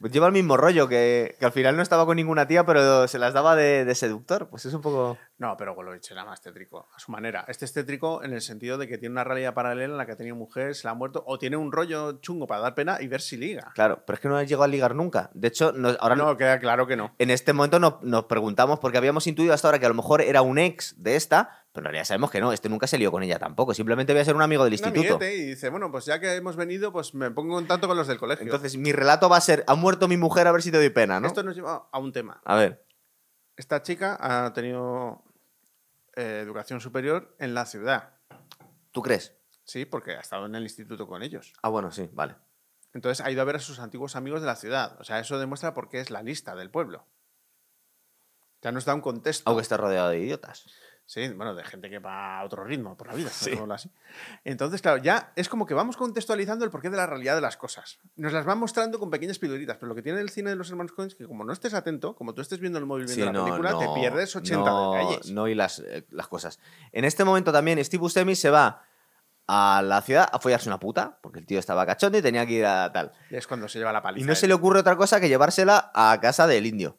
Lleva 0.00 0.26
el 0.28 0.32
mismo 0.32 0.56
rollo, 0.56 0.86
que, 0.88 1.36
que 1.40 1.44
al 1.46 1.52
final 1.52 1.76
no 1.76 1.82
estaba 1.82 2.06
con 2.06 2.16
ninguna 2.16 2.46
tía, 2.46 2.64
pero 2.64 3.08
se 3.08 3.18
las 3.18 3.32
daba 3.34 3.56
de, 3.56 3.84
de 3.84 3.94
seductor. 3.94 4.48
Pues 4.48 4.64
es 4.64 4.74
un 4.74 4.80
poco... 4.80 5.18
No, 5.38 5.56
pero 5.56 5.74
Golovich 5.74 6.10
era 6.10 6.24
más 6.24 6.40
tétrico, 6.40 6.88
a 6.94 6.98
su 6.98 7.12
manera. 7.12 7.44
Este 7.48 7.64
es 7.64 7.72
tétrico 7.72 8.22
en 8.24 8.32
el 8.32 8.40
sentido 8.40 8.76
de 8.78 8.88
que 8.88 8.98
tiene 8.98 9.12
una 9.12 9.24
realidad 9.24 9.54
paralela 9.54 9.92
en 9.92 9.96
la 9.96 10.06
que 10.06 10.12
ha 10.12 10.16
tenido 10.16 10.34
mujer, 10.36 10.74
se 10.74 10.86
la 10.86 10.92
ha 10.92 10.94
muerto, 10.94 11.22
o 11.26 11.38
tiene 11.38 11.56
un 11.56 11.70
rollo 11.72 12.20
chungo 12.20 12.46
para 12.46 12.60
dar 12.60 12.74
pena 12.74 12.98
y 13.00 13.06
ver 13.08 13.20
si 13.20 13.36
liga. 13.36 13.70
Claro, 13.74 14.02
pero 14.06 14.14
es 14.14 14.20
que 14.20 14.28
no 14.28 14.36
ha 14.36 14.42
llegado 14.42 14.64
a 14.64 14.68
ligar 14.68 14.94
nunca. 14.94 15.30
De 15.34 15.48
hecho, 15.48 15.72
no- 15.72 15.96
ahora 16.00 16.16
no, 16.16 16.26
no, 16.26 16.36
queda 16.36 16.58
claro 16.58 16.86
que 16.86 16.96
no. 16.96 17.14
en 17.18 17.30
este 17.30 17.52
momento 17.52 17.78
nos, 17.78 18.02
nos 18.02 18.24
preguntamos, 18.24 18.78
porque 18.80 18.98
habíamos 18.98 19.26
intuido 19.28 19.54
hasta 19.54 19.68
ahora 19.68 19.78
que 19.78 19.86
a 19.86 19.90
lo 19.90 19.94
mejor 19.94 20.22
era 20.22 20.42
un 20.42 20.58
ex 20.58 20.94
de 21.02 21.14
esta, 21.16 21.64
pero 21.78 21.90
en 21.90 21.92
realidad 21.92 22.04
sabemos 22.04 22.30
que 22.32 22.40
no, 22.40 22.52
este 22.52 22.68
nunca 22.68 22.88
se 22.88 22.98
lió 22.98 23.12
con 23.12 23.22
ella 23.22 23.38
tampoco, 23.38 23.72
simplemente 23.72 24.12
voy 24.12 24.20
a 24.20 24.24
ser 24.24 24.34
un 24.34 24.42
amigo 24.42 24.64
del 24.64 24.72
Un 24.72 24.74
instituto. 24.74 25.24
y 25.24 25.44
dice, 25.46 25.68
bueno, 25.68 25.92
pues 25.92 26.06
ya 26.06 26.18
que 26.18 26.34
hemos 26.34 26.56
venido, 26.56 26.92
pues 26.92 27.14
me 27.14 27.30
pongo 27.30 27.58
en 27.58 27.64
contacto 27.66 27.86
con 27.86 27.96
los 27.96 28.08
del 28.08 28.18
colegio. 28.18 28.44
Entonces, 28.44 28.76
mi 28.76 28.90
relato 28.92 29.28
va 29.28 29.36
a 29.36 29.40
ser, 29.40 29.62
ha 29.68 29.76
muerto 29.76 30.08
mi 30.08 30.16
mujer, 30.16 30.48
a 30.48 30.52
ver 30.52 30.62
si 30.62 30.72
te 30.72 30.78
doy 30.78 30.90
pena, 30.90 31.20
¿no? 31.20 31.28
Esto 31.28 31.44
nos 31.44 31.54
lleva 31.54 31.88
a 31.92 31.98
un 32.00 32.12
tema. 32.12 32.42
A 32.44 32.56
ver, 32.56 32.84
Esta 33.56 33.82
chica 33.82 34.18
ha 34.20 34.52
tenido 34.52 35.22
eh, 36.16 36.40
educación 36.42 36.80
superior 36.80 37.36
en 37.38 37.54
la 37.54 37.64
ciudad. 37.64 38.14
¿tú 38.90 39.02
crees? 39.02 39.36
Sí, 39.64 39.84
porque 39.84 40.16
ha 40.16 40.20
estado 40.20 40.46
en 40.46 40.54
el 40.56 40.64
instituto 40.64 41.06
con 41.06 41.22
ellos. 41.22 41.52
Ah, 41.62 41.68
bueno, 41.68 41.92
sí, 41.92 42.08
vale. 42.12 42.34
Entonces 42.94 43.24
ha 43.24 43.30
ido 43.30 43.42
a 43.42 43.44
ver 43.44 43.56
a 43.56 43.60
sus 43.60 43.78
antiguos 43.78 44.16
amigos 44.16 44.40
de 44.40 44.46
la 44.46 44.56
ciudad. 44.56 44.96
O 45.00 45.04
sea, 45.04 45.20
eso 45.20 45.38
demuestra 45.38 45.74
por 45.74 45.88
qué 45.88 46.00
es 46.00 46.10
la 46.10 46.22
lista 46.22 46.56
del 46.56 46.70
pueblo. 46.70 47.06
Ya 48.62 48.72
nos 48.72 48.84
da 48.84 48.94
un 48.94 49.00
contexto. 49.00 49.48
Aunque 49.48 49.62
está 49.62 49.76
rodeado 49.76 50.08
de 50.08 50.18
idiotas. 50.18 50.66
Sí, 51.08 51.26
bueno, 51.28 51.54
de 51.54 51.64
gente 51.64 51.88
que 51.88 52.00
va 52.00 52.38
a 52.38 52.44
otro 52.44 52.64
ritmo 52.64 52.94
por 52.94 53.06
la 53.06 53.14
vida. 53.14 53.30
así. 53.30 53.90
Entonces, 54.44 54.82
claro, 54.82 54.98
ya 54.98 55.32
es 55.36 55.48
como 55.48 55.64
que 55.64 55.72
vamos 55.72 55.96
contextualizando 55.96 56.66
el 56.66 56.70
porqué 56.70 56.90
de 56.90 56.98
la 56.98 57.06
realidad 57.06 57.34
de 57.34 57.40
las 57.40 57.56
cosas. 57.56 57.98
Nos 58.16 58.34
las 58.34 58.44
van 58.44 58.58
mostrando 58.58 58.98
con 58.98 59.08
pequeñas 59.08 59.38
pildoritas, 59.38 59.78
pero 59.78 59.88
lo 59.88 59.94
que 59.94 60.02
tiene 60.02 60.20
el 60.20 60.28
cine 60.28 60.50
de 60.50 60.56
los 60.56 60.68
hermanos 60.68 60.92
Coen 60.92 61.08
es 61.08 61.14
que 61.14 61.26
como 61.26 61.44
no 61.44 61.54
estés 61.54 61.72
atento, 61.72 62.14
como 62.14 62.34
tú 62.34 62.42
estés 62.42 62.60
viendo 62.60 62.78
el 62.78 62.84
móvil 62.84 63.06
viendo 63.06 63.24
Sí, 63.24 63.32
la 63.32 63.42
película, 63.42 63.78
te 63.78 63.88
pierdes 63.98 64.36
80 64.36 64.62
no, 64.62 64.92
detalles. 64.92 65.30
No 65.30 65.48
y 65.48 65.54
las, 65.54 65.78
eh, 65.78 66.06
las 66.10 66.28
cosas. 66.28 66.60
En 66.92 67.06
este 67.06 67.24
momento 67.24 67.52
también 67.52 67.82
Steve 67.82 68.02
Buscemi 68.02 68.36
se 68.36 68.50
va 68.50 68.82
a 69.46 69.80
la 69.82 70.02
ciudad 70.02 70.28
a 70.30 70.38
follarse 70.38 70.68
una 70.68 70.78
puta, 70.78 71.20
porque 71.22 71.38
el 71.38 71.46
tío 71.46 71.58
estaba 71.58 71.86
cachondo 71.86 72.18
y 72.18 72.22
tenía 72.22 72.44
que 72.44 72.52
ir 72.52 72.66
a 72.66 72.92
tal. 72.92 73.12
Y 73.30 73.36
es 73.36 73.46
cuando 73.46 73.66
se 73.66 73.78
lleva 73.78 73.94
la 73.94 74.02
paliza. 74.02 74.22
Y 74.22 74.28
no 74.28 74.34
se 74.34 74.46
le 74.46 74.52
ocurre 74.52 74.80
otra 74.80 74.94
cosa 74.98 75.20
que 75.20 75.30
llevársela 75.30 75.90
a 75.94 76.18
casa 76.20 76.46
del 76.46 76.66
indio. 76.66 76.98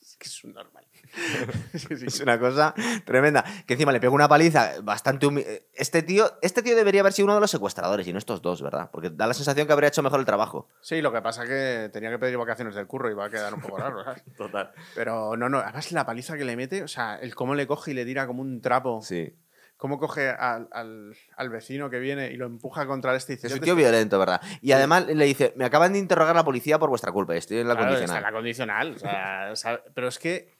Es 0.00 0.16
que 0.16 0.26
es 0.26 0.42
un 0.42 0.52
normal. 0.52 0.73
Sí, 1.74 1.96
sí. 1.96 2.06
Es 2.06 2.20
una 2.20 2.38
cosa 2.38 2.74
tremenda. 3.04 3.44
Que 3.66 3.74
encima 3.74 3.92
le 3.92 4.00
pega 4.00 4.12
una 4.12 4.28
paliza 4.28 4.72
bastante 4.82 5.26
humi- 5.26 5.44
Este 5.74 6.02
tío, 6.02 6.30
este 6.42 6.62
tío 6.62 6.76
debería 6.76 7.00
haber 7.00 7.12
sido 7.12 7.26
uno 7.26 7.34
de 7.34 7.40
los 7.40 7.50
secuestradores 7.50 8.06
y 8.06 8.12
no 8.12 8.18
estos 8.18 8.42
dos, 8.42 8.62
¿verdad? 8.62 8.90
Porque 8.92 9.10
da 9.10 9.26
la 9.26 9.34
sensación 9.34 9.66
que 9.66 9.72
habría 9.72 9.88
hecho 9.88 10.02
mejor 10.02 10.20
el 10.20 10.26
trabajo. 10.26 10.68
Sí, 10.80 11.00
lo 11.02 11.12
que 11.12 11.22
pasa 11.22 11.42
es 11.44 11.48
que 11.48 11.90
tenía 11.92 12.10
que 12.10 12.18
pedir 12.18 12.36
vacaciones 12.36 12.74
del 12.74 12.86
curro 12.86 13.10
y 13.10 13.14
va 13.14 13.26
a 13.26 13.30
quedar 13.30 13.54
un 13.54 13.60
poco 13.60 13.78
raro, 13.78 14.02
¿sabes? 14.04 14.22
Total. 14.36 14.72
Pero 14.94 15.36
no, 15.36 15.48
no, 15.48 15.58
además 15.58 15.90
la 15.92 16.06
paliza 16.06 16.36
que 16.36 16.44
le 16.44 16.56
mete, 16.56 16.82
o 16.82 16.88
sea, 16.88 17.16
el 17.16 17.34
cómo 17.34 17.54
le 17.54 17.66
coge 17.66 17.92
y 17.92 17.94
le 17.94 18.04
tira 18.04 18.26
como 18.26 18.42
un 18.42 18.60
trapo, 18.60 19.00
Sí. 19.02 19.34
cómo 19.76 19.98
coge 19.98 20.28
al, 20.30 20.68
al- 20.72 21.14
al 21.36 21.50
vecino 21.50 21.90
que 21.90 21.98
viene 21.98 22.30
y 22.30 22.36
lo 22.36 22.46
empuja 22.46 22.86
contra 22.86 23.14
este 23.14 23.32
y 23.32 23.36
dice, 23.36 23.48
Es 23.48 23.52
"Yo 23.54 23.58
un 23.58 23.64
tío 23.64 23.76
violento, 23.76 24.18
¿verdad? 24.18 24.40
Y 24.62 24.72
además 24.72 25.06
le 25.06 25.24
dice, 25.24 25.52
me 25.56 25.64
acaban 25.64 25.92
de 25.92 25.98
interrogar 25.98 26.34
la 26.34 26.44
policía 26.44 26.78
por 26.78 26.88
vuestra 26.88 27.12
culpa 27.12 27.34
estoy 27.36 27.58
en 27.58 27.68
la 27.68 27.74
Claro, 27.74 27.90
condicional. 27.90 28.16
está 28.16 28.28
en 28.28 28.32
la 28.34 28.38
condicional. 28.38 28.94
o 28.94 28.98
sea, 28.98 29.48
o 29.52 29.56
sea, 29.56 29.80
pero 29.94 30.08
es 30.08 30.18
que 30.18 30.53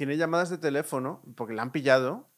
tiene 0.00 0.16
llamadas 0.16 0.48
de 0.48 0.56
teléfono 0.56 1.22
porque 1.36 1.52
le 1.52 1.60
han 1.60 1.72
pillado 1.72 2.30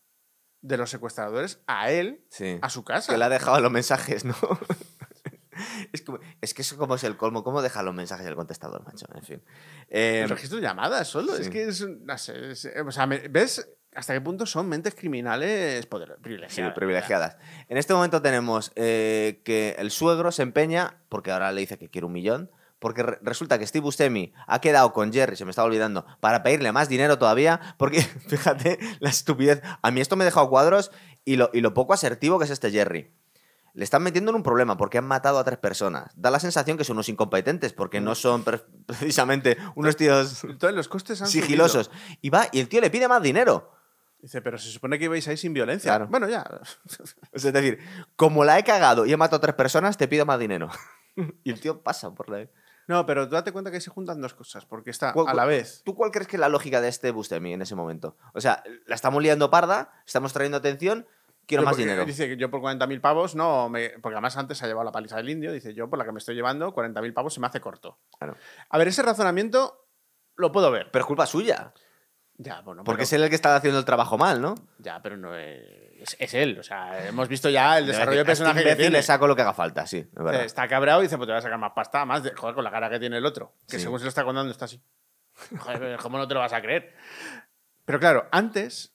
de 0.63 0.77
los 0.77 0.91
secuestradores 0.91 1.61
a 1.69 1.93
él, 1.93 2.25
Sí. 2.29 2.59
a 2.61 2.69
su 2.69 2.83
casa. 2.83 3.13
Que 3.13 3.19
le 3.19 3.25
ha 3.25 3.29
dejado 3.29 3.61
los 3.61 3.71
mensajes, 3.71 4.25
¿no? 4.25 4.35
es, 5.93 6.03
como- 6.03 6.19
es 6.41 6.55
que 6.55 6.63
eso 6.63 6.77
como 6.77 6.97
es 6.97 7.05
el 7.05 7.17
colmo. 7.17 7.45
¿Cómo 7.45 7.63
deja 7.63 7.85
los 7.85 7.95
mensajes 7.95 8.27
el 8.27 8.35
contestador, 8.35 8.85
macho? 8.85 9.07
En 9.15 9.23
fin. 9.23 9.43
Eh, 9.89 10.23
El 10.25 10.31
registro 10.31 10.57
de 10.57 10.63
llamadas 10.63 11.07
solo. 11.07 11.37
sí. 11.37 11.43
Es 11.43 11.51
que 11.51 11.69
es, 11.69 11.87
no 11.87 12.19
sé, 12.19 12.51
es- 12.51 12.69
o 12.85 12.91
sea, 12.91 13.07
¿ves 13.07 13.69
hasta 13.95 14.15
qué 14.15 14.21
punto 14.21 14.45
son 14.47 14.69
mentes 14.69 14.95
criminales 14.97 15.87
poder, 15.87 16.15
sí, 16.17 16.23
privilegiadas? 16.23 16.75
privilegiadas. 16.75 17.37
En 17.69 17.77
este 17.77 17.95
momento 17.95 18.23
tenemos 18.23 18.73
eh, 18.75 19.41
que 19.45 19.77
el 19.79 19.91
suegro 19.93 20.33
se 20.33 20.43
empeña, 20.43 21.03
porque 21.09 21.31
ahora 21.31 21.53
le 21.53 21.61
dice 21.61 21.79
que 21.79 21.91
quiere 21.91 22.07
un 22.07 22.13
millón, 22.13 22.51
porque 22.83 23.03
re- 23.03 23.19
resulta 23.23 23.59
que 23.59 23.67
Steve 23.67 23.85
Buscemi 23.85 24.35
ha 24.47 24.61
quedado 24.61 24.93
con 24.93 25.11
Jerry, 25.11 25.37
se 25.37 25.47
me 25.47 25.51
estaba 25.51 25.65
olvidando, 25.67 26.05
para 26.21 26.43
pedirle 26.43 26.71
más 26.73 26.91
dinero 26.91 27.17
todavía, 27.17 27.59
porque 27.79 28.03
fíjate 28.29 28.79
la 29.01 29.09
estupidez. 29.09 29.63
A 29.81 29.91
mí 29.91 30.03
esto 30.03 30.17
me 30.17 30.25
ha 30.25 30.27
dejado 30.27 30.51
cuadros 30.51 30.91
y 31.25 31.37
lo, 31.37 31.49
y 31.55 31.63
lo 31.63 31.73
poco 31.73 31.95
asertivo 31.95 32.39
que 32.39 32.45
es 32.45 32.51
este 32.51 32.71
Jerry. 32.71 33.11
Le 33.75 33.85
están 33.85 34.03
metiendo 34.03 34.31
en 34.33 34.35
un 34.37 34.43
problema 34.43 34.77
porque 34.77 34.99
han 34.99 35.07
matado 35.07 35.39
a 35.39 35.45
tres 35.45 35.57
personas. 35.59 36.13
Da 36.15 36.31
la 36.31 36.39
sensación 36.39 36.77
que 36.77 36.85
son 36.85 36.97
unos 36.97 37.09
incompetentes 37.09 37.73
porque 37.73 38.03
no 38.03 38.15
son 38.15 38.45
pre- 38.45 38.59
precisamente 38.87 39.57
unos 39.77 39.97
tíos 39.97 40.45
Entonces 40.45 40.77
los 40.77 40.89
costes 40.89 41.23
han 41.23 41.29
subido. 41.29 41.47
sigilosos. 41.47 41.91
Y 42.21 42.29
va, 42.29 42.49
y 42.53 42.61
el 42.61 42.69
tío 42.69 42.83
le 42.83 42.91
pide 42.91 43.09
más 43.09 43.23
dinero. 43.23 43.71
Dice, 44.21 44.41
pero 44.43 44.57
se 44.59 44.71
supone 44.71 44.99
que 44.99 45.07
ibais 45.07 45.27
ahí 45.27 45.37
sin 45.37 45.53
violencia. 45.55 45.91
Claro. 45.91 46.07
Bueno, 46.09 46.29
ya. 46.29 46.45
Es 47.33 47.43
decir, 47.45 47.79
como 48.15 48.45
la 48.45 48.59
he 48.59 48.63
cagado 48.63 49.07
y 49.07 49.13
he 49.13 49.17
matado 49.17 49.39
a 49.39 49.41
tres 49.41 49.55
personas, 49.55 49.97
te 49.97 50.07
pido 50.07 50.27
más 50.27 50.39
dinero. 50.39 50.69
y 51.43 51.51
el 51.51 51.59
tío 51.61 51.83
pasa 51.83 52.15
por 52.15 52.29
la... 52.29 52.47
No, 52.93 53.07
pero 53.07 53.27
date 53.27 53.53
cuenta 53.53 53.71
que 53.71 53.81
se 53.81 53.91
juntan 53.91 54.21
dos 54.21 54.35
cosas, 54.35 54.67
porque 54.67 54.91
está 54.91 55.13
¿Cuál- 55.13 55.29
a 55.29 55.35
la 55.35 55.45
vez. 55.47 55.83
¿Tú 55.85 55.95
cuál 55.95 56.11
crees 56.11 56.29
que 56.29 56.37
es 56.37 56.41
la 56.41 56.49
lógica 56.49 56.81
de 56.81 56.89
este 56.89 57.11
Bustemi 57.11 57.53
en 57.55 57.63
ese 57.63 57.75
momento? 57.75 58.17
O 58.35 58.41
sea, 58.41 58.63
la 58.87 58.95
estamos 58.95 59.23
liando 59.23 59.51
parda, 59.51 59.91
estamos 60.07 60.33
trayendo 60.33 60.59
atención, 60.59 61.07
quiero 61.47 61.63
Yo 61.63 61.69
más 61.69 61.77
dinero. 61.77 62.05
Dice 62.05 62.29
que 62.29 62.37
yo 62.37 62.51
por 62.51 62.61
40.000 62.61 63.01
pavos 63.01 63.35
no. 63.35 63.69
Me, 63.69 63.91
porque 64.01 64.15
además 64.15 64.37
antes 64.37 64.59
se 64.59 64.65
ha 64.65 64.69
llevado 64.69 64.85
la 64.85 64.93
paliza 64.93 65.17
del 65.17 65.31
indio. 65.31 65.53
Dice 65.53 65.75
yo 65.75 65.89
por 65.91 65.99
la 65.99 66.05
que 66.05 66.13
me 66.13 66.19
estoy 66.19 66.35
llevando, 66.35 66.73
40.000 66.75 67.13
pavos 67.15 67.35
se 67.35 67.41
me 67.41 67.47
hace 67.47 67.61
corto. 67.61 67.99
Claro. 68.19 68.37
A 68.69 68.79
ver, 68.79 68.89
ese 68.89 69.03
razonamiento 69.03 69.87
lo 70.37 70.53
puedo 70.53 70.71
ver. 70.71 70.91
Pero 70.93 71.03
es 71.05 71.07
culpa 71.07 71.27
suya. 71.27 71.73
Ya, 72.39 72.61
bueno, 72.63 72.83
Porque 72.85 72.99
pero- 72.99 73.05
es 73.05 73.13
él 73.13 73.23
el 73.25 73.29
que 73.29 73.35
está 73.37 73.55
haciendo 73.55 73.79
el 73.79 73.85
trabajo 73.85 74.17
mal, 74.19 74.41
¿no? 74.41 74.55
Ya, 74.79 75.01
pero 75.03 75.17
no 75.17 75.37
es, 75.37 75.61
es, 76.03 76.17
es 76.19 76.35
él. 76.35 76.59
O 76.59 76.63
sea, 76.63 77.07
hemos 77.09 77.29
visto 77.29 77.49
ya 77.51 77.79
el 77.79 77.87
desarrollo 77.87 78.17
de 78.19 78.21
este 78.23 78.31
personaje 78.31 78.57
que 78.61 78.69
imbécil 78.71 78.79
tiene. 78.85 78.97
le 78.99 79.03
saco 79.03 79.27
lo 79.27 79.35
que 79.37 79.43
haga 79.43 79.55
falta, 79.55 79.87
sí, 79.87 79.99
es 79.99 80.41
Está 80.47 80.69
cabreado 80.69 81.01
y 81.01 81.05
dice, 81.05 81.17
pues 81.17 81.27
te 81.27 81.33
voy 81.33 81.39
a 81.39 81.43
sacar 81.43 81.59
más 81.59 81.73
pasta. 81.73 82.05
Más 82.05 82.23
de, 82.23 82.33
joder, 82.35 82.55
con 82.55 82.65
la 82.65 82.71
cara 82.71 82.91
que 82.91 82.99
tiene 83.01 83.17
el 83.19 83.27
otro. 83.27 83.55
Que 83.69 83.77
Sí. 83.79 83.83
según 83.85 83.99
se 83.99 84.05
lo 84.05 84.09
está 84.11 84.25
contando 84.25 84.51
está 84.53 84.65
así. 84.67 84.81
Joder, 85.59 85.99
¿cómo 85.99 86.19
no 86.19 86.29
te 86.29 86.35
lo 86.35 86.41
vas 86.41 86.53
a 86.53 86.61
creer? 86.61 86.95
Pero 87.85 87.99
claro, 87.99 88.29
antes, 88.33 88.95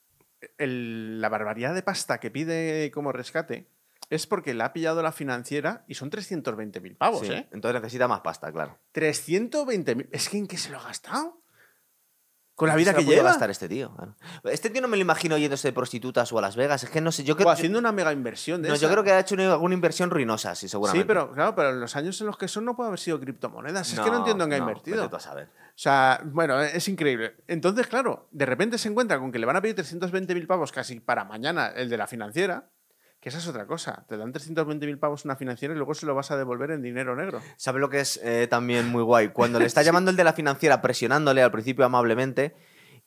el- 0.57 1.19
la 1.19 1.29
barbaridad 1.29 1.73
de 1.73 1.81
pasta 1.81 2.19
que 2.19 2.29
pide 2.31 2.91
como 2.91 3.11
rescate 3.11 3.67
es 4.09 4.25
porque 4.27 4.53
le 4.53 4.63
ha 4.63 4.71
pillado 4.71 5.01
la 5.01 5.11
financiera 5.11 5.83
y 5.87 5.95
son 5.95 6.09
320.000 6.09 6.95
pavos, 6.95 7.25
Sí, 7.27 7.33
¿eh? 7.33 7.47
Entonces 7.51 7.81
necesita 7.81 8.07
más 8.07 8.21
pasta, 8.21 8.51
claro. 8.53 8.77
320.000. 8.93 10.07
Es 10.11 10.29
que 10.29 10.37
¿en 10.37 10.47
qué 10.47 10.57
se 10.57 10.69
lo 10.69 10.77
ha 10.79 10.83
gastado? 10.83 11.41
Con 12.57 12.69
la 12.69 12.73
¿Qué 12.73 12.79
vida 12.79 12.95
que 12.95 13.05
lleva. 13.05 13.29
gastar 13.29 13.51
este 13.51 13.69
tío? 13.69 13.91
Este 14.43 14.71
tío 14.71 14.81
no 14.81 14.87
me 14.87 14.97
lo 14.97 15.01
imagino 15.01 15.37
yéndose 15.37 15.67
de 15.67 15.73
prostitutas 15.73 16.33
o 16.33 16.39
a 16.39 16.41
Las 16.41 16.55
Vegas. 16.55 16.83
Es 16.83 16.89
que 16.89 17.01
no 17.01 17.11
sé, 17.11 17.23
yo 17.23 17.35
creo 17.35 17.47
O 17.47 17.51
haciendo 17.51 17.77
una 17.77 17.91
mega 17.91 18.11
inversión 18.11 18.63
de 18.63 18.69
No, 18.69 18.75
yo 18.75 18.89
creo 18.89 19.03
que 19.03 19.11
ha 19.11 19.19
hecho 19.19 19.35
una- 19.35 19.51
alguna 19.53 19.75
inversión 19.75 20.09
ruinosa, 20.09 20.55
sí, 20.55 20.67
seguramente. 20.67 21.03
Sí, 21.03 21.07
pero 21.07 21.31
claro, 21.33 21.53
pero 21.53 21.69
en 21.69 21.79
los 21.79 21.95
años 21.95 22.19
en 22.19 22.25
los 22.25 22.35
que 22.35 22.47
son 22.47 22.65
no 22.65 22.75
puede 22.75 22.87
haber 22.87 22.99
sido 22.99 23.19
criptomonedas. 23.19 23.93
es 23.93 23.99
que 23.99 24.09
no 24.09 24.17
entiendo 24.17 24.45
en 24.45 24.49
qué 24.49 24.55
ha 24.55 24.59
invertido. 24.59 24.97
vete 24.97 25.09
tú 25.09 25.15
a 25.17 25.19
saber. 25.19 25.49
O 25.67 25.79
sea, 25.79 26.19
bueno, 26.25 26.59
es 26.59 26.87
increíble. 26.87 27.35
Entonces, 27.47 27.85
claro, 27.85 28.27
de 28.31 28.47
repente 28.47 28.79
se 28.79 28.89
encuentra 28.89 29.19
con 29.19 29.31
que 29.31 29.37
le 29.37 29.45
van 29.45 29.55
a 29.57 29.61
pedir 29.61 29.75
320.000 29.75 30.47
pavos 30.47 30.71
casi 30.71 30.99
para 30.99 31.25
mañana 31.25 31.67
el 31.67 31.87
de 31.89 31.97
la 31.97 32.07
financiera, 32.07 32.69
que 33.27 33.29
esa 33.29 33.39
es 33.39 33.47
otra 33.49 33.67
cosa. 33.67 34.05
Te 34.07 34.15
dan 34.15 34.31
320.000 34.31 34.99
pavos 34.99 35.25
una 35.25 35.35
financiera 35.35 35.73
y 35.73 35.77
luego 35.77 35.93
se 35.93 36.05
lo 36.05 36.15
vas 36.15 36.31
a 36.31 36.37
devolver 36.37 36.71
en 36.71 36.81
dinero 36.81 37.13
negro. 37.13 37.41
¿Sabe 37.57 37.81
lo 37.81 37.89
que 37.89 37.99
es 37.99 38.21
eh, 38.23 38.47
también 38.49 38.87
muy 38.87 39.03
guay? 39.03 39.29
Cuando 39.29 39.59
le 39.59 39.65
está 39.67 39.81
llamando 39.81 40.11
el 40.11 40.15
de 40.15 40.23
la 40.23 40.31
financiera 40.31 40.81
presionándole 40.81 41.43
al 41.43 41.51
principio 41.51 41.83
amablemente. 41.83 42.55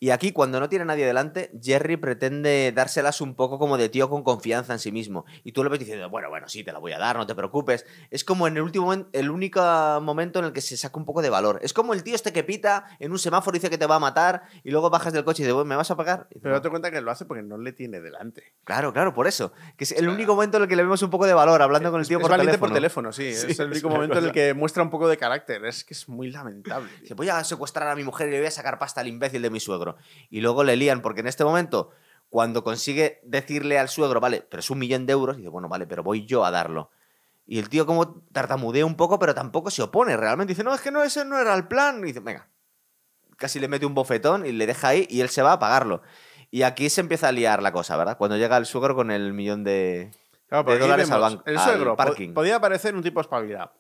Y 0.03 0.11
aquí, 0.11 0.33
cuando 0.33 0.59
no 0.61 0.71
tiene 0.71 0.87
nadie 0.87 1.05
delante, 1.05 1.53
Jerry 1.63 1.99
pretende 1.99 2.73
dárselas 2.75 3.21
un 3.21 3.35
poco 3.35 3.59
como 3.59 3.77
de 3.77 3.91
tío 3.91 4.09
con 4.09 4.23
confianza 4.25 4.73
en 4.73 4.79
sí 4.79 4.91
mismo. 4.91 5.27
Y 5.45 5.53
tú 5.53 5.63
lo 5.63 5.69
ves 5.69 5.79
diciendo, 5.79 6.09
bueno, 6.09 6.31
bueno, 6.31 6.49
sí, 6.49 6.65
te 6.65 6.73
la 6.73 6.79
voy 6.79 6.93
a 6.93 6.99
dar, 6.99 7.19
no 7.19 7.27
te 7.27 7.35
preocupes. 7.35 7.85
Es 8.11 8.25
como 8.25 8.47
en 8.49 8.57
el 8.57 8.63
último 8.63 8.95
el 9.13 9.31
único 9.31 9.61
momento 10.01 10.39
en 10.39 10.47
el 10.47 10.53
que 10.55 10.63
se 10.63 10.79
saca 10.79 10.99
un 10.99 11.05
poco 11.05 11.21
de 11.21 11.29
valor. 11.29 11.59
Es 11.63 11.75
como 11.75 11.93
el 11.93 12.03
tío 12.03 12.15
este 12.15 12.33
que 12.33 12.43
pita 12.43 12.87
en 12.99 13.13
un 13.13 13.19
semáforo 13.19 13.55
y 13.55 13.59
dice 13.59 13.69
que 13.69 13.77
te 13.77 13.85
va 13.85 13.97
a 13.97 13.99
matar 13.99 14.45
y 14.65 14.71
luego 14.71 14.89
bajas 14.89 15.13
del 15.13 15.23
coche 15.23 15.43
y 15.43 15.45
dices, 15.45 15.53
"Bueno, 15.55 15.69
¿me 15.69 15.77
vas 15.77 15.91
a 15.91 15.97
pagar? 15.99 16.29
Y 16.31 16.35
dices, 16.37 16.43
Pero 16.45 16.55
date 16.55 16.71
cuenta 16.71 16.91
que 16.91 17.03
lo 17.03 17.11
hace 17.11 17.27
porque 17.27 17.43
no 17.43 17.59
le 17.59 17.73
tiene 17.75 18.01
delante. 18.01 18.55
Claro, 18.65 18.95
claro, 18.95 19.13
por 19.13 19.27
eso. 19.27 19.53
Que 19.77 19.85
es 19.85 19.93
el 19.93 20.09
único 20.09 20.35
momento 20.35 20.57
en 20.57 20.63
el 20.63 20.69
que 20.71 20.77
le 20.77 20.83
vemos 20.83 21.03
un 21.03 21.11
poco 21.11 21.27
de 21.27 21.35
valor 21.35 21.61
hablando 21.61 21.91
con 21.91 22.01
el 22.01 22.09
tío 22.09 22.17
es 22.17 22.23
por 22.27 22.31
teléfono. 22.39 22.59
por 22.59 22.73
teléfono, 22.73 23.13
sí. 23.13 23.35
Sí, 23.35 23.49
es 23.51 23.61
el 23.61 23.71
único 23.71 23.91
momento 23.91 24.17
en 24.19 24.25
el 24.25 24.33
que 24.33 24.55
muestra 24.55 24.83
un 24.83 24.89
poco 24.89 25.09
de 25.09 25.19
carácter. 25.19 25.63
Es 25.67 25.85
que 25.85 25.93
es 25.93 26.09
muy 26.09 26.31
lamentable. 26.31 26.89
tío. 26.89 27.01
Dice, 27.03 27.15
voy 27.15 27.29
a 27.29 27.45
secuestrar 27.45 27.87
a 27.89 27.95
mi 27.95 28.03
mujer 28.03 28.29
y 28.29 28.31
le 28.31 28.39
voy 28.39 28.47
a 28.47 28.51
sacar 28.51 28.79
pasta 28.79 29.03
al 29.03 29.07
imbécil 29.09 29.43
de 29.43 29.51
mi 29.51 29.61
suegro. 29.61 29.90
Y 30.31 30.41
luego 30.41 30.65
le 30.65 30.77
lían, 30.77 31.03
porque 31.03 31.21
en 31.21 31.27
este 31.27 31.45
momento, 31.45 31.91
cuando 32.29 32.63
consigue 32.65 33.21
decirle 33.25 33.79
al 33.79 33.89
suegro, 33.89 34.21
vale, 34.21 34.47
pero 34.49 34.61
es 34.61 34.71
un 34.71 34.79
millón 34.79 35.07
de 35.07 35.13
euros, 35.13 35.37
dice, 35.37 35.49
bueno, 35.49 35.69
vale, 35.69 35.87
pero 35.87 36.03
voy 36.03 36.27
yo 36.27 36.45
a 36.45 36.51
darlo. 36.51 36.91
Y 37.47 37.59
el 37.59 37.69
tío 37.69 37.85
como 37.87 38.23
tartamudea 38.33 38.87
un 38.87 38.95
poco, 38.97 39.19
pero 39.19 39.35
tampoco 39.35 39.71
se 39.71 39.83
opone 39.83 40.17
realmente. 40.17 40.53
Dice, 40.53 40.63
no, 40.63 40.73
es 40.75 40.81
que 40.81 40.91
no, 40.93 41.03
ese 41.03 41.25
no 41.25 41.39
era 41.39 41.55
el 41.55 41.67
plan. 41.67 41.99
Y 42.01 42.07
dice, 42.09 42.21
venga. 42.21 42.49
Casi 43.37 43.59
le 43.59 43.69
mete 43.69 43.87
un 43.87 43.95
bofetón 43.95 44.45
y 44.47 44.53
le 44.53 44.67
deja 44.67 44.89
ahí 44.89 45.07
y 45.11 45.21
él 45.23 45.31
se 45.31 45.43
va 45.43 45.53
a 45.55 45.59
pagarlo. 45.59 46.03
Y 46.53 46.63
aquí 46.63 46.91
se 46.91 47.01
empieza 47.01 47.29
a 47.29 47.33
liar 47.33 47.63
la 47.63 47.73
cosa, 47.73 47.97
¿verdad? 47.97 48.19
Cuando 48.19 48.37
llega 48.37 48.57
el 48.57 48.67
suegro 48.67 48.95
con 48.95 49.11
el 49.11 49.33
millón 49.33 49.65
de, 49.65 50.11
Claro, 50.49 50.79
dólares 50.79 51.11
al 51.11 51.21
banco, 51.21 51.43
El 51.47 51.57
al 51.59 51.65
suegro 51.65 51.93
po- 51.93 51.97
parking. 51.97 52.35
podía 52.35 52.61
parecer 52.61 52.95
un 52.95 53.03
tipo 53.03 53.21
espabilado. 53.21 53.73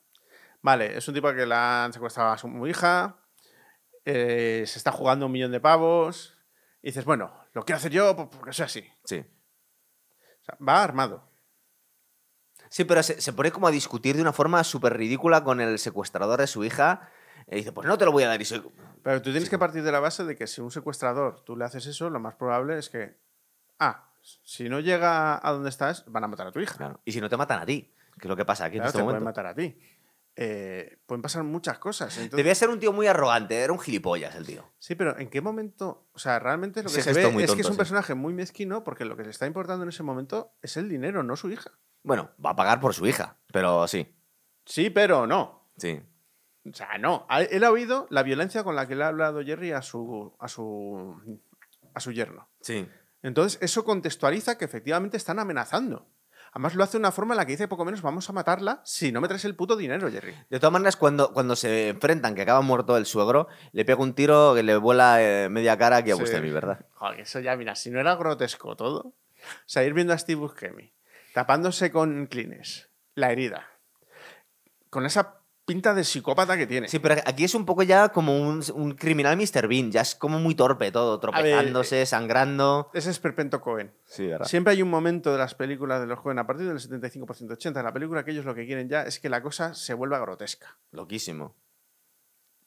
Vale, 0.62 0.96
es 0.96 1.06
un 1.08 1.14
tipo 1.14 1.32
que 1.34 1.46
le 1.46 1.54
han 1.54 1.92
secuestrado 1.92 2.30
a 2.32 2.38
su 2.38 2.66
hija, 2.66 3.16
eh, 4.12 4.66
se 4.66 4.78
está 4.78 4.92
jugando 4.92 5.26
un 5.26 5.32
millón 5.32 5.52
de 5.52 5.60
pavos. 5.60 6.36
Y 6.82 6.88
dices, 6.88 7.04
bueno, 7.04 7.32
lo 7.52 7.62
quiero 7.64 7.76
hacer 7.78 7.92
yo 7.92 8.16
po- 8.16 8.30
porque 8.30 8.52
soy 8.52 8.64
así. 8.64 8.88
Sí. 9.04 9.18
O 9.18 10.44
sea, 10.44 10.56
va 10.66 10.82
armado. 10.82 11.28
Sí, 12.68 12.84
pero 12.84 13.02
se, 13.02 13.20
se 13.20 13.32
pone 13.32 13.50
como 13.50 13.66
a 13.66 13.70
discutir 13.70 14.14
de 14.16 14.22
una 14.22 14.32
forma 14.32 14.62
súper 14.64 14.96
ridícula 14.96 15.42
con 15.42 15.60
el 15.60 15.78
secuestrador 15.78 16.38
de 16.40 16.46
su 16.46 16.64
hija. 16.64 17.10
Y 17.48 17.56
dice, 17.56 17.72
pues 17.72 17.86
no 17.88 17.98
te 17.98 18.04
lo 18.04 18.12
voy 18.12 18.22
a 18.22 18.28
dar. 18.28 18.40
Y 18.40 18.44
soy... 18.44 18.62
Pero 19.02 19.20
tú 19.22 19.30
tienes 19.32 19.50
que 19.50 19.58
partir 19.58 19.82
de 19.82 19.90
la 19.92 19.98
base 20.00 20.24
de 20.24 20.36
que 20.36 20.46
si 20.46 20.60
un 20.60 20.70
secuestrador 20.70 21.42
tú 21.44 21.56
le 21.56 21.64
haces 21.64 21.86
eso, 21.86 22.10
lo 22.10 22.20
más 22.20 22.34
probable 22.36 22.78
es 22.78 22.88
que. 22.90 23.18
Ah, 23.78 24.12
si 24.22 24.68
no 24.68 24.78
llega 24.80 25.40
a 25.46 25.52
donde 25.52 25.70
estás, 25.70 26.04
van 26.06 26.22
a 26.24 26.28
matar 26.28 26.46
a 26.46 26.52
tu 26.52 26.60
hija. 26.60 26.76
Claro. 26.76 27.00
Y 27.04 27.12
si 27.12 27.20
no 27.20 27.28
te 27.28 27.36
matan 27.36 27.60
a 27.60 27.66
ti, 27.66 27.94
que 28.18 28.26
es 28.26 28.28
lo 28.28 28.36
que 28.36 28.44
pasa 28.44 28.66
aquí 28.66 28.76
Claro, 28.76 28.84
en 28.84 28.88
este 28.88 28.98
te 28.98 29.04
pueden 29.04 29.20
momento. 29.22 29.40
matar 29.40 29.46
a 29.46 29.54
ti. 29.54 29.78
Eh, 30.42 30.96
pueden 31.04 31.20
pasar 31.20 31.42
muchas 31.44 31.78
cosas. 31.78 32.16
Entonces, 32.16 32.34
Debía 32.38 32.54
ser 32.54 32.70
un 32.70 32.78
tío 32.80 32.94
muy 32.94 33.06
arrogante, 33.06 33.58
era 33.60 33.74
un 33.74 33.78
gilipollas 33.78 34.34
el 34.36 34.46
tío. 34.46 34.64
Sí, 34.78 34.94
pero 34.94 35.18
¿en 35.18 35.28
qué 35.28 35.42
momento? 35.42 36.08
O 36.12 36.18
sea, 36.18 36.38
realmente 36.38 36.82
lo 36.82 36.88
que 36.88 36.98
Ese 37.00 37.12
se 37.12 37.28
ve 37.28 37.44
es 37.44 37.52
que 37.52 37.60
es 37.60 37.66
un 37.66 37.74
sí. 37.74 37.76
personaje 37.76 38.14
muy 38.14 38.32
mezquino 38.32 38.82
porque 38.82 39.04
lo 39.04 39.18
que 39.18 39.24
le 39.24 39.28
está 39.30 39.46
importando 39.46 39.82
en 39.82 39.90
ese 39.90 40.02
momento 40.02 40.54
es 40.62 40.78
el 40.78 40.88
dinero, 40.88 41.22
no 41.22 41.36
su 41.36 41.50
hija. 41.50 41.72
Bueno, 42.02 42.30
va 42.42 42.50
a 42.50 42.56
pagar 42.56 42.80
por 42.80 42.94
su 42.94 43.06
hija, 43.06 43.36
pero 43.52 43.86
sí, 43.86 44.16
Sí, 44.64 44.88
pero 44.88 45.26
no. 45.26 45.70
sí. 45.76 46.00
O 46.70 46.74
sea, 46.74 46.96
no. 46.98 47.26
Él 47.50 47.64
ha 47.64 47.70
oído 47.70 48.06
la 48.10 48.22
violencia 48.22 48.64
con 48.64 48.76
la 48.76 48.86
que 48.88 48.94
le 48.94 49.04
ha 49.04 49.08
hablado 49.08 49.42
Jerry 49.42 49.72
a 49.72 49.82
su, 49.82 50.34
a 50.38 50.48
su, 50.48 51.40
a 51.94 52.00
su 52.00 52.12
yerno. 52.12 52.48
Sí. 52.62 52.86
Entonces, 53.22 53.58
eso 53.62 53.84
contextualiza 53.84 54.56
que 54.56 54.64
efectivamente 54.64 55.16
están 55.18 55.38
amenazando. 55.38 56.06
Además, 56.52 56.74
lo 56.74 56.82
hace 56.84 56.92
de 56.92 56.98
una 56.98 57.12
forma 57.12 57.34
en 57.34 57.38
la 57.38 57.46
que 57.46 57.52
dice 57.52 57.68
poco 57.68 57.84
menos 57.84 58.02
vamos 58.02 58.28
a 58.28 58.32
matarla 58.32 58.80
si 58.84 59.12
no 59.12 59.20
me 59.20 59.28
traes 59.28 59.44
el 59.44 59.54
puto 59.54 59.76
dinero, 59.76 60.10
Jerry. 60.10 60.34
De 60.48 60.58
todas 60.58 60.72
maneras, 60.72 60.96
cuando, 60.96 61.32
cuando 61.32 61.54
se 61.56 61.90
enfrentan, 61.90 62.34
que 62.34 62.42
acaba 62.42 62.60
muerto 62.60 62.96
el 62.96 63.06
suegro, 63.06 63.48
le 63.72 63.84
pega 63.84 64.00
un 64.00 64.14
tiro 64.14 64.54
que 64.54 64.62
le 64.62 64.76
vuela 64.76 65.22
eh, 65.22 65.48
media 65.48 65.76
cara 65.78 65.98
aquí 65.98 66.10
a 66.10 66.14
Sí. 66.16 66.20
Buscemi, 66.22 66.50
¿verdad? 66.50 66.84
Joder, 66.94 67.20
eso 67.20 67.40
ya, 67.40 67.56
mira, 67.56 67.74
si 67.76 67.90
no 67.90 68.00
era 68.00 68.16
grotesco 68.16 68.76
todo. 68.76 69.00
O 69.00 69.14
sea, 69.66 69.84
ir 69.84 69.94
viendo 69.94 70.12
a 70.12 70.18
Steve 70.18 70.40
Buscemi, 70.40 70.92
tapándose 71.32 71.90
con 71.90 72.26
clines, 72.26 72.90
la 73.14 73.30
herida, 73.32 73.66
con 74.90 75.06
esa 75.06 75.39
pinta 75.72 75.94
de 75.94 76.02
psicópata 76.02 76.56
que 76.56 76.66
tiene. 76.66 76.88
Sí, 76.88 76.98
pero 76.98 77.14
aquí 77.24 77.44
es 77.44 77.54
un 77.54 77.64
poco 77.64 77.84
ya 77.84 78.08
como 78.08 78.36
un, 78.40 78.60
un 78.74 78.92
criminal 78.96 79.36
Mr. 79.36 79.68
Bean, 79.68 79.92
ya 79.92 80.00
es 80.00 80.16
como 80.16 80.40
muy 80.40 80.56
torpe 80.56 80.90
todo, 80.90 81.20
tropezándose, 81.20 82.04
sangrando. 82.06 82.90
Ese 82.92 83.10
es 83.10 83.20
Perpento 83.20 83.60
Cohen. 83.60 83.92
Sí, 84.04 84.26
¿verdad? 84.26 84.46
Siempre 84.48 84.72
hay 84.72 84.82
un 84.82 84.90
momento 84.90 85.30
de 85.30 85.38
las 85.38 85.54
películas 85.54 86.00
de 86.00 86.06
los 86.08 86.20
Cohen, 86.20 86.40
a 86.40 86.46
partir 86.46 86.66
del 86.66 86.78
75% 86.78 87.52
80, 87.52 87.78
en 87.80 87.86
la 87.86 87.92
película 87.92 88.24
que 88.24 88.32
ellos 88.32 88.44
lo 88.44 88.54
que 88.54 88.66
quieren 88.66 88.88
ya 88.88 89.02
es 89.02 89.20
que 89.20 89.28
la 89.28 89.40
cosa 89.42 89.74
se 89.74 89.94
vuelva 89.94 90.18
grotesca. 90.18 90.76
Loquísimo. 90.90 91.54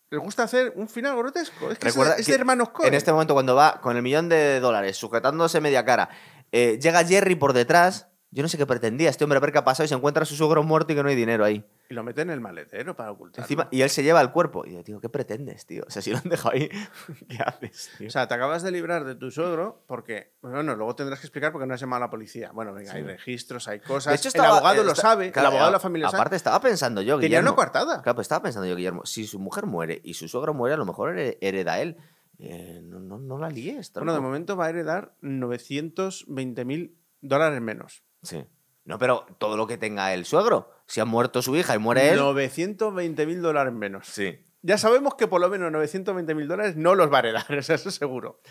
Les 0.10 0.22
gusta 0.22 0.44
hacer 0.44 0.72
un 0.76 0.88
final 0.88 1.18
grotesco. 1.18 1.72
Es 1.72 1.80
que 1.80 1.88
es, 1.90 1.94
Recuerda 1.94 2.16
de- 2.16 2.22
es 2.22 2.28
que 2.28 2.32
de 2.34 2.38
hermanos 2.40 2.70
Cohen. 2.70 2.88
En 2.90 2.94
este 2.94 3.12
momento, 3.12 3.34
cuando 3.34 3.56
va 3.56 3.82
con 3.82 3.98
el 3.98 4.04
millón 4.04 4.30
de 4.30 4.60
dólares, 4.60 4.96
sujetándose 4.96 5.60
media 5.60 5.84
cara, 5.84 6.08
eh, 6.52 6.80
llega 6.82 7.04
Jerry 7.04 7.36
por 7.36 7.52
detrás. 7.52 8.08
Yo 8.34 8.42
no 8.42 8.50
sé 8.50 8.58
qué 8.58 8.66
pretendía 8.66 9.10
este 9.12 9.24
hombre, 9.24 9.38
a 9.38 9.40
ver 9.40 9.52
qué 9.52 9.60
ha 9.60 9.64
pasado 9.64 9.86
y 9.86 9.88
se 9.88 9.94
encuentra 9.94 10.24
a 10.24 10.26
su 10.26 10.36
suegro 10.36 10.64
muerto 10.64 10.92
y 10.92 10.96
que 10.96 11.04
no 11.04 11.10
hay 11.10 11.16
dinero 11.16 11.46
ahí. 11.46 11.64
Y 11.90 11.94
lo 11.94 12.04
mete 12.04 12.22
en 12.24 12.32
el 12.32 12.42
maletero 12.42 12.96
para 12.96 13.12
ocultarlo. 13.12 13.44
Encima, 13.44 13.68
y 13.70 13.82
él 13.82 13.90
se 13.92 14.02
lleva 14.02 14.22
el 14.22 14.32
cuerpo. 14.32 14.66
Y 14.66 14.74
yo, 14.74 14.84
tío, 14.84 15.00
¿qué 15.00 15.08
pretendes, 15.08 15.68
tío? 15.68 15.84
O 15.88 15.92
sea, 15.92 16.02
si 16.02 16.10
lo 16.10 16.18
han 16.18 16.28
dejado 16.30 16.56
ahí, 16.56 16.68
¿qué 17.30 17.38
haces, 17.46 17.92
tío? 18.00 18.08
O 18.08 18.10
sea, 18.10 18.28
te 18.28 18.34
acabas 18.34 18.64
de 18.64 18.72
librar 18.72 19.04
de 19.06 19.14
tu 19.16 19.30
suegro 19.30 19.84
porque, 19.86 20.34
bueno, 20.42 20.76
luego 20.76 20.96
tendrás 20.96 21.20
que 21.20 21.28
explicar 21.28 21.52
por 21.52 21.62
qué 21.62 21.68
no 21.68 21.76
has 21.76 21.80
llamado 21.80 22.04
a 22.04 22.08
la 22.08 22.10
policía. 22.10 22.52
Bueno, 22.54 22.74
venga, 22.74 22.92
hay 22.94 23.04
registros, 23.04 23.68
hay 23.68 23.80
cosas. 23.82 24.14
De 24.14 24.28
hecho, 24.30 24.36
el 24.38 24.46
abogado 24.46 24.82
eh, 24.82 24.86
lo 24.86 24.92
está- 24.94 25.02
sabe, 25.04 25.32
claro, 25.32 25.50
el 25.50 25.52
abogado 25.52 25.70
de 25.70 25.74
la 25.74 25.80
familia 25.80 26.08
sabe. 26.10 26.22
Aparte, 26.22 26.36
estaba 26.36 26.60
pensando 26.60 27.02
yo, 27.04 27.20
Guillermo. 27.20 27.50
una 27.50 27.56
coartada. 27.56 28.02
Claro, 28.02 28.16
pues 28.16 28.26
estaba 28.26 28.42
pensando 28.42 28.68
yo, 28.68 28.76
Guillermo, 28.76 29.06
si 29.06 29.28
su 29.28 29.38
mujer 29.40 29.68
muere 29.68 30.02
y 30.04 30.16
su 30.16 30.28
suegro 30.28 30.56
muere, 30.56 30.74
a 30.74 30.78
lo 30.78 30.86
mejor 30.86 31.16
here- 31.16 31.38
hereda 31.42 31.80
él. 31.80 31.98
Eh, 32.40 32.82
no, 32.84 33.00
no, 33.00 33.20
no 33.20 33.38
la 33.38 33.48
líes, 33.50 33.94
Bueno, 33.94 34.12
de 34.14 34.20
momento 34.20 34.58
va 34.58 34.66
a 34.66 34.70
heredar 34.70 35.14
920 35.22 36.66
mil 36.66 36.98
dólares 37.22 37.62
menos. 37.62 38.04
Sí. 38.24 38.44
No, 38.86 38.98
pero 38.98 39.26
todo 39.38 39.56
lo 39.56 39.68
que 39.68 39.78
tenga 39.78 40.14
el 40.14 40.26
suegro. 40.26 40.70
Si 40.88 41.00
ha 41.00 41.06
muerto 41.06 41.42
su 41.42 41.56
hija 41.56 41.76
y 41.76 41.78
muere 41.78 42.10
él. 42.10 42.18
920 42.18 43.26
mil 43.26 43.42
dólares 43.42 43.74
menos. 43.74 44.08
Sí. 44.08 44.40
Ya 44.62 44.78
sabemos 44.78 45.16
que 45.16 45.28
por 45.28 45.40
lo 45.42 45.50
menos 45.50 45.72
920 45.72 46.36
mil 46.36 46.48
dólares 46.48 46.76
no 46.76 46.96
los 46.96 47.12
va 47.12 47.18
a 47.18 47.20
heredar, 47.20 47.46
eso 47.54 47.92
seguro. 47.92 48.42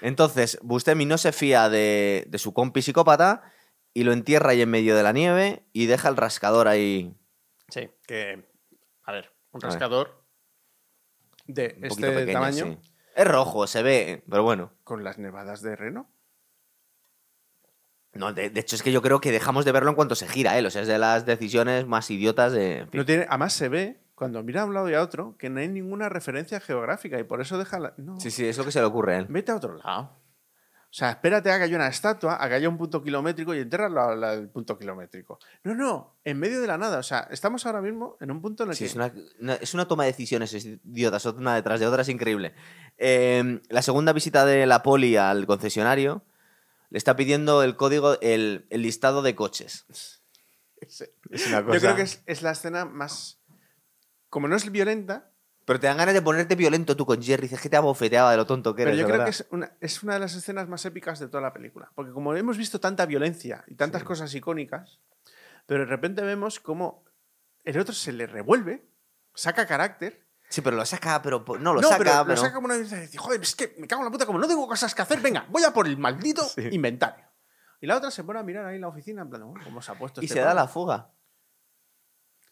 Entonces, 0.00 0.58
Bustemi 0.62 1.04
no 1.06 1.18
se 1.18 1.32
fía 1.32 1.68
de, 1.68 2.24
de 2.28 2.38
su 2.38 2.52
compi 2.52 2.82
psicópata 2.82 3.42
y 3.92 4.04
lo 4.04 4.12
entierra 4.12 4.50
ahí 4.50 4.62
en 4.62 4.70
medio 4.70 4.96
de 4.96 5.02
la 5.02 5.12
nieve 5.12 5.64
y 5.72 5.86
deja 5.86 6.08
el 6.08 6.16
rascador 6.16 6.68
ahí 6.68 7.16
Sí. 7.68 7.88
Que, 8.06 8.48
a 9.04 9.12
ver, 9.12 9.32
un 9.52 9.60
rascador 9.60 10.24
de 11.46 11.74
un 11.82 11.88
poquito 11.88 12.06
este 12.06 12.18
pequeño. 12.20 12.32
tamaño 12.32 12.64
sí. 12.64 12.78
Es 13.14 13.26
rojo, 13.28 13.66
se 13.66 13.82
ve, 13.82 14.24
pero 14.28 14.42
bueno. 14.42 14.72
con 14.84 15.04
las 15.04 15.18
nevadas 15.18 15.62
de 15.62 15.76
Reno. 15.76 16.10
No, 18.14 18.32
de, 18.32 18.50
de 18.50 18.60
hecho, 18.60 18.74
es 18.76 18.82
que 18.82 18.90
yo 18.92 19.02
creo 19.02 19.20
que 19.20 19.30
dejamos 19.30 19.64
de 19.64 19.72
verlo 19.72 19.90
en 19.90 19.96
cuanto 19.96 20.14
se 20.14 20.26
gira 20.28 20.58
él. 20.58 20.66
O 20.66 20.70
sea, 20.70 20.82
es 20.82 20.88
de 20.88 20.98
las 20.98 21.26
decisiones 21.26 21.86
más 21.86 22.10
idiotas 22.10 22.52
de. 22.52 22.86
No 22.92 23.04
tiene, 23.04 23.26
además 23.28 23.52
se 23.52 23.68
ve, 23.68 24.00
cuando 24.16 24.42
mira 24.42 24.62
a 24.62 24.64
un 24.64 24.74
lado 24.74 24.90
y 24.90 24.94
a 24.94 25.02
otro, 25.02 25.36
que 25.38 25.48
no 25.48 25.60
hay 25.60 25.68
ninguna 25.68 26.08
referencia 26.08 26.58
geográfica 26.60 27.18
y 27.18 27.22
por 27.24 27.40
eso 27.40 27.56
deja 27.56 27.78
la... 27.78 27.94
No, 27.98 28.18
Sí, 28.20 28.30
sí, 28.30 28.44
es 28.46 28.58
lo 28.58 28.64
que 28.64 28.72
se 28.72 28.80
le 28.80 28.86
ocurre 28.86 29.14
a 29.14 29.18
él. 29.20 29.26
vete 29.28 29.52
a 29.52 29.56
otro 29.56 29.74
lado. 29.76 30.18
O 30.82 30.92
sea, 30.92 31.10
espérate 31.10 31.52
a 31.52 31.56
que 31.58 31.62
haya 31.64 31.76
una 31.76 31.86
estatua, 31.86 32.42
a 32.42 32.48
que 32.48 32.54
haya 32.56 32.68
un 32.68 32.76
punto 32.76 33.00
kilométrico 33.00 33.54
y 33.54 33.60
enterrarlo 33.60 34.02
al 34.02 34.48
punto 34.48 34.76
kilométrico. 34.76 35.38
No, 35.62 35.72
no, 35.76 36.16
en 36.24 36.36
medio 36.36 36.60
de 36.60 36.66
la 36.66 36.76
nada. 36.78 36.98
O 36.98 37.02
sea, 37.04 37.28
estamos 37.30 37.64
ahora 37.64 37.80
mismo 37.80 38.16
en 38.20 38.32
un 38.32 38.42
punto 38.42 38.64
en 38.64 38.70
el 38.70 38.74
Sí, 38.74 38.84
que... 38.84 38.86
es, 38.90 38.96
una, 38.96 39.12
una- 39.40 39.54
es 39.54 39.72
una 39.72 39.86
toma 39.86 40.02
de 40.02 40.10
decisiones 40.10 40.52
es 40.52 40.64
idiotas, 40.66 41.24
una 41.26 41.54
detrás 41.54 41.78
de 41.78 41.86
otra, 41.86 42.02
es 42.02 42.08
increíble. 42.08 42.54
Eh, 42.98 43.60
la 43.68 43.82
segunda 43.82 44.12
visita 44.12 44.44
de 44.44 44.66
la 44.66 44.82
poli 44.82 45.14
al 45.16 45.46
concesionario 45.46 46.24
le 46.90 46.98
está 46.98 47.16
pidiendo 47.16 47.62
el 47.62 47.76
código, 47.76 48.20
el, 48.20 48.66
el 48.70 48.82
listado 48.82 49.22
de 49.22 49.34
coches. 49.34 49.86
Es- 49.88 50.22
Es 51.30 51.46
una 51.46 51.60
Yo 51.60 51.78
creo 51.80 51.96
que 51.96 52.02
es, 52.02 52.22
es 52.26 52.42
la 52.42 52.50
escena 52.52 52.84
más. 52.84 53.38
Como 54.28 54.48
no 54.48 54.56
es 54.56 54.70
violenta, 54.70 55.30
Pero 55.66 55.78
te 55.78 55.86
dan 55.86 55.98
ganas 55.98 56.14
de 56.14 56.22
ponerte 56.22 56.54
violento 56.56 56.96
tú 56.96 57.04
con 57.06 57.22
Jerry. 57.22 57.48
Es 57.52 57.60
que 57.60 57.68
te 57.68 57.76
abofeteaba 57.76 58.30
de 58.30 58.36
lo 58.38 58.46
tonto 58.46 58.74
que 58.74 58.82
pero 58.84 58.90
eres. 58.94 59.00
yo 59.02 59.06
de 59.06 59.12
creo 59.12 59.24
que 59.24 59.30
es 59.30 59.46
una, 59.50 59.76
es 59.80 60.02
una 60.02 60.14
de 60.14 60.20
las 60.20 60.34
escenas 60.34 60.68
más 60.68 60.84
épicas 60.86 61.18
de 61.20 61.28
toda 61.28 61.42
la 61.42 61.52
película. 61.52 61.90
Porque 61.94 62.12
como 62.12 62.34
hemos 62.34 62.56
visto 62.56 62.80
tanta 62.80 63.06
violencia 63.06 63.62
y 63.68 63.74
tantas 63.74 64.02
cosas 64.04 64.34
icónicas, 64.34 64.98
pero 65.66 65.80
de 65.80 65.86
repente 65.86 66.22
vemos 66.22 66.58
cómo 66.60 67.04
el 67.64 67.78
otro 67.78 67.94
se 67.94 68.12
le 68.12 68.26
revuelve, 68.26 68.82
saca 69.34 69.66
carácter. 69.66 70.26
Sí, 70.50 70.60
pero 70.60 70.76
lo 70.76 70.84
saca, 70.84 71.22
pero 71.22 71.42
no 71.60 71.72
lo 71.72 71.80
no, 71.80 71.88
saca, 71.88 71.98
pero, 71.98 72.10
pero. 72.10 72.24
lo 72.34 72.36
saca 72.36 72.52
como 72.54 72.66
una 72.66 72.76
vez 72.76 72.90
y 72.92 72.96
dice, 72.96 73.16
joder, 73.18 73.40
es 73.40 73.54
que 73.54 73.74
me 73.78 73.86
cago 73.86 74.02
en 74.02 74.06
la 74.06 74.10
puta, 74.10 74.26
como 74.26 74.38
no 74.38 74.46
tengo 74.48 74.66
cosas 74.66 74.94
que 74.94 75.00
hacer, 75.02 75.20
venga, 75.20 75.46
voy 75.48 75.62
a 75.64 75.72
por 75.72 75.86
el 75.86 75.96
maldito 75.96 76.42
Sí. 76.42 76.68
inventario. 76.72 77.24
Y 77.80 77.86
la 77.86 77.96
otra 77.96 78.10
se 78.10 78.24
pone 78.24 78.40
a 78.40 78.42
mirar 78.42 78.66
ahí 78.66 78.74
en 78.74 78.80
la 78.82 78.88
oficina, 78.88 79.22
en 79.22 79.30
plan, 79.30 79.42
"Oh, 79.44 79.54
¿cómo 79.64 79.80
se 79.80 79.92
ha 79.92 79.94
puesto 79.94 80.20
Y 80.20 80.24
este 80.26 80.34
se 80.34 80.40
da 80.40 80.48
pavo?". 80.48 80.60
la 80.60 80.68
fuga. 80.68 81.10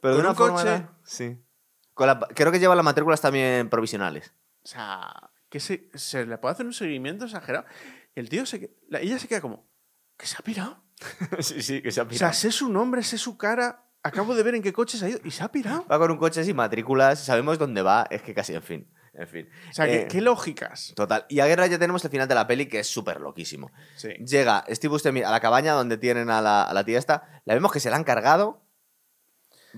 Pero 0.01 0.15
de 0.15 0.21
una 0.21 0.31
un 0.31 0.37
forma. 0.37 0.63
coche. 0.63 0.87
Sí. 1.05 1.45
Con 1.93 2.07
la- 2.07 2.19
creo 2.21 2.53
que 2.53 2.61
lleva 2.61 2.75
las 2.77 2.85
matrículas 2.85 3.21
también 3.21 3.69
provisionales. 3.69 4.33
O 4.63 4.67
sea, 4.69 5.31
que 5.51 5.59
se, 5.61 5.91
se 5.95 6.25
le 6.25 6.39
puede 6.39 6.53
hacer 6.53 6.67
un 6.67 6.73
seguimiento 6.73 7.25
exagerado. 7.25 7.67
Y 8.15 8.21
el 8.21 8.29
tío 8.29 8.47
se 8.47 8.77
la- 8.89 9.01
ella 9.01 9.19
se 9.19 9.27
queda 9.27 9.41
como, 9.41 9.69
¿que 10.17 10.27
se 10.27 10.37
ha 10.39 10.43
pirado? 10.45 10.85
sí, 11.41 11.63
sí, 11.63 11.83
que 11.83 11.91
se 11.91 12.01
ha 12.01 12.05
O 12.05 12.11
sea, 12.13 12.33
sé 12.33 12.53
su 12.53 12.69
nombre, 12.69 13.03
sé 13.03 13.19
su 13.19 13.37
cara, 13.37 13.88
acabo 14.03 14.35
de 14.35 14.43
ver 14.43 14.55
en 14.55 14.63
qué 14.63 14.73
coche 14.73 14.99
se 14.99 15.07
ha 15.07 15.09
ido 15.09 15.21
y 15.25 15.31
se 15.31 15.43
ha 15.43 15.51
pirado. 15.51 15.87
Va 15.91 15.99
con 15.99 16.11
un 16.11 16.19
coche 16.19 16.45
sin 16.45 16.57
matrículas, 16.57 17.25
sabemos 17.25 17.59
dónde 17.59 17.83
va, 17.83 18.07
es 18.11 18.23
que 18.23 18.35
casi, 18.35 18.55
en 18.55 18.63
fin. 18.63 18.93
En 19.15 19.27
fin. 19.27 19.49
O 19.71 19.73
sea, 19.73 19.87
¿qué, 19.87 20.03
Eh, 20.03 20.09
qué 20.09 20.21
lógicas. 20.21 20.93
Total. 20.95 21.27
Y 21.29 21.41
a 21.41 21.47
guerra 21.47 21.67
ya 21.67 21.79
tenemos 21.79 22.05
el 22.05 22.11
final 22.11 22.29
de 22.29 22.37
la 22.37 22.47
peli 22.47 22.67
que 22.67 22.79
es 22.79 22.87
súper 22.87 23.21
loquísimo. 23.21 23.73
Sí. 23.97 24.11
Llega 24.25 24.65
Steve 24.69 24.93
Buscemi 24.93 25.23
a 25.23 25.31
la 25.31 25.41
cabaña 25.41 25.73
donde 25.73 25.97
tienen 25.97 26.31
a 26.31 26.41
la, 26.41 26.63
a 26.63 26.73
la 26.73 26.85
tía 26.85 26.99
esta. 26.99 27.43
La 27.45 27.55
vemos 27.55 27.73
que 27.73 27.81
se 27.81 27.91
la 27.91 27.97
han 27.97 28.05
cargado. 28.05 28.63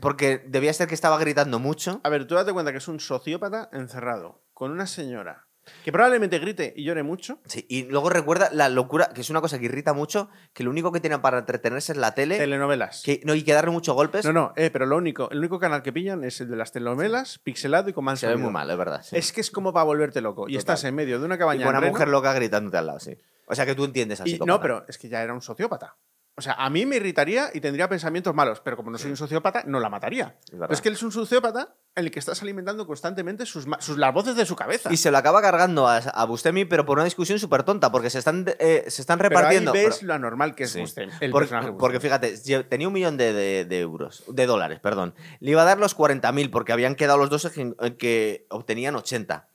Porque 0.01 0.45
debía 0.47 0.73
ser 0.73 0.89
que 0.89 0.95
estaba 0.95 1.18
gritando 1.18 1.59
mucho. 1.59 2.01
A 2.05 2.09
ver, 2.11 2.27
tú 2.27 2.35
date 2.35 2.53
cuenta 2.53 2.71
que 2.71 2.79
es 2.79 2.89
un 2.89 3.01
sociópata 3.01 3.71
encerrado 3.73 4.43
con 4.53 4.71
una 4.71 4.87
señora 4.87 5.49
que 5.85 5.93
probablemente 5.93 6.39
grite 6.39 6.73
y 6.77 6.85
llore 6.85 7.03
mucho. 7.03 7.41
Sí, 7.47 7.64
y 7.68 7.85
luego 7.85 8.11
recuerda 8.11 8.51
la 8.53 8.68
locura, 8.68 9.11
que 9.14 9.23
es 9.23 9.31
una 9.31 9.41
cosa 9.41 9.59
que 9.59 9.64
irrita 9.66 9.93
mucho, 9.93 10.29
que 10.53 10.62
lo 10.62 10.71
único 10.71 10.93
que 10.93 11.01
tienen 11.01 11.21
para 11.23 11.39
entretenerse 11.39 11.93
es 11.93 11.99
la 11.99 12.14
tele. 12.14 12.37
Telenovelas. 12.39 13.03
Que, 13.05 13.21
no, 13.25 13.35
y 13.35 13.43
que 13.43 13.53
darle 13.53 13.71
muchos 13.71 13.95
golpes. 13.95 14.25
No, 14.25 14.33
no, 14.33 14.53
eh, 14.57 14.71
pero 14.71 14.87
lo 14.87 14.97
único, 14.97 15.31
el 15.31 15.39
único 15.39 15.59
canal 15.59 15.83
que 15.83 15.93
pillan 15.93 16.23
es 16.25 16.41
el 16.41 16.49
de 16.51 16.57
las 16.57 16.73
telenovelas, 16.73 17.39
pixelado 17.39 17.89
y 17.89 17.93
con 17.93 18.05
mal 18.05 18.18
se 18.18 18.27
ve 18.27 18.37
muy 18.37 18.51
mal, 18.51 18.71
es 18.71 18.77
verdad. 18.77 19.03
sí. 19.03 19.16
Es 19.16 19.33
que 19.33 19.41
es 19.41 19.51
como 19.51 19.73
para 19.73 19.85
volverte 19.85 20.21
loco. 20.21 20.43
Y 20.49 20.53
Total. 20.53 20.59
estás 20.59 20.85
en 20.85 20.95
medio 20.95 21.18
de 21.18 21.25
una 21.27 21.37
y 21.37 21.39
cabaña. 21.39 21.66
con 21.66 21.77
una 21.77 21.87
mujer 21.87 22.09
loca 22.09 22.33
gritándote 22.33 22.77
al 22.77 22.87
lado, 22.87 23.01
sí. 23.01 23.16
O 23.47 23.55
sea 23.55 23.66
que 23.66 23.75
tú 23.75 23.85
entiendes 23.85 24.21
así. 24.21 24.37
y- 24.37 24.39
no, 24.47 24.61
pero 24.61 24.85
es 24.89 24.97
que 24.99 25.09
ya 25.09 25.23
era 25.23 25.33
un 25.35 25.43
sociópata. 25.43 25.97
O 26.41 26.43
sea, 26.43 26.55
a 26.55 26.70
mí 26.70 26.86
me 26.86 26.97
irritaría 26.97 27.51
y 27.53 27.61
tendría 27.61 27.86
pensamientos 27.86 28.34
malos, 28.34 28.61
pero 28.64 28.74
como 28.74 28.91
no 28.91 28.97
soy 28.97 29.11
un 29.11 29.18
sociópata, 29.18 29.62
no 29.66 29.78
la 29.78 29.91
mataría. 29.91 30.38
Pero 30.51 30.72
es 30.72 30.80
que 30.80 30.88
él 30.88 30.95
es 30.95 31.03
un 31.03 31.12
sociópata 31.12 31.74
en 31.95 32.07
el 32.07 32.11
que 32.11 32.18
estás 32.18 32.41
alimentando 32.41 32.86
constantemente 32.86 33.45
sus, 33.45 33.66
las 33.99 34.14
voces 34.14 34.36
de 34.36 34.47
su 34.47 34.57
cabeza. 34.57 34.91
Y 34.91 34.97
se 34.97 35.11
lo 35.11 35.18
acaba 35.18 35.43
cargando 35.43 35.86
a, 35.86 35.99
a 35.99 36.24
Bustemi, 36.24 36.64
pero 36.64 36.86
por 36.86 36.97
una 36.97 37.05
discusión 37.05 37.38
súper 37.38 37.62
tonta, 37.62 37.93
porque 37.93 38.09
se 38.09 38.18
están, 38.20 38.47
eh, 38.59 38.84
se 38.88 39.03
están 39.03 39.18
pero 39.18 39.28
ahí 39.28 39.36
repartiendo. 39.36 39.72
ves 39.74 39.97
pero- 39.99 40.07
lo 40.07 40.14
anormal 40.14 40.55
que 40.55 40.64
es 40.64 40.70
Sí. 40.72 40.82
El 41.20 41.30
personaje 41.30 41.72
porque 41.78 42.01
fíjate, 42.01 42.38
tenía 42.64 42.88
un 42.88 42.95
millón 42.95 43.18
de, 43.18 43.34
de- 43.34 43.64
de 43.66 43.80
euros, 43.80 44.24
de 44.26 44.47
dólares, 44.47 44.80
perdón. 44.80 45.14
Le 45.41 45.51
iba 45.51 45.61
a 45.61 45.66
dar 45.66 45.78
los 45.78 45.95
40.000 45.95 46.51
porque 46.51 46.72
habían 46.72 46.95
quedado 46.95 47.18
los 47.18 47.28
dos 47.28 47.55
en 47.59 47.74
que 47.99 48.47
obtenían 48.49 48.97
80. 48.97 49.49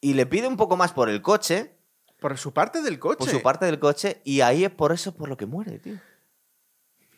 Y 0.00 0.14
le 0.14 0.26
pide 0.26 0.46
un 0.46 0.56
poco 0.56 0.76
más 0.76 0.92
por 0.92 1.08
el 1.08 1.22
coche, 1.22 1.76
Por 2.22 2.38
su 2.38 2.52
parte 2.52 2.80
del 2.80 2.98
coche. 2.98 3.18
por 3.18 3.28
su 3.28 3.42
parte 3.42 3.66
del 3.66 3.78
coche, 3.78 4.20
y 4.24 4.40
ahí 4.40 4.64
es 4.64 4.70
por 4.70 4.92
eso 4.92 5.14
por 5.14 5.28
lo 5.28 5.36
que 5.36 5.44
muere, 5.46 5.78
tío. 5.78 5.98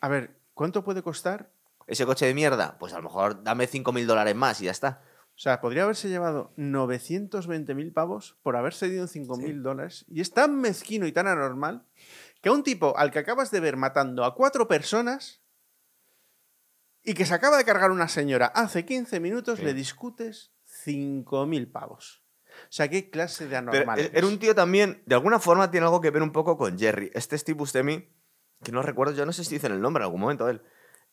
A 0.01 0.09
ver, 0.09 0.37
¿cuánto 0.55 0.83
puede 0.83 1.03
costar? 1.03 1.51
Ese 1.87 2.07
coche 2.07 2.27
de 2.27 2.35
mierda, 2.35 2.77
pues 2.79 2.93
a 2.95 2.97
lo 2.97 3.03
mejor 3.05 3.43
dame 3.45 3.69
5.000 3.69 4.07
dólares 4.07 4.35
más 4.35 4.61
y 4.61 4.65
ya 4.65 4.71
está. 4.71 5.03
O 5.37 5.39
sea, 5.39 5.61
podría 5.61 5.83
haberse 5.83 6.09
llevado 6.09 6.53
920.000 6.57 7.93
pavos 7.93 8.37
por 8.43 8.57
haber 8.57 8.73
cedido 8.73 9.03
en 9.03 9.09
5.000 9.09 9.63
dólares. 9.63 10.05
Y 10.09 10.21
es 10.21 10.33
tan 10.33 10.57
mezquino 10.61 11.07
y 11.07 11.13
tan 11.13 11.27
anormal 11.27 11.85
que 12.41 12.49
a 12.49 12.53
un 12.53 12.63
tipo 12.63 12.97
al 12.97 13.11
que 13.11 13.19
acabas 13.19 13.51
de 13.51 13.61
ver 13.61 13.77
matando 13.77 14.25
a 14.25 14.35
cuatro 14.35 14.69
personas 14.69 15.43
y 17.03 17.15
que 17.15 17.27
se 17.27 17.35
acaba 17.35 17.59
de 17.59 17.65
cargar 17.65 17.91
una 17.91 18.09
señora 18.09 18.47
hace 18.47 18.87
15 18.87 19.21
minutos, 19.21 19.59
Sí. 19.59 19.65
le 19.65 19.75
discutes 19.75 20.53
5.000 20.87 21.71
pavos. 21.71 22.24
O 22.63 22.67
sea, 22.73 22.89
¿qué 22.89 23.11
clase 23.11 23.45
de 23.45 23.57
Pero 23.57 23.71
anormal 23.71 23.99
e- 24.01 24.11
era 24.15 24.27
un 24.27 24.39
tío 24.39 24.55
también, 24.55 25.03
de 25.07 25.15
alguna 25.15 25.39
forma 25.39 25.71
tiene 25.71 25.87
algo 25.87 26.01
que 26.01 26.11
ver 26.11 26.23
un 26.23 26.33
poco 26.33 26.57
con 26.57 26.79
Jerry. 26.79 27.11
Este 27.15 27.37
Steve 27.39 27.57
Buscemi, 27.59 28.09
que 28.63 28.73
no 28.73 28.83
recuerdo, 28.83 29.15
yo 29.15 29.27
no 29.27 29.33
sé 29.33 29.45
si 29.45 29.55
dicen 29.55 29.73
el 29.73 29.81
nombre 29.81 30.03
en 30.03 30.07
algún 30.07 30.21
momento 30.21 30.49
él. 30.49 30.63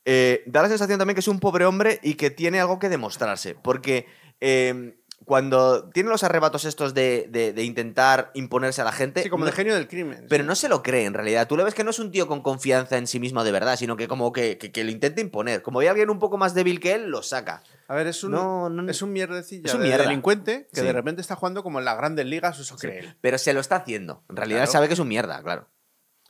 eh, 0.06 0.44
da 0.48 0.62
la 0.64 0.70
sensación 0.70 0.98
también 0.98 1.14
que 1.16 1.20
es 1.20 1.28
un 1.28 1.40
pobre 1.40 1.66
hombre 1.66 2.00
y 2.02 2.16
que 2.16 2.32
tiene 2.32 2.60
algo 2.60 2.80
que 2.80 2.90
demostrarse. 2.90 3.56
Porque 3.56 4.08
eh, 4.40 5.01
cuando 5.26 5.90
tiene 5.90 6.10
los 6.10 6.24
arrebatos 6.24 6.66
estos 6.66 6.94
de, 6.94 7.28
de- 7.30 7.54
de 7.54 7.64
intentar 7.64 8.32
imponerse 8.34 8.82
a 8.82 8.84
la 8.86 8.92
gente. 8.92 9.24
Sí, 9.24 9.30
como 9.30 9.46
no- 9.46 9.52
de 9.52 9.56
genio 9.56 9.74
del 9.76 9.88
crimen. 9.88 10.26
pero 10.30 10.44
sí. 10.44 10.48
no 10.48 10.56
se 10.56 10.68
lo 10.70 10.82
cree 10.84 11.06
en 11.06 11.14
realidad. 11.14 11.48
Tú 11.48 11.56
le 11.58 11.64
ves 11.64 11.74
que 11.74 11.84
no 11.84 11.92
es 11.92 12.00
un 12.00 12.12
tío 12.12 12.28
con 12.28 12.42
confianza 12.42 12.98
en 12.98 13.08
sí 13.08 13.20
mismo 13.20 13.44
de 13.44 13.52
verdad, 13.52 13.76
sino 13.78 13.96
que 13.98 14.08
como 14.08 14.32
que, 14.34 14.58
que, 14.58 14.72
que 14.72 14.84
lo 14.84 14.92
intenta 14.92 15.22
imponer. 15.22 15.62
Como 15.62 15.80
hay 15.80 15.88
alguien 15.88 16.10
un 16.10 16.20
poco 16.20 16.38
más 16.38 16.54
débil 16.54 16.80
que 16.80 16.94
él, 16.94 17.10
lo 17.10 17.24
saca. 17.24 17.64
A 17.88 17.96
ver, 17.96 18.08
es 18.08 18.24
un, 18.24 18.32
No, 18.32 18.70
no, 18.70 18.90
es 18.90 19.02
un 19.02 19.12
mierdecilla 19.14 19.64
es 19.66 19.74
un 19.74 19.82
de 19.84 19.98
delincuente 19.98 20.68
que 20.74 20.80
Sí. 20.82 20.86
de 20.86 20.94
repente 20.94 21.22
está 21.22 21.36
jugando 21.36 21.62
como 21.64 21.80
en 21.80 21.86
las 21.86 21.98
grandes 21.98 22.26
ligas, 22.26 22.58
eso 22.60 22.76
cree 22.78 23.00
él. 23.00 23.16
Pero 23.22 23.38
se 23.38 23.54
lo 23.54 23.60
está 23.60 23.78
haciendo. 23.78 24.24
En 24.30 24.38
realidad 24.38 24.60
Claro. 24.62 24.72
sabe 24.72 24.88
que 24.88 24.94
es 24.94 25.00
un 25.00 25.08
mierda, 25.10 25.42
claro. 25.44 25.68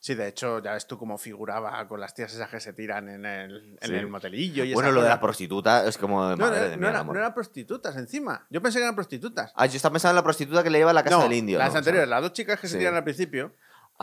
Sí, 0.03 0.15
de 0.15 0.27
hecho, 0.27 0.57
ya 0.63 0.73
ves 0.73 0.87
tú 0.87 0.97
cómo 0.97 1.19
figuraba 1.19 1.87
con 1.87 1.99
las 1.99 2.15
tías 2.15 2.33
esas 2.33 2.49
que 2.49 2.59
se 2.59 2.73
tiran 2.73 3.07
en 3.07 3.23
el, 3.23 3.77
en 3.79 3.87
Sí. 3.87 3.93
el 3.95 4.07
motelillo. 4.07 4.63
Y 4.63 4.73
Bueno, 4.73 4.89
esa 4.89 4.95
lo 4.95 5.03
de 5.03 5.09
la 5.09 5.19
prostituta 5.21 5.87
es 5.87 5.95
como. 5.99 6.21
No, 6.31 6.37
madre 6.37 6.59
no, 6.61 6.69
de 6.69 6.77
no 6.77 6.89
era- 6.89 7.03
no 7.03 7.13
eran 7.15 7.33
prostitutas 7.35 7.95
encima. 7.95 8.47
Yo 8.49 8.63
pensé 8.63 8.79
que 8.79 8.83
eran 8.85 8.95
prostitutas. 8.95 9.51
Ah, 9.55 9.67
yo 9.67 9.75
estaba 9.75 9.93
pensando 9.93 10.13
en 10.13 10.15
la 10.15 10.23
prostituta 10.23 10.63
que 10.63 10.71
le 10.71 10.79
lleva 10.79 10.89
a 10.89 10.93
la 10.95 11.03
casa 11.03 11.21
del 11.21 11.33
indio. 11.33 11.59
las 11.59 11.67
¿no? 11.67 11.69
O 11.69 11.71
sea, 11.73 11.79
anteriores, 11.79 12.09
las 12.09 12.21
dos 12.23 12.33
chicas 12.33 12.59
que 12.59 12.67
se 12.67 12.79
tiran 12.79 12.95
al 12.95 13.03
principio, 13.03 13.53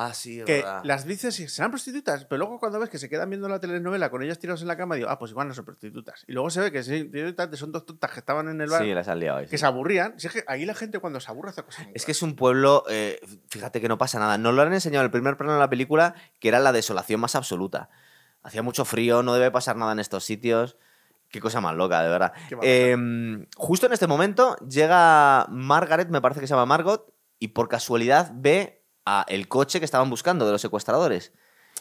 Ah, 0.00 0.14
sí, 0.14 0.38
es 0.38 0.46
que 0.46 0.58
verdad. 0.58 0.82
las 0.84 1.04
dices 1.06 1.40
y 1.40 1.48
serán 1.48 1.70
prostitutas, 1.72 2.24
pero 2.24 2.38
luego 2.38 2.60
cuando 2.60 2.78
ves 2.78 2.88
que 2.88 2.98
se 2.98 3.08
quedan 3.08 3.28
viendo 3.30 3.48
la 3.48 3.58
telenovela 3.58 4.10
con 4.10 4.22
ellas 4.22 4.38
tirados 4.38 4.62
en 4.62 4.68
la 4.68 4.76
cama, 4.76 4.94
digo, 4.94 5.08
ah, 5.10 5.18
pues 5.18 5.32
igual 5.32 5.48
no 5.48 5.54
son 5.54 5.64
prostitutas. 5.64 6.24
Y 6.28 6.32
luego 6.32 6.50
se 6.50 6.60
ve 6.60 6.70
que 6.70 6.82
son 7.56 7.72
dos 7.72 7.84
tontas 7.84 8.12
que 8.12 8.20
estaban 8.20 8.48
en 8.48 8.60
el 8.60 8.70
bar, 8.70 8.82
Sí, 8.82 8.94
las 8.94 9.08
han 9.08 9.18
liado 9.18 9.38
ahí, 9.38 9.46
sí. 9.46 9.50
que 9.50 9.58
se 9.58 9.66
aburrían. 9.66 10.18
Si 10.20 10.28
es 10.28 10.32
que 10.32 10.44
ahí 10.46 10.64
la 10.64 10.74
gente 10.74 11.00
cuando 11.00 11.18
se 11.18 11.30
aburre 11.30 11.50
hace 11.50 11.62
cosas 11.64 11.84
muy 11.84 11.92
Es 11.96 12.04
que 12.04 12.12
es 12.12 12.22
un 12.22 12.36
pueblo, 12.36 12.84
eh, 12.88 13.20
fíjate 13.48 13.80
que 13.80 13.88
no 13.88 13.98
pasa 13.98 14.18
nada. 14.20 14.38
Nos 14.38 14.54
lo 14.54 14.62
han 14.62 14.72
enseñado 14.72 15.02
en 15.02 15.06
el 15.06 15.10
primer 15.10 15.36
plano 15.36 15.54
de 15.54 15.58
la 15.58 15.68
película, 15.68 16.14
que 16.38 16.48
era 16.48 16.60
la 16.60 16.70
desolación 16.72 17.20
más 17.20 17.34
absoluta. 17.34 17.90
Hacía 18.42 18.62
mucho 18.62 18.84
frío, 18.84 19.22
no 19.24 19.34
debe 19.34 19.50
pasar 19.50 19.76
nada 19.76 19.92
en 19.92 19.98
estos 19.98 20.24
sitios. 20.24 20.76
Qué 21.28 21.40
cosa 21.40 21.60
más 21.60 21.74
loca, 21.74 22.02
de 22.02 22.08
verdad. 22.08 22.32
Eh, 22.62 22.96
justo 23.56 23.86
en 23.86 23.92
este 23.92 24.06
momento 24.06 24.56
llega 24.66 25.44
Margaret, 25.50 26.08
me 26.08 26.20
parece 26.20 26.40
que 26.40 26.46
se 26.46 26.54
llama 26.54 26.64
Margot, 26.66 27.12
y 27.38 27.48
por 27.48 27.68
casualidad 27.68 28.30
ve 28.34 28.77
a 29.10 29.24
el 29.28 29.48
coche 29.48 29.78
que 29.78 29.84
estaban 29.84 30.10
buscando 30.10 30.44
de 30.46 30.52
los 30.52 30.60
secuestradores. 30.60 31.32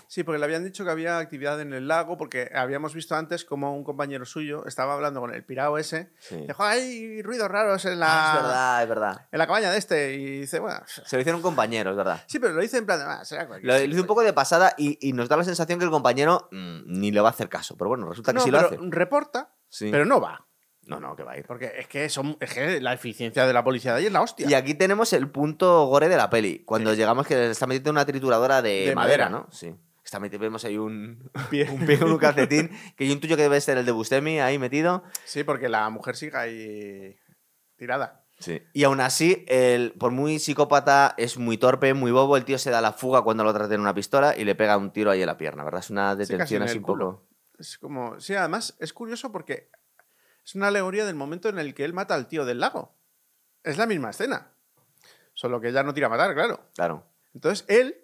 Sí, 0.07 0.23
porque 0.23 0.37
le 0.37 0.45
habían 0.45 0.63
dicho 0.63 0.85
que 0.85 0.91
había 0.91 1.17
actividad 1.17 1.59
en 1.59 1.73
el 1.73 1.87
lago, 1.87 2.17
porque 2.17 2.51
habíamos 2.53 2.93
visto 2.93 3.15
antes 3.15 3.43
como 3.43 3.75
un 3.75 3.83
compañero 3.83 4.25
suyo 4.25 4.63
estaba 4.67 4.93
hablando 4.93 5.19
con 5.19 5.33
el 5.33 5.43
pirao 5.43 5.77
ese. 5.79 6.11
Sí. 6.19 6.35
Dijo, 6.47 6.63
hay 6.63 7.21
ruidos 7.23 7.49
raros 7.49 7.83
en 7.85 7.99
la, 7.99 8.07
Ah, 8.07 8.35
es 8.37 8.41
verdad, 8.43 8.83
es 8.83 8.89
verdad. 8.89 9.27
en 9.31 9.39
la 9.39 9.47
cabaña 9.47 9.71
de 9.71 9.77
este. 9.79 10.13
Y 10.13 10.41
dice, 10.41 10.59
bueno, 10.59 10.79
Se 10.85 11.15
lo 11.17 11.21
hicieron 11.21 11.37
un 11.39 11.41
compañero, 11.43 11.89
es 11.91 11.97
verdad. 11.97 12.23
sí, 12.27 12.37
pero 12.39 12.53
lo 12.53 12.61
dice 12.61 12.77
en 12.77 12.85
plan, 12.85 12.99
de, 12.99 13.05
"Ah, 13.05 13.25
será 13.25 13.47
cualquier 13.47 13.67
Lo, 13.67 13.73
lo 13.73 13.79
sitio". 13.79 13.93
hizo 13.95 14.01
un 14.03 14.07
poco 14.07 14.21
de 14.21 14.33
pasada 14.33 14.73
y, 14.77 14.97
y 15.01 15.13
nos 15.13 15.27
da 15.29 15.35
la 15.35 15.43
sensación 15.43 15.79
que 15.79 15.85
el 15.85 15.91
compañero 15.91 16.47
mm, 16.51 16.81
ni 16.85 17.11
le 17.11 17.19
va 17.19 17.29
a 17.29 17.31
hacer 17.31 17.49
caso. 17.49 17.75
Pero 17.75 17.89
bueno, 17.89 18.07
resulta 18.07 18.31
que 18.31 18.37
No, 18.37 18.43
sí 18.45 18.51
lo 18.51 18.57
pero 18.59 18.67
hace. 18.69 18.77
reporta, 18.91 19.53
Sí. 19.67 19.89
pero 19.91 20.05
no 20.05 20.21
va. 20.21 20.46
No, 20.87 20.99
no, 20.99 21.15
que 21.15 21.23
va 21.23 21.33
a 21.33 21.37
ir. 21.37 21.45
Porque 21.45 21.71
es 21.77 21.87
que, 21.87 22.09
son, 22.09 22.37
es 22.39 22.53
que 22.53 22.79
la 22.81 22.93
eficiencia 22.93 23.45
de 23.45 23.53
la 23.53 23.63
policía 23.63 23.93
de 23.93 23.99
ahí 23.99 24.05
es 24.07 24.11
la 24.11 24.21
hostia. 24.21 24.49
Y 24.49 24.53
aquí 24.53 24.73
tenemos 24.73 25.13
el 25.13 25.29
punto 25.29 25.85
gore 25.87 26.09
de 26.09 26.17
la 26.17 26.29
peli. 26.29 26.63
Cuando 26.65 26.93
llegamos 26.93 27.27
que 27.27 27.35
le 27.35 27.51
está 27.51 27.67
metiendo 27.67 27.91
una 27.91 28.05
trituradora 28.05 28.61
de, 28.61 28.87
De 28.87 28.95
madera, 28.95 29.25
madera. 29.25 29.29
¿no? 29.29 29.47
Sí. 29.51 29.75
Está 30.03 30.19
metiendo, 30.21 30.43
vemos 30.43 30.63
ahí 30.63 30.77
un, 30.77 31.29
Pie. 31.49 31.69
un 31.69 31.85
pie 31.85 31.99
con 31.99 32.09
un 32.09 32.17
calcetín, 32.17 32.71
que 32.95 33.05
yo 33.05 33.11
intuyo 33.11 33.35
que 33.35 33.41
debe 33.41 33.59
ser 33.59 33.77
el 33.77 33.85
de 33.85 33.91
Bustemi 33.91 34.39
ahí 34.39 34.57
metido. 34.57 35.03
Sí, 35.25 35.43
porque 35.43 35.67
la 35.67 35.89
mujer 35.89 36.15
sigue 36.15 36.37
ahí 36.37 37.17
tirada. 37.75 38.23
Sí. 38.39 38.61
Y 38.71 38.83
aún 38.85 39.01
así, 39.01 39.43
el, 39.49 39.93
por 39.99 40.11
muy 40.11 40.39
psicópata, 40.39 41.13
es 41.17 41.37
muy 41.37 41.57
torpe, 41.57 41.93
muy 41.93 42.11
bobo. 42.11 42.37
El 42.37 42.45
tío 42.45 42.57
se 42.57 42.69
da 42.69 42.79
la 42.79 42.93
fuga 42.93 43.23
cuando 43.23 43.43
lo 43.43 43.53
trata 43.53 43.73
en 43.73 43.81
una 43.81 43.93
pistola 43.93 44.37
y 44.37 44.45
le 44.45 44.55
pega 44.55 44.77
un 44.77 44.91
tiro 44.93 45.11
ahí 45.11 45.19
en 45.21 45.27
la 45.27 45.37
pierna, 45.37 45.63
¿verdad? 45.65 45.81
Es 45.81 45.89
una 45.89 46.13
Sí, 46.13 46.19
detención 46.19 46.61
en 46.61 46.69
así 46.69 46.77
un 46.77 46.85
poco. 46.85 47.27
Es 47.59 47.77
como. 47.77 48.19
Sí, 48.21 48.33
además 48.35 48.77
es 48.79 48.93
curioso 48.93 49.31
porque 49.31 49.69
es 50.47 50.55
una 50.55 50.69
alegoría 50.69 51.05
del 51.05 51.15
momento 51.15 51.49
en 51.49 51.59
el 51.59 51.73
que 51.73 51.83
él 51.83 51.91
mata 51.93 52.15
al 52.15 52.29
tío 52.29 52.45
del 52.45 52.61
lago. 52.61 52.95
Es 53.63 53.77
la 53.77 53.85
misma 53.85 54.11
escena. 54.11 54.53
Solo 55.33 55.59
que 55.59 55.67
ella 55.67 55.83
no 55.83 55.93
tira 55.93 56.07
a 56.07 56.09
matar, 56.09 56.33
claro. 56.33 56.61
Claro. 56.73 57.05
Entonces 57.33 57.65
él, 57.67 57.97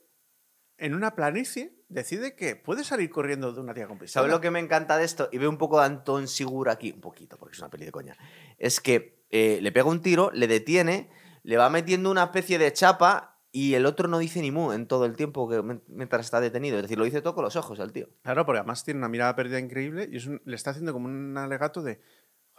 en 0.78 0.94
una 0.94 1.16
planicie, 1.16 1.74
decide 1.88 2.36
que 2.36 2.58
puede 2.58 2.84
salir 2.84 3.10
corriendo 3.10 3.54
de 3.54 3.62
una 3.62 3.74
tía 3.74 3.88
con 3.88 3.98
pistola. 3.98 4.24
¿Sabes 4.24 4.32
lo 4.36 4.42
que 4.42 4.52
me 4.52 4.60
encanta 4.60 4.98
de 4.98 5.06
esto? 5.06 5.30
Y 5.32 5.38
veo 5.38 5.50
un 5.50 5.58
poco 5.58 5.80
de 5.80 5.86
Anton 5.86 6.28
Segura 6.28 6.74
aquí, 6.74 6.92
un 6.92 7.00
poquito, 7.00 7.38
porque 7.38 7.54
es 7.54 7.60
una 7.60 7.70
peli 7.70 7.86
de 7.86 7.92
coña. 7.94 8.18
Es 8.58 8.82
que 8.82 9.24
eh, 9.30 9.60
le 9.62 9.72
pega 9.72 9.86
un 9.88 10.02
tiro, 10.02 10.30
le 10.34 10.48
detiene, 10.48 11.10
le 11.44 11.56
va 11.56 11.70
metiendo 11.70 12.12
una 12.12 12.26
especie 12.26 12.58
de 12.60 12.74
chapa 12.74 13.40
y 13.56 13.76
el 13.76 13.86
otro 13.86 14.08
no 14.08 14.18
dice 14.18 14.42
ni 14.42 14.50
mu 14.52 14.72
en 14.74 14.88
todo 14.88 15.06
el 15.06 15.16
tiempo 15.16 15.48
que 15.48 15.62
mientras 15.88 16.26
está 16.26 16.42
detenido. 16.42 16.76
Es 16.78 16.82
decir, 16.84 16.98
lo 16.98 17.06
dice 17.06 17.22
todo 17.22 17.36
con 17.36 17.44
los 17.46 17.56
ojos 17.56 17.80
al 17.80 17.94
tío. 17.94 18.10
Claro, 18.24 18.46
porque 18.46 18.60
además 18.60 18.84
tiene 18.84 18.98
una 18.98 19.10
mirada 19.10 19.36
perdida 19.36 19.60
increíble 19.60 20.10
y 20.12 20.18
es 20.18 20.26
un- 20.26 20.42
le 20.44 20.56
está 20.56 20.72
haciendo 20.72 20.92
como 20.92 21.06
un 21.06 21.38
alegato 21.38 21.82
de, 21.84 22.02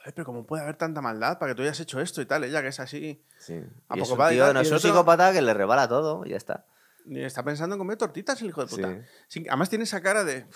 joder, 0.05 0.15
pero 0.15 0.25
¿cómo 0.27 0.47
puede 0.47 0.63
haber 0.63 0.77
tanta 0.77 1.01
maldad 1.01 1.39
para 1.39 1.53
que 1.53 1.57
tú 1.57 1.63
hayas 1.63 1.81
hecho 1.81 2.01
esto 2.01 2.21
y 2.21 2.27
tal? 2.27 2.45
Ella 2.45 2.63
que 2.63 2.69
es 2.69 2.81
así, 2.81 3.23
Sí. 3.39 3.55
¿A 3.89 3.97
Y 3.97 4.03
es 4.03 4.11
un 4.11 4.19
tío, 4.29 4.53
no 4.53 4.61
es 4.61 4.71
un 4.71 4.81
psicópata 4.81 5.33
que 5.33 5.43
le 5.43 5.55
rebala 5.55 5.89
todo 5.89 6.25
y 6.27 6.31
ya 6.31 6.37
está. 6.37 6.67
y 7.07 7.21
está 7.23 7.43
pensando 7.43 7.75
en 7.75 7.79
comer 7.79 7.97
tortitas 7.97 8.41
el 8.43 8.49
hijo 8.49 8.65
de 8.65 8.67
puta. 8.69 9.07
Sí. 9.29 9.45
Además 9.49 9.69
tiene 9.71 9.85
esa 9.85 10.01
cara 10.03 10.25
de... 10.25 10.47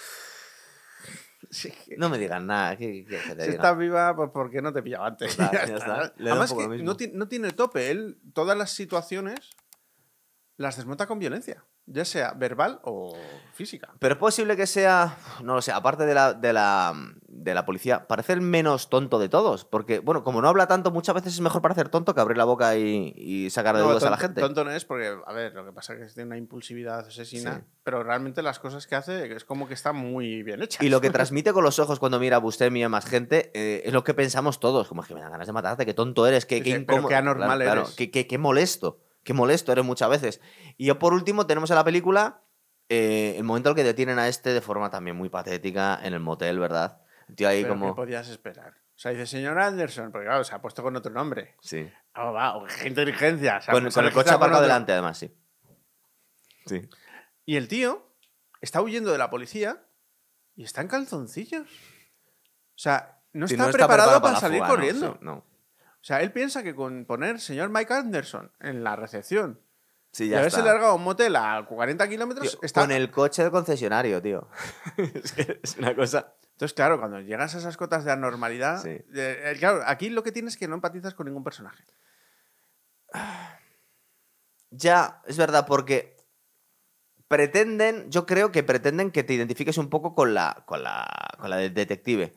Sí, 1.51 1.72
No 1.96 2.09
me 2.11 2.18
digas 2.18 2.42
nada. 2.42 2.76
¿qué 2.76 3.07
te 3.09 3.44
si 3.44 3.51
estás 3.51 3.78
viva, 3.78 4.14
pues 4.14 4.30
¿por 4.30 4.51
qué 4.51 4.61
no 4.61 4.72
te 4.72 4.82
pillaba 4.82 5.07
antes? 5.07 5.36
Ya 5.38 5.51
ya 5.53 5.62
está. 5.76 6.03
está. 6.03 6.14
Además 6.18 6.53
que 6.53 6.68
no, 6.82 6.96
no 7.14 7.28
tiene 7.28 7.53
tope. 7.53 7.90
Él 7.90 8.18
todas 8.34 8.57
las 8.59 8.70
situaciones 8.72 9.51
las 10.57 10.76
desmonta 10.76 11.07
con 11.07 11.18
violencia, 11.20 11.64
ya 11.91 12.05
sea 12.05 12.32
verbal 12.34 12.80
o 12.84 13.16
física. 13.55 13.89
Pero 13.99 14.14
es 14.14 14.20
posible 14.20 14.57
que 14.57 14.66
sea, 14.66 15.16
no 15.43 15.55
lo 15.55 15.62
sé, 15.62 15.72
aparte 15.72 16.05
de 16.07 16.14
la, 16.14 16.32
de 16.34 16.53
la, 16.53 16.95
de 17.26 17.55
la 17.55 17.64
policía, 17.66 18.07
parece 18.07 18.32
el 18.34 18.41
menos 18.41 18.89
tonto 18.89 19.18
de 19.18 19.28
todos. 19.28 19.64
Porque, 19.64 19.99
bueno, 19.99 20.22
como 20.22 20.41
no 20.41 20.49
habla 20.49 20.66
tanto, 20.68 20.91
muchas 20.91 21.14
veces 21.14 21.34
es 21.34 21.41
mejor 21.41 21.61
parecer 21.62 21.89
tonto 21.89 22.14
que 22.14 22.20
abrir 22.20 22.36
la 22.36 22.45
boca 22.45 22.76
y, 22.76 23.12
y 23.16 23.51
sacar 23.51 23.74
de 23.76 23.82
No, 23.82 23.89
dudas 23.89 24.05
a 24.05 24.11
la 24.11 24.16
gente. 24.16 24.41
Tonto 24.41 24.64
no 24.64 24.70
es 24.70 24.84
porque, 24.84 25.12
a 25.26 25.32
ver, 25.32 25.55
lo 25.55 25.64
que 25.64 25.72
pasa 25.72 25.95
es 25.95 25.99
que 26.01 26.14
tiene 26.14 26.28
una 26.28 26.36
impulsividad 26.36 27.01
asesina, 27.01 27.57
Sí. 27.57 27.64
pero 27.82 28.03
realmente 28.05 28.43
las 28.43 28.59
cosas 28.61 28.86
que 28.86 28.95
hace 28.95 29.34
es 29.34 29.45
como 29.45 29.66
que 29.66 29.74
están 29.74 29.97
muy 29.97 30.43
bien 30.45 30.62
hechas. 30.62 30.82
Y 30.82 30.89
lo 30.89 31.01
que 31.01 31.11
transmite 31.11 31.53
con 31.53 31.64
los 31.64 31.78
ojos 31.80 31.99
cuando 31.99 32.20
mira 32.20 32.36
a 32.36 32.41
Buscemi 32.41 32.80
y 32.80 32.82
a 32.84 32.89
más 32.89 33.07
gente 33.07 33.51
eh, 33.55 33.82
es 33.84 33.93
lo 33.93 34.05
que 34.05 34.14
pensamos 34.14 34.61
todos. 34.61 34.86
Como 34.89 35.03
es 35.03 35.09
que 35.09 35.14
me 35.14 35.20
dan 35.20 35.32
ganas 35.32 35.47
de 35.49 35.53
matarte, 35.53 35.84
qué 35.84 35.95
tonto 35.95 36.26
eres, 36.26 36.47
qué, 36.47 36.59
qué 36.62 36.64
sí, 36.76 36.84
pero 36.86 36.99
incómodo. 36.99 37.09
qué 37.09 37.14
anormal 37.16 37.47
Claro, 37.59 37.64
claro, 37.64 37.80
eres. 37.82 37.97
qué, 37.97 38.11
qué- 38.11 38.26
qué 38.26 38.39
molesto. 38.39 39.01
Qué 39.29 39.35
molesto 39.35 39.72
eres 39.72 39.85
muchas 39.85 40.09
veces. 40.09 40.41
Y 40.79 40.91
por 40.95 41.12
último, 41.12 41.47
tenemos 41.47 41.68
en 41.68 41.76
la 41.76 41.85
película 41.85 42.41
eh, 42.89 43.35
el 43.37 43.45
momento 43.45 43.68
en 43.68 43.72
el 43.72 43.76
que 43.76 43.85
detienen 43.85 44.18
a 44.18 44.26
este 44.26 44.55
de 44.55 44.62
forma 44.62 44.89
también 44.89 45.18
muy 45.18 45.29
patética 45.29 46.01
en 46.03 46.14
el 46.14 46.20
motel, 46.20 46.59
¿verdad? 46.59 47.03
El 47.29 47.35
tío 47.37 47.47
ahí 47.47 47.61
Pero 47.61 47.74
como. 47.74 47.89
¿qué 47.89 47.95
podías 47.95 48.26
esperar? 48.31 48.72
O 48.72 48.99
sea, 48.99 49.11
dice 49.11 49.26
señor 49.26 49.61
Anderson, 49.61 50.11
porque 50.12 50.29
claro, 50.29 50.45
se 50.45 50.55
ha 50.55 50.62
puesto 50.62 50.83
con 50.83 50.97
otro 50.97 51.12
nombre. 51.12 51.57
Sí. 51.61 51.87
Ah, 52.14 52.31
va, 52.31 52.57
o 52.57 52.64
qué 52.64 52.89
inteligencia. 52.89 53.61
se 53.61 53.70
ha- 53.70 53.74
Con, 53.74 53.85
el 53.85 54.12
coche 54.14 54.31
aparcado 54.31 54.62
delante, 54.62 54.93
además, 54.93 55.18
sí. 55.18 55.31
Sí. 56.64 56.89
Y 57.45 57.57
el 57.57 57.68
tío 57.68 58.16
está 58.62 58.81
huyendo 58.81 59.12
de 59.12 59.18
la 59.18 59.29
policía 59.29 59.85
y 60.57 60.64
está 60.64 60.81
en 60.81 60.89
calzoncillos. 60.89 61.68
O 61.68 62.79
sea, 62.79 63.20
no 63.35 63.45
está, 63.45 63.70
preparado, 63.72 64.22
para, 64.22 64.41
salir 64.41 64.61
fuga, 64.61 64.68
¿no? 64.68 64.74
corriendo. 64.74 65.12
Sí, 65.12 65.18
no. 65.20 65.47
O 66.01 66.05
sea, 66.09 66.20
él 66.22 66.32
piensa 66.32 66.62
que 66.62 66.74
con 66.74 67.05
poner 67.05 67.40
señor 67.40 67.70
Mike 67.70 67.92
Anderson 67.92 68.53
en 68.61 68.84
la 68.84 68.96
recepción 68.96 69.61
Sí, 70.11 70.24
y 70.24 70.28
ya 70.30 70.38
haberse 70.38 70.61
está. 70.61 70.70
largado 70.72 70.94
un 70.94 71.03
motel 71.05 71.36
a 71.36 71.64
40 71.68 72.09
kilómetros, 72.09 72.51
Tío, 72.51 72.61
está... 72.62 72.80
Con 72.80 72.92
el 72.92 73.11
coche 73.11 73.42
del 73.42 73.51
concesionario, 73.51 74.22
tío. 74.22 74.49
es, 74.96 75.32
que 75.32 75.61
es 75.62 75.76
una 75.76 75.94
cosa. 75.94 76.34
Entonces, 76.53 76.72
claro, 76.74 76.99
cuando 76.99 77.20
llegas 77.20 77.55
a 77.55 77.59
esas 77.59 77.76
cotas 77.76 78.05
de 78.05 78.12
anormalidad, 78.12 78.82
Sí. 78.82 78.96
eh, 79.14 79.57
claro, 79.59 79.82
aquí 79.86 80.09
lo 80.09 80.22
que 80.22 80.32
tienes 80.32 80.55
es 80.55 80.59
que 80.59 80.66
no 80.66 80.74
empatizas 80.76 81.14
con 81.14 81.26
ningún 81.26 81.44
personaje. 81.44 81.84
Ya, 84.70 85.22
es 85.26 85.38
verdad, 85.38 85.66
porque 85.66 86.16
pretenden, 87.26 88.11
yo 88.11 88.26
creo 88.26 88.53
que 88.53 88.62
pretenden 88.62 89.11
que 89.11 89.24
te 89.24 89.34
identifiques 89.34 89.78
un 89.78 89.88
poco 89.88 90.14
con 90.14 90.34
la, 90.34 90.62
con 90.66 90.82
la, 90.82 91.07
con 91.38 91.49
la 91.51 91.57
de- 91.57 91.70
detective. 91.70 92.34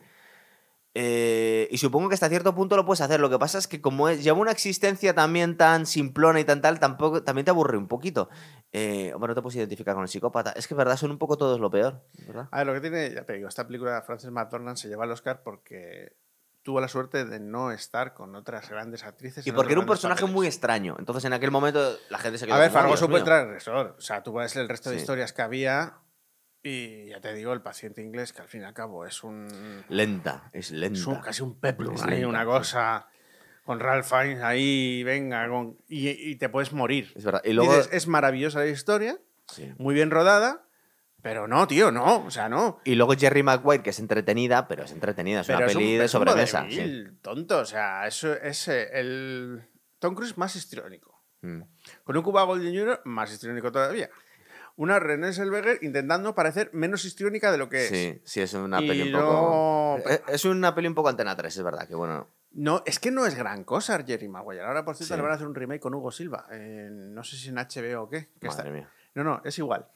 Eh, 0.94 1.68
y 1.70 1.78
supongo 1.78 2.08
que 2.08 2.14
hasta 2.14 2.28
cierto 2.28 2.54
punto 2.54 2.76
lo 2.76 2.84
puedes 2.84 3.00
hacer. 3.00 3.18
Lo 3.20 3.30
que 3.30 3.38
pasa 3.38 3.58
es 3.58 3.66
que 3.66 3.80
como 3.80 4.08
es, 4.08 4.22
lleva 4.22 4.38
una 4.38 4.50
existencia 4.50 5.14
también 5.14 5.56
tan 5.56 5.86
simplona 5.86 6.38
y 6.40 6.44
tan 6.44 6.60
tal, 6.60 6.78
tampoco, 6.80 7.22
también 7.22 7.44
te 7.46 7.50
aburre 7.50 7.78
un 7.78 7.88
poquito. 7.88 8.28
Eh, 8.72 9.12
hombre, 9.14 9.28
no 9.28 9.34
te 9.34 9.42
puedes 9.42 9.56
identificar 9.56 9.94
con 9.94 10.02
el 10.02 10.08
psicópata. 10.08 10.52
Es 10.52 10.68
que, 10.68 10.74
verdad, 10.74 10.96
son 10.96 11.10
un 11.10 11.18
poco 11.18 11.36
todos 11.38 11.60
lo 11.60 11.70
peor, 11.70 12.02
¿verdad? 12.26 12.48
A 12.50 12.58
ver, 12.58 12.66
lo 12.66 12.74
que 12.74 12.80
tiene, 12.80 13.10
ya 13.14 13.24
te 13.24 13.32
digo, 13.34 13.48
esta 13.48 13.66
película 13.66 13.94
de 13.94 14.02
Frances 14.02 14.30
McDormand 14.30 14.76
se 14.76 14.88
lleva 14.88 15.04
al 15.04 15.10
Oscar 15.12 15.42
porque 15.42 16.14
tuvo 16.62 16.80
la 16.80 16.88
suerte 16.88 17.24
de 17.24 17.40
no 17.40 17.72
estar 17.72 18.14
con 18.14 18.36
otras 18.36 18.68
grandes 18.70 19.02
actrices. 19.04 19.46
Y 19.46 19.50
en 19.50 19.56
porque 19.56 19.72
era 19.72 19.80
un 19.80 19.86
personaje 19.86 20.20
papeles. 20.20 20.34
muy 20.36 20.46
extraño. 20.46 20.94
Entonces, 20.98 21.24
en 21.24 21.32
aquel 21.32 21.50
momento, 21.50 21.96
la 22.10 22.18
gente 22.18 22.38
se 22.38 22.46
quedó 22.46 22.54
A 22.54 22.58
ver, 22.58 22.70
Fargo 22.70 22.88
"Oh, 22.88 22.90
Dios 22.92 23.00
súper 23.00 23.16
mío". 23.16 23.24
transgresor. 23.24 23.96
O 23.98 24.00
sea, 24.00 24.22
tú 24.22 24.34
ves 24.34 24.54
el 24.56 24.68
resto 24.68 24.90
de 24.90 24.96
Sí. 24.96 25.00
historias 25.00 25.32
que 25.32 25.42
había 25.42 25.94
y 26.62 27.06
ya 27.08 27.20
te 27.20 27.34
digo, 27.34 27.52
el 27.52 27.60
paciente 27.62 28.00
inglés, 28.02 28.32
que 28.32 28.42
al 28.42 28.48
fin 28.48 28.62
y 28.62 28.64
al 28.64 28.74
cabo 28.74 29.04
es 29.06 29.22
un. 29.24 29.48
Lenta, 29.88 30.50
es 30.52 30.70
lenta. 30.70 30.98
Es 30.98 31.06
un- 31.06 31.20
casi 31.20 31.42
un 31.42 31.58
peplum 31.58 31.96
ahí, 32.02 32.10
lenta, 32.10 32.28
una 32.28 32.40
sí. 32.40 32.46
cosa. 32.46 33.08
Con 33.64 33.78
Ralph 33.78 34.06
Fiennes 34.06 34.42
ahí, 34.42 35.02
venga, 35.04 35.48
con- 35.48 35.78
y, 35.88 36.08
y 36.10 36.34
te 36.36 36.48
puedes 36.48 36.72
morir. 36.72 37.12
Es 37.14 37.24
verdad. 37.24 37.42
Y 37.44 37.52
luego. 37.52 37.74
Dices, 37.76 37.90
es 37.92 38.08
maravillosa 38.08 38.58
la 38.58 38.66
historia, 38.66 39.18
Sí. 39.48 39.72
muy 39.78 39.94
bien 39.94 40.10
rodada, 40.10 40.66
pero 41.22 41.46
no, 41.46 41.68
tío, 41.68 41.92
no. 41.92 42.24
O 42.24 42.30
sea, 42.32 42.48
no. 42.48 42.80
Y 42.84 42.96
luego 42.96 43.14
Jerry 43.16 43.44
Maguire, 43.44 43.82
que 43.84 43.90
es 43.90 44.00
entretenida, 44.00 44.66
pero 44.66 44.82
es 44.82 44.90
entretenida, 44.90 45.42
es 45.42 45.46
Pero 45.46 45.58
una 45.58 45.66
es 45.66 45.74
un- 45.76 45.80
peli 45.80 45.92
es 45.92 45.98
de 45.98 46.04
un 46.04 46.08
sobremesa. 46.08 46.66
sí. 46.68 46.76
vodevil, 46.76 47.18
tonto. 47.22 47.58
O 47.60 47.64
sea, 47.64 48.06
eso 48.08 48.32
es 48.34 48.66
eh, 48.66 48.88
el 48.94 49.62
Tom 50.00 50.16
Cruise 50.16 50.36
más 50.36 50.56
histriónico. 50.56 51.22
Mm. 51.42 51.62
Con 52.02 52.16
un 52.16 52.22
Cuba 52.24 52.42
Golden 52.42 52.72
Jr. 52.76 53.00
más 53.04 53.32
histriónico 53.32 53.70
todavía. 53.70 54.10
Una 54.76 54.98
René 54.98 55.32
Selveger 55.32 55.78
intentando 55.82 56.34
parecer 56.34 56.70
menos 56.72 57.04
histriónica 57.04 57.52
de 57.52 57.58
lo 57.58 57.68
que 57.68 57.84
es. 57.84 57.88
Sí, 57.88 58.20
sí, 58.24 58.40
es 58.40 58.54
una 58.54 58.80
Y 58.80 58.88
peli 58.88 59.02
un 59.02 59.12
no- 59.12 59.20
poco. 59.98 60.08
Es, 60.08 60.22
es 60.28 60.44
una 60.44 60.74
peli 60.74 60.88
un 60.88 60.94
poco 60.94 61.08
antena 61.10 61.36
3, 61.36 61.56
es 61.56 61.62
verdad, 61.62 61.86
que 61.86 61.94
bueno. 61.94 62.28
No, 62.52 62.82
es 62.86 62.98
que 62.98 63.10
no 63.10 63.24
es 63.26 63.34
gran 63.34 63.64
cosa 63.64 64.02
Jerry 64.06 64.28
Maguire. 64.28 64.62
Ahora, 64.62 64.84
por 64.84 64.94
cierto, 64.96 65.14
Sí. 65.14 65.18
le 65.18 65.22
van 65.22 65.32
a 65.32 65.34
hacer 65.36 65.46
un 65.46 65.54
remake 65.54 65.80
con 65.80 65.94
Hugo 65.94 66.10
Silva. 66.10 66.46
eh, 66.52 66.88
no 66.90 67.22
sé 67.24 67.36
si 67.36 67.48
en 67.48 67.56
HBO 67.58 68.02
o 68.02 68.08
qué. 68.10 68.28
que 68.40 68.48
Madre 68.48 68.60
está- 68.62 68.70
mía. 68.70 68.90
No, 69.14 69.24
no, 69.24 69.40
es 69.44 69.58
igual. 69.58 69.86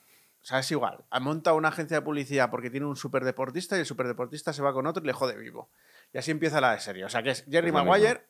O 0.42 0.44
sea, 0.48 0.60
es 0.60 0.70
igual. 0.70 1.04
Ha 1.10 1.20
montado 1.20 1.56
una 1.56 1.68
agencia 1.68 1.96
de 1.98 2.02
publicidad 2.02 2.50
porque 2.50 2.70
tiene 2.70 2.86
un 2.86 2.96
superdeportista 2.96 3.76
y 3.76 3.80
el 3.80 3.86
superdeportista 3.86 4.52
se 4.52 4.62
va 4.62 4.72
con 4.72 4.86
otro 4.86 5.02
y 5.02 5.06
le 5.06 5.12
jode 5.12 5.36
vivo. 5.36 5.70
Y 6.12 6.18
así 6.18 6.30
empieza 6.30 6.60
la 6.60 6.72
de 6.72 6.80
serie. 6.80 7.04
O 7.04 7.08
sea, 7.08 7.22
que 7.22 7.30
es 7.30 7.44
Jerry 7.50 7.68
Es 7.68 7.74
Maguire 7.74 8.22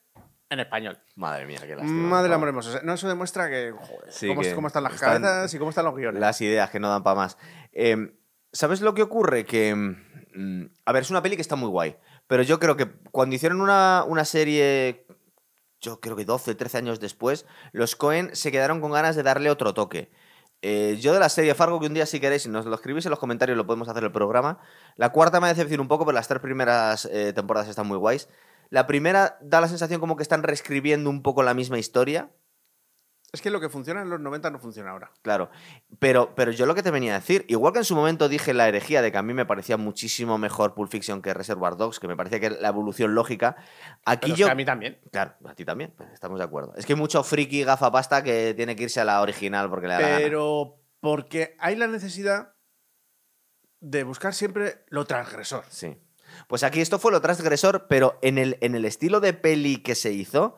en 0.51 0.61
español. 0.61 0.99
Madre 1.17 1.47
mía, 1.47 1.59
qué 1.63 1.75
lástima. 1.77 2.09
Madre 2.09 2.33
amor 2.35 2.49
hermoso. 2.49 2.69
O 2.69 2.73
sea, 2.73 2.83
No, 2.83 2.95
eso 2.95 3.09
demuestra 3.09 3.49
que, 3.49 3.73
joder, 3.73 4.13
Sí, 4.13 4.29
cómo, 4.29 4.43
que 4.43 4.55
cómo 4.55 4.67
están 4.69 4.83
las 4.85 4.95
están- 4.95 5.23
cabezas 5.23 5.53
y 5.55 5.59
cómo 5.59 5.71
están 5.71 5.85
los 5.85 5.95
guiones. 5.97 6.21
Las 6.21 6.41
ideas 6.41 6.71
que 6.71 6.81
no 6.81 6.89
dan 6.89 7.03
para 7.03 7.17
más. 7.17 7.37
Eh, 7.73 8.15
¿Sabes 8.53 8.81
lo 8.81 8.95
que 8.95 9.03
ocurre? 9.03 9.45
Que. 9.45 9.75
mm, 9.75 10.65
a 10.85 10.93
ver, 10.93 11.03
es 11.03 11.11
una 11.11 11.23
peli 11.23 11.37
que 11.37 11.43
está 11.43 11.57
muy 11.57 11.69
guay. 11.69 11.97
Pero 12.27 12.43
yo 12.43 12.59
creo 12.59 12.77
que 12.77 12.87
cuando 13.11 13.35
hicieron 13.37 13.61
una, 13.61 14.05
una 14.07 14.25
serie. 14.25 15.07
Yo 15.81 16.01
creo 16.01 16.17
que 16.17 16.25
12, 16.25 16.55
13 16.55 16.79
años 16.79 17.01
después, 17.01 17.45
los 17.73 17.97
Cohen 17.97 18.35
se 18.35 18.51
quedaron 18.51 18.81
con 18.81 18.93
ganas 18.93 19.15
de 19.15 19.23
darle 19.23 19.51
otro 19.51 19.75
toque. 19.75 20.11
Eh, 20.63 20.97
yo 21.01 21.13
de 21.13 21.21
la 21.21 21.29
serie 21.29 21.55
Fargo, 21.55 21.79
que 21.79 21.87
un 21.87 21.93
día 21.95 22.07
si 22.07 22.19
queréis, 22.19 22.43
si 22.45 22.49
nos 22.49 22.65
lo 22.65 22.75
escribís 22.75 23.05
en 23.05 23.11
los 23.11 23.19
comentarios, 23.19 23.59
lo 23.59 23.67
podemos 23.67 23.87
hacer 23.89 24.03
el 24.03 24.11
programa. 24.11 24.59
La 24.97 25.11
cuarta 25.11 25.39
me 25.39 25.49
decepciona 25.49 25.83
un 25.83 25.87
poco, 25.89 26.07
pero 26.07 26.15
las 26.15 26.29
tres 26.29 26.41
primeras 26.41 27.05
eh, 27.13 27.33
temporadas 27.35 27.69
están 27.69 27.87
muy 27.87 27.99
guays. 27.99 28.29
La 28.71 28.87
primera 28.87 29.39
da 29.41 29.61
la 29.61 29.69
sensación 29.69 30.01
como 30.01 30.17
que 30.17 30.23
están 30.23 30.43
reescribiendo 30.43 31.11
un 31.11 31.23
poco 31.23 31.43
la 31.43 31.55
misma 31.55 31.79
historia. 31.79 32.31
Es 33.33 33.43
que 33.43 33.51
lo 33.51 33.61
que 33.61 33.69
funciona 33.69 34.03
en 34.03 34.09
los 34.09 34.21
90 34.21 34.51
no 34.51 34.59
funciona 34.59 34.93
ahora. 34.93 35.11
Claro, 35.21 35.51
pero, 35.99 36.35
pero 36.35 36.53
yo 36.53 36.65
lo 36.65 36.75
que 36.75 36.83
te 36.83 36.91
venía 36.91 37.13
a 37.13 37.19
decir, 37.19 37.45
igual 37.49 37.73
que 37.73 37.81
en 37.81 37.85
su 37.85 37.95
momento 37.95 38.29
dije 38.29 38.55
la 38.55 38.69
herejía 38.69 39.03
de 39.03 39.13
que 39.13 39.19
a 39.19 39.23
mí 39.23 39.35
me 39.35 39.45
parecía 39.45 39.77
muchísimo 39.77 40.39
mejor 40.39 40.75
Pulp 40.75 40.91
Fiction 40.91 41.21
que 41.21 41.35
Reservoir 41.35 41.77
Dogs, 41.77 41.99
que 41.99 42.09
me 42.09 42.17
parecía 42.17 42.41
que 42.41 42.47
era 42.47 42.57
la 42.61 42.69
evolución 42.69 43.15
lógica, 43.15 43.57
aquí 44.07 44.21
Pero 44.23 44.35
es 44.35 44.39
yo... 44.39 44.47
que 44.47 44.53
a 44.53 44.55
mí 44.55 44.65
también. 44.65 45.01
Claro, 45.11 45.35
a 45.45 45.55
ti 45.55 45.65
también, 45.65 45.93
pues 45.97 46.11
estamos 46.13 46.39
de 46.39 46.45
acuerdo. 46.45 46.75
Es 46.77 46.87
que 46.87 46.95
hay 46.95 46.99
mucho 46.99 47.23
friki 47.23 47.65
gafapasta 47.65 48.23
que 48.23 48.55
tiene 48.55 48.75
que 48.77 48.85
irse 48.85 49.01
a 49.01 49.05
la 49.05 49.21
original 49.21 49.69
porque 49.69 49.89
le 49.89 49.95
da 49.95 50.01
la 50.01 50.09
gana. 50.09 50.21
Pero 50.23 50.81
porque 51.01 51.57
hay 51.59 51.77
la 51.77 51.89
necesidad 51.89 52.55
de 53.81 54.05
buscar 54.05 54.35
siempre 54.35 54.85
lo 54.89 55.05
transgresor. 55.05 55.65
Sí. 55.69 55.99
Pues 56.49 56.63
aquí 56.63 56.81
esto 56.81 56.99
fue 56.99 57.13
lo 57.13 57.21
transgresor, 57.21 57.87
pero 57.89 58.19
en 58.23 58.39
el, 58.39 58.57
en 58.61 58.75
el 58.75 58.85
estilo 58.85 59.21
de 59.21 59.33
peli 59.33 59.79
que 59.79 59.95
se 59.95 60.13
hizo, 60.13 60.57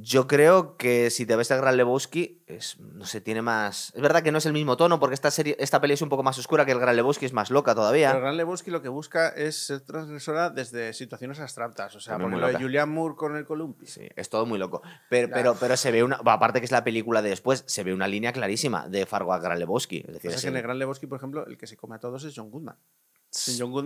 yo 0.00 0.28
creo 0.28 0.76
que 0.76 1.10
si 1.10 1.26
te 1.26 1.34
ves 1.34 1.50
el 1.50 1.60
Gran 1.60 1.76
Lebowski, 1.76 2.44
es, 2.46 2.78
no 2.78 3.04
sé, 3.04 3.20
tiene 3.20 3.42
más... 3.42 3.92
Es 3.96 4.00
verdad 4.00 4.22
que 4.22 4.30
no 4.30 4.38
es 4.38 4.46
el 4.46 4.52
mismo 4.52 4.76
tono, 4.76 5.00
porque 5.00 5.14
esta, 5.14 5.32
serie, 5.32 5.56
esta 5.58 5.80
peli 5.80 5.94
es 5.94 6.02
un 6.02 6.08
poco 6.08 6.22
más 6.22 6.38
oscura 6.38 6.64
que 6.64 6.70
el 6.70 6.78
Gran 6.78 6.94
Lebowski, 6.94 7.26
es 7.26 7.32
más 7.32 7.50
loca 7.50 7.74
todavía. 7.74 8.10
Pero 8.10 8.20
Gran 8.20 8.36
Lebowski 8.36 8.70
lo 8.70 8.80
que 8.80 8.88
busca 8.90 9.30
es 9.30 9.66
ser 9.66 9.80
transgresora 9.80 10.50
desde 10.50 10.92
situaciones 10.92 11.40
abstractas. 11.40 11.96
O 11.96 12.00
sea, 12.00 12.16
por 12.16 12.30
lo 12.30 12.46
de. 12.46 12.54
Julian 12.54 12.88
Moore 12.90 13.16
con 13.16 13.36
el 13.36 13.44
columpio. 13.44 13.88
Sí, 13.88 14.08
es 14.14 14.28
todo 14.28 14.46
muy 14.46 14.58
loco. 14.60 14.82
Pero, 15.10 15.30
pero, 15.32 15.56
pero 15.58 15.76
se 15.76 15.90
ve 15.90 16.04
una. 16.04 16.18
bueno, 16.18 16.30
Aparte 16.30 16.60
que 16.60 16.66
es 16.66 16.72
la 16.72 16.84
película 16.84 17.20
de 17.20 17.30
después, 17.30 17.64
se 17.66 17.82
ve 17.82 17.92
una 17.92 18.06
línea 18.06 18.32
clarísima 18.32 18.88
de 18.88 19.04
Fargo 19.04 19.32
a 19.32 19.40
Gran 19.40 19.58
Lebowski. 19.58 20.04
Es 20.06 20.14
decir, 20.14 20.30
Pasa 20.30 20.36
es 20.36 20.42
que 20.42 20.48
en 20.48 20.54
el 20.54 20.58
el- 20.58 20.62
Gran 20.62 20.78
Lebowski, 20.78 21.08
por 21.08 21.16
ejemplo, 21.18 21.44
el 21.44 21.58
que 21.58 21.66
se 21.66 21.76
come 21.76 21.96
a 21.96 21.98
todos 21.98 22.22
es 22.22 22.34
John 22.36 22.50
Goodman. 22.50 22.76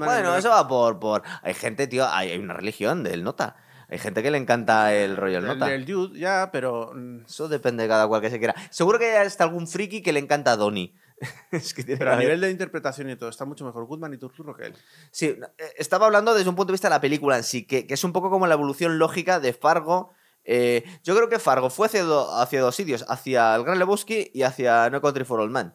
Bueno, 0.07 0.37
eso 0.37 0.51
va 0.51 0.67
por, 0.69 0.99
por. 0.99 1.23
Hay 1.43 1.55
gente, 1.55 1.87
tío, 1.87 2.07
hay, 2.09 2.31
hay 2.33 2.39
una 2.39 2.55
religión 2.55 3.03
del 3.03 3.23
nota. 3.25 3.57
Hay 3.89 3.99
gente 3.99 4.23
que 4.23 4.31
le 4.31 4.39
encanta 4.39 4.95
el 4.95 5.17
rollo 5.17 5.43
del 5.43 5.51
el, 5.51 5.59
nota. 5.59 5.73
el 5.75 5.85
Jude, 5.87 6.19
ya, 6.19 6.49
pero. 6.51 6.93
mm, 6.95 7.25
Eso 7.27 7.49
depende 7.49 7.83
de 7.83 7.89
cada 7.89 8.09
cual 8.09 8.21
que 8.23 8.31
se 8.31 8.39
quiera. 8.39 8.55
Seguro 8.71 8.99
que 8.99 9.11
hay 9.17 9.27
hasta 9.27 9.45
algún 9.45 9.69
friki 9.69 10.01
que 10.03 10.13
le 10.13 10.21
encanta 10.21 10.53
a 10.53 10.57
Donnie. 10.57 10.95
es 11.53 11.73
que 11.75 11.85
tiene 11.85 11.99
Pero 11.99 12.11
que 12.11 12.13
a 12.13 12.17
haber- 12.17 12.27
nivel 12.27 12.41
de 12.41 12.51
interpretación 12.51 13.09
y 13.11 13.17
todo, 13.17 13.29
está 13.29 13.45
mucho 13.45 13.65
mejor 13.65 13.85
Goodman 13.87 14.13
y 14.15 14.19
Turturro 14.19 14.57
que 14.57 14.67
él. 14.67 14.75
Sí, 15.11 15.27
eh, 15.27 15.73
estaba 15.77 16.07
hablando 16.07 16.35
desde 16.35 16.49
un 16.49 16.57
punto 16.57 16.73
de 16.73 16.75
vista 16.75 16.89
de 16.89 16.95
la 16.95 17.01
película 17.01 17.37
en 17.37 17.45
sí, 17.45 17.65
que, 17.67 17.87
que 17.87 17.95
es 17.95 18.03
un 18.03 18.13
poco 18.13 18.29
como 18.31 18.47
la 18.47 18.55
evolución 18.55 18.99
lógica 18.99 19.39
de 19.41 19.53
Fargo 19.53 20.13
Eh, 20.45 20.83
yo 21.05 21.15
creo 21.15 21.29
que 21.29 21.39
Fargo 21.39 21.71
fue 21.71 21.87
hacia, 21.87 22.03
do- 22.03 22.35
hacia 22.35 22.61
dos 22.61 22.75
sitios, 22.75 23.05
hacia 23.09 23.55
el 23.55 23.63
Gran 23.63 23.79
Lebowski 23.79 24.33
y 24.35 24.43
hacia 24.43 24.91
No 24.91 25.01
Country 25.01 25.25
for 25.25 25.39
Old 25.39 25.53
Men. 25.53 25.73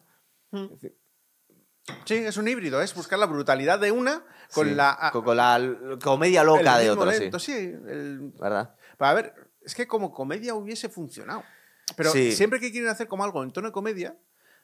Sí, 2.04 2.14
es 2.14 2.36
un 2.36 2.48
híbrido, 2.48 2.80
es 2.82 2.94
buscar 2.94 3.18
la 3.18 3.26
brutalidad 3.26 3.78
de 3.78 3.92
una 3.92 4.22
con 4.52 4.68
Sí, 4.68 4.74
la. 4.74 4.96
a- 4.98 5.10
con, 5.12 5.36
la 5.36 5.60
comedia 6.02 6.44
loca 6.44 6.78
de 6.78 6.90
otro, 6.90 7.10
sí. 7.12 7.30
sí. 7.38 7.52
el- 7.52 8.32
¿Verdad? 8.40 8.74
A 8.98 9.14
ver, 9.14 9.34
es 9.62 9.74
que 9.74 9.86
como 9.86 10.12
comedia 10.12 10.54
hubiese 10.54 10.88
funcionado. 10.88 11.42
Pero 11.96 12.10
Sí. 12.10 12.32
siempre 12.32 12.60
que 12.60 12.70
quieren 12.70 12.90
hacer 12.90 13.08
como 13.08 13.24
algo 13.24 13.42
en 13.42 13.50
tono 13.50 13.68
de 13.68 13.72
comedia, 13.72 14.16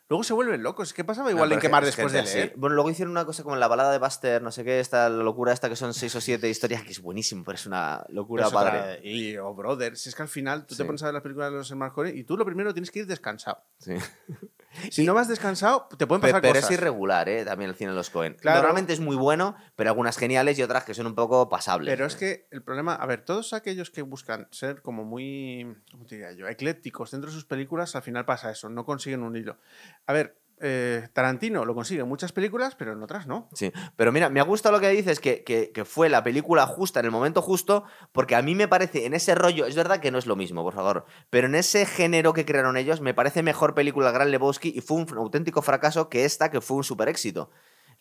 luego 0.09 0.25
se 0.25 0.35
vuelven 0.35 0.63
locos. 0.63 0.93
¿Qué 0.93 1.05
pasaba 1.05 1.29
No, 1.31 1.37
igual 1.37 1.49
pero 1.49 1.59
en 1.59 1.63
quemar 1.63 1.83
es 1.85 1.89
después 1.97 2.13
de 2.13 2.19
gente 2.19 2.31
así. 2.31 2.39
leer? 2.39 2.53
Bueno, 2.57 2.75
luego 2.75 2.91
hicieron 2.91 3.13
una 3.13 3.25
cosa 3.25 3.43
como 3.43 3.55
en 3.57 3.61
la 3.61 3.69
balada 3.69 3.93
de 3.93 3.99
Buster, 3.99 4.43
no 4.43 4.51
sé 4.53 4.63
qué, 4.65 4.81
esta 4.81 5.09
la 5.09 5.23
locura 5.23 5.53
esta 5.53 5.69
que 5.71 5.77
son 5.77 5.95
seis 5.95 6.15
o 6.17 6.21
siete 6.21 6.49
historias, 6.51 6.83
que 6.83 6.91
es 6.91 7.01
buenísimo, 7.01 7.43
pero 7.45 7.57
es 7.57 7.65
una 7.67 8.05
locura 8.11 8.45
Pero 8.45 8.55
padre. 8.55 8.79
otra- 8.81 8.99
y, 9.03 9.37
o 9.39 9.55
Brothers, 9.55 10.01
si 10.03 10.11
es 10.11 10.15
que 10.15 10.23
al 10.23 10.29
final 10.29 10.67
tú 10.67 10.75
te 10.75 10.83
Sí. 10.83 10.85
pones 10.85 11.03
a 11.03 11.07
ver 11.07 11.15
las 11.15 11.23
películas 11.23 11.51
de 11.51 11.57
los 11.59 11.71
hermanos 11.71 11.95
Coen 11.95 12.17
y 12.19 12.25
tú 12.25 12.37
lo 12.37 12.45
primero 12.45 12.75
tienes 12.75 12.91
que 12.91 12.99
ir 13.01 13.07
descansado. 13.07 13.63
Sí. 13.79 13.95
Si 14.91 15.05
no 15.05 15.15
vas 15.15 15.29
descansado, 15.29 15.89
te 15.97 16.07
pueden 16.07 16.21
pasar 16.21 16.41
pero 16.41 16.55
cosas. 16.55 16.71
es 16.71 16.79
irregular, 16.79 17.29
¿eh? 17.29 17.45
También 17.45 17.71
el 17.71 17.77
cine 17.77 17.91
de 17.91 17.97
los 17.97 18.11
Cohen. 18.11 18.35
Claro. 18.35 18.59
Normalmente 18.59 18.93
es 18.93 19.01
muy 19.01 19.17
bueno, 19.17 19.57
pero 19.77 19.91
algunas 19.91 20.17
geniales 20.17 20.59
y 20.59 20.63
otras 20.63 20.85
que 20.85 20.95
son 20.95 21.07
un 21.07 21.15
poco 21.15 21.49
pasables. 21.49 21.93
Pero 21.93 22.07
es 22.07 22.17
que 22.17 22.49
el 22.51 22.63
problema, 22.63 22.95
a 22.95 23.07
ver, 23.07 23.25
todos 23.25 23.53
aquellos 23.53 23.91
que 23.91 24.03
buscan 24.03 24.49
ser 24.51 24.83
como 24.83 25.05
muy, 25.05 25.77
¿cómo 25.91 26.07
te 26.07 26.17
diría 26.17 26.33
yo?, 26.33 26.49
eclécticos 26.49 27.11
dentro 27.11 27.31
de 27.31 27.35
sus 27.35 27.45
películas, 27.45 27.95
al 27.97 28.03
final 28.03 28.25
pasa 28.25 28.51
eso, 28.51 28.69
no 28.69 28.85
consiguen 28.85 29.23
un 29.23 29.37
hilo. 29.37 29.59
A 30.07 30.13
ver, 30.13 30.39
eh, 30.61 31.09
Tarantino 31.13 31.65
lo 31.65 31.75
consigue 31.75 32.03
en 32.03 32.09
muchas 32.09 32.33
películas, 32.33 32.75
pero 32.75 32.93
en 32.93 33.03
otras 33.03 33.27
no. 33.27 33.49
Sí, 33.55 33.73
pero 33.97 34.13
mira, 34.13 34.29
me 34.31 34.41
ha 34.41 34.45
gustado 34.45 34.75
lo 34.75 34.81
que 34.81 34.89
dices, 34.91 35.21
que, 35.21 35.45
que, 35.45 35.73
que 35.73 35.85
fue 35.85 36.09
la 36.09 36.23
película 36.23 36.67
justa 36.67 37.01
en 37.01 37.07
el 37.07 37.13
momento 37.13 37.43
justo, 37.43 37.85
porque 38.13 38.35
a 38.35 38.43
mí 38.43 38.55
me 38.55 38.69
parece, 38.69 39.07
en 39.07 39.15
ese 39.15 39.35
rollo, 39.35 39.67
es 39.67 39.75
verdad 39.75 40.01
que 40.01 40.11
no 40.11 40.19
es 40.19 40.27
lo 40.27 40.37
mismo, 40.37 40.63
por 40.63 40.75
favor, 40.75 41.05
pero 41.31 41.47
en 41.47 41.55
ese 41.55 41.87
género 41.87 42.33
que 42.33 42.45
crearon 42.45 42.77
ellos, 42.77 43.01
me 43.01 43.15
parece 43.15 43.43
mejor 43.43 43.75
película 43.75 44.11
Gran 44.11 44.31
Lebowski 44.31 44.73
y 44.75 44.81
fue 44.81 44.99
un 44.99 45.09
auténtico 45.17 45.63
fracaso 45.63 46.09
que 46.09 46.25
esta, 46.25 46.51
que 46.51 46.61
fue 46.61 46.77
un 46.77 46.85
super 46.85 47.09
éxito. 47.09 47.51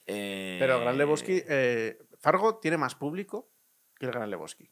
Eh, 0.06 0.58
Pero 0.60 0.80
Gran 0.82 0.98
Lebowski, 0.98 1.44
eh, 1.48 1.98
Fargo 2.20 2.58
tiene 2.58 2.78
más 2.78 2.96
público 2.96 3.50
que 3.98 4.06
el 4.06 4.12
Gran 4.12 4.30
Lebowski. 4.30 4.70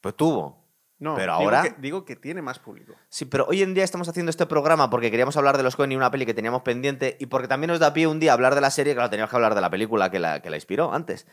Pues 0.00 0.16
tuvo. 0.16 0.61
No, 1.02 1.16
Pero 1.16 1.32
digo 1.38 1.42
ahora- 1.44 1.62
que- 1.64 1.74
digo 1.80 2.04
que 2.04 2.14
tiene 2.14 2.42
más 2.42 2.60
público. 2.60 2.94
Sí, 3.08 3.24
pero 3.24 3.44
hoy 3.48 3.60
en 3.62 3.74
día 3.74 3.82
estamos 3.82 4.08
haciendo 4.08 4.30
este 4.30 4.46
programa 4.46 4.88
porque 4.88 5.10
queríamos 5.10 5.36
hablar 5.36 5.56
de 5.56 5.64
los 5.64 5.74
Cohen 5.74 5.90
y 5.90 5.96
una 5.96 6.10
peli 6.12 6.26
que 6.26 6.32
teníamos 6.34 6.62
pendiente 6.62 7.16
y 7.18 7.26
porque 7.26 7.48
también 7.48 7.68
nos 7.70 7.80
da 7.80 7.92
pie 7.92 8.06
un 8.06 8.20
día 8.20 8.32
hablar 8.32 8.54
de 8.54 8.60
la 8.60 8.70
serie, 8.70 8.94
claro, 8.94 9.10
teníamos 9.10 9.30
que 9.30 9.36
hablar 9.36 9.56
de 9.56 9.60
la 9.60 9.68
película 9.70 10.10
que 10.12 10.20
la, 10.20 10.40
que 10.42 10.48
la 10.50 10.56
inspiró 10.56 10.92
antes. 10.94 11.26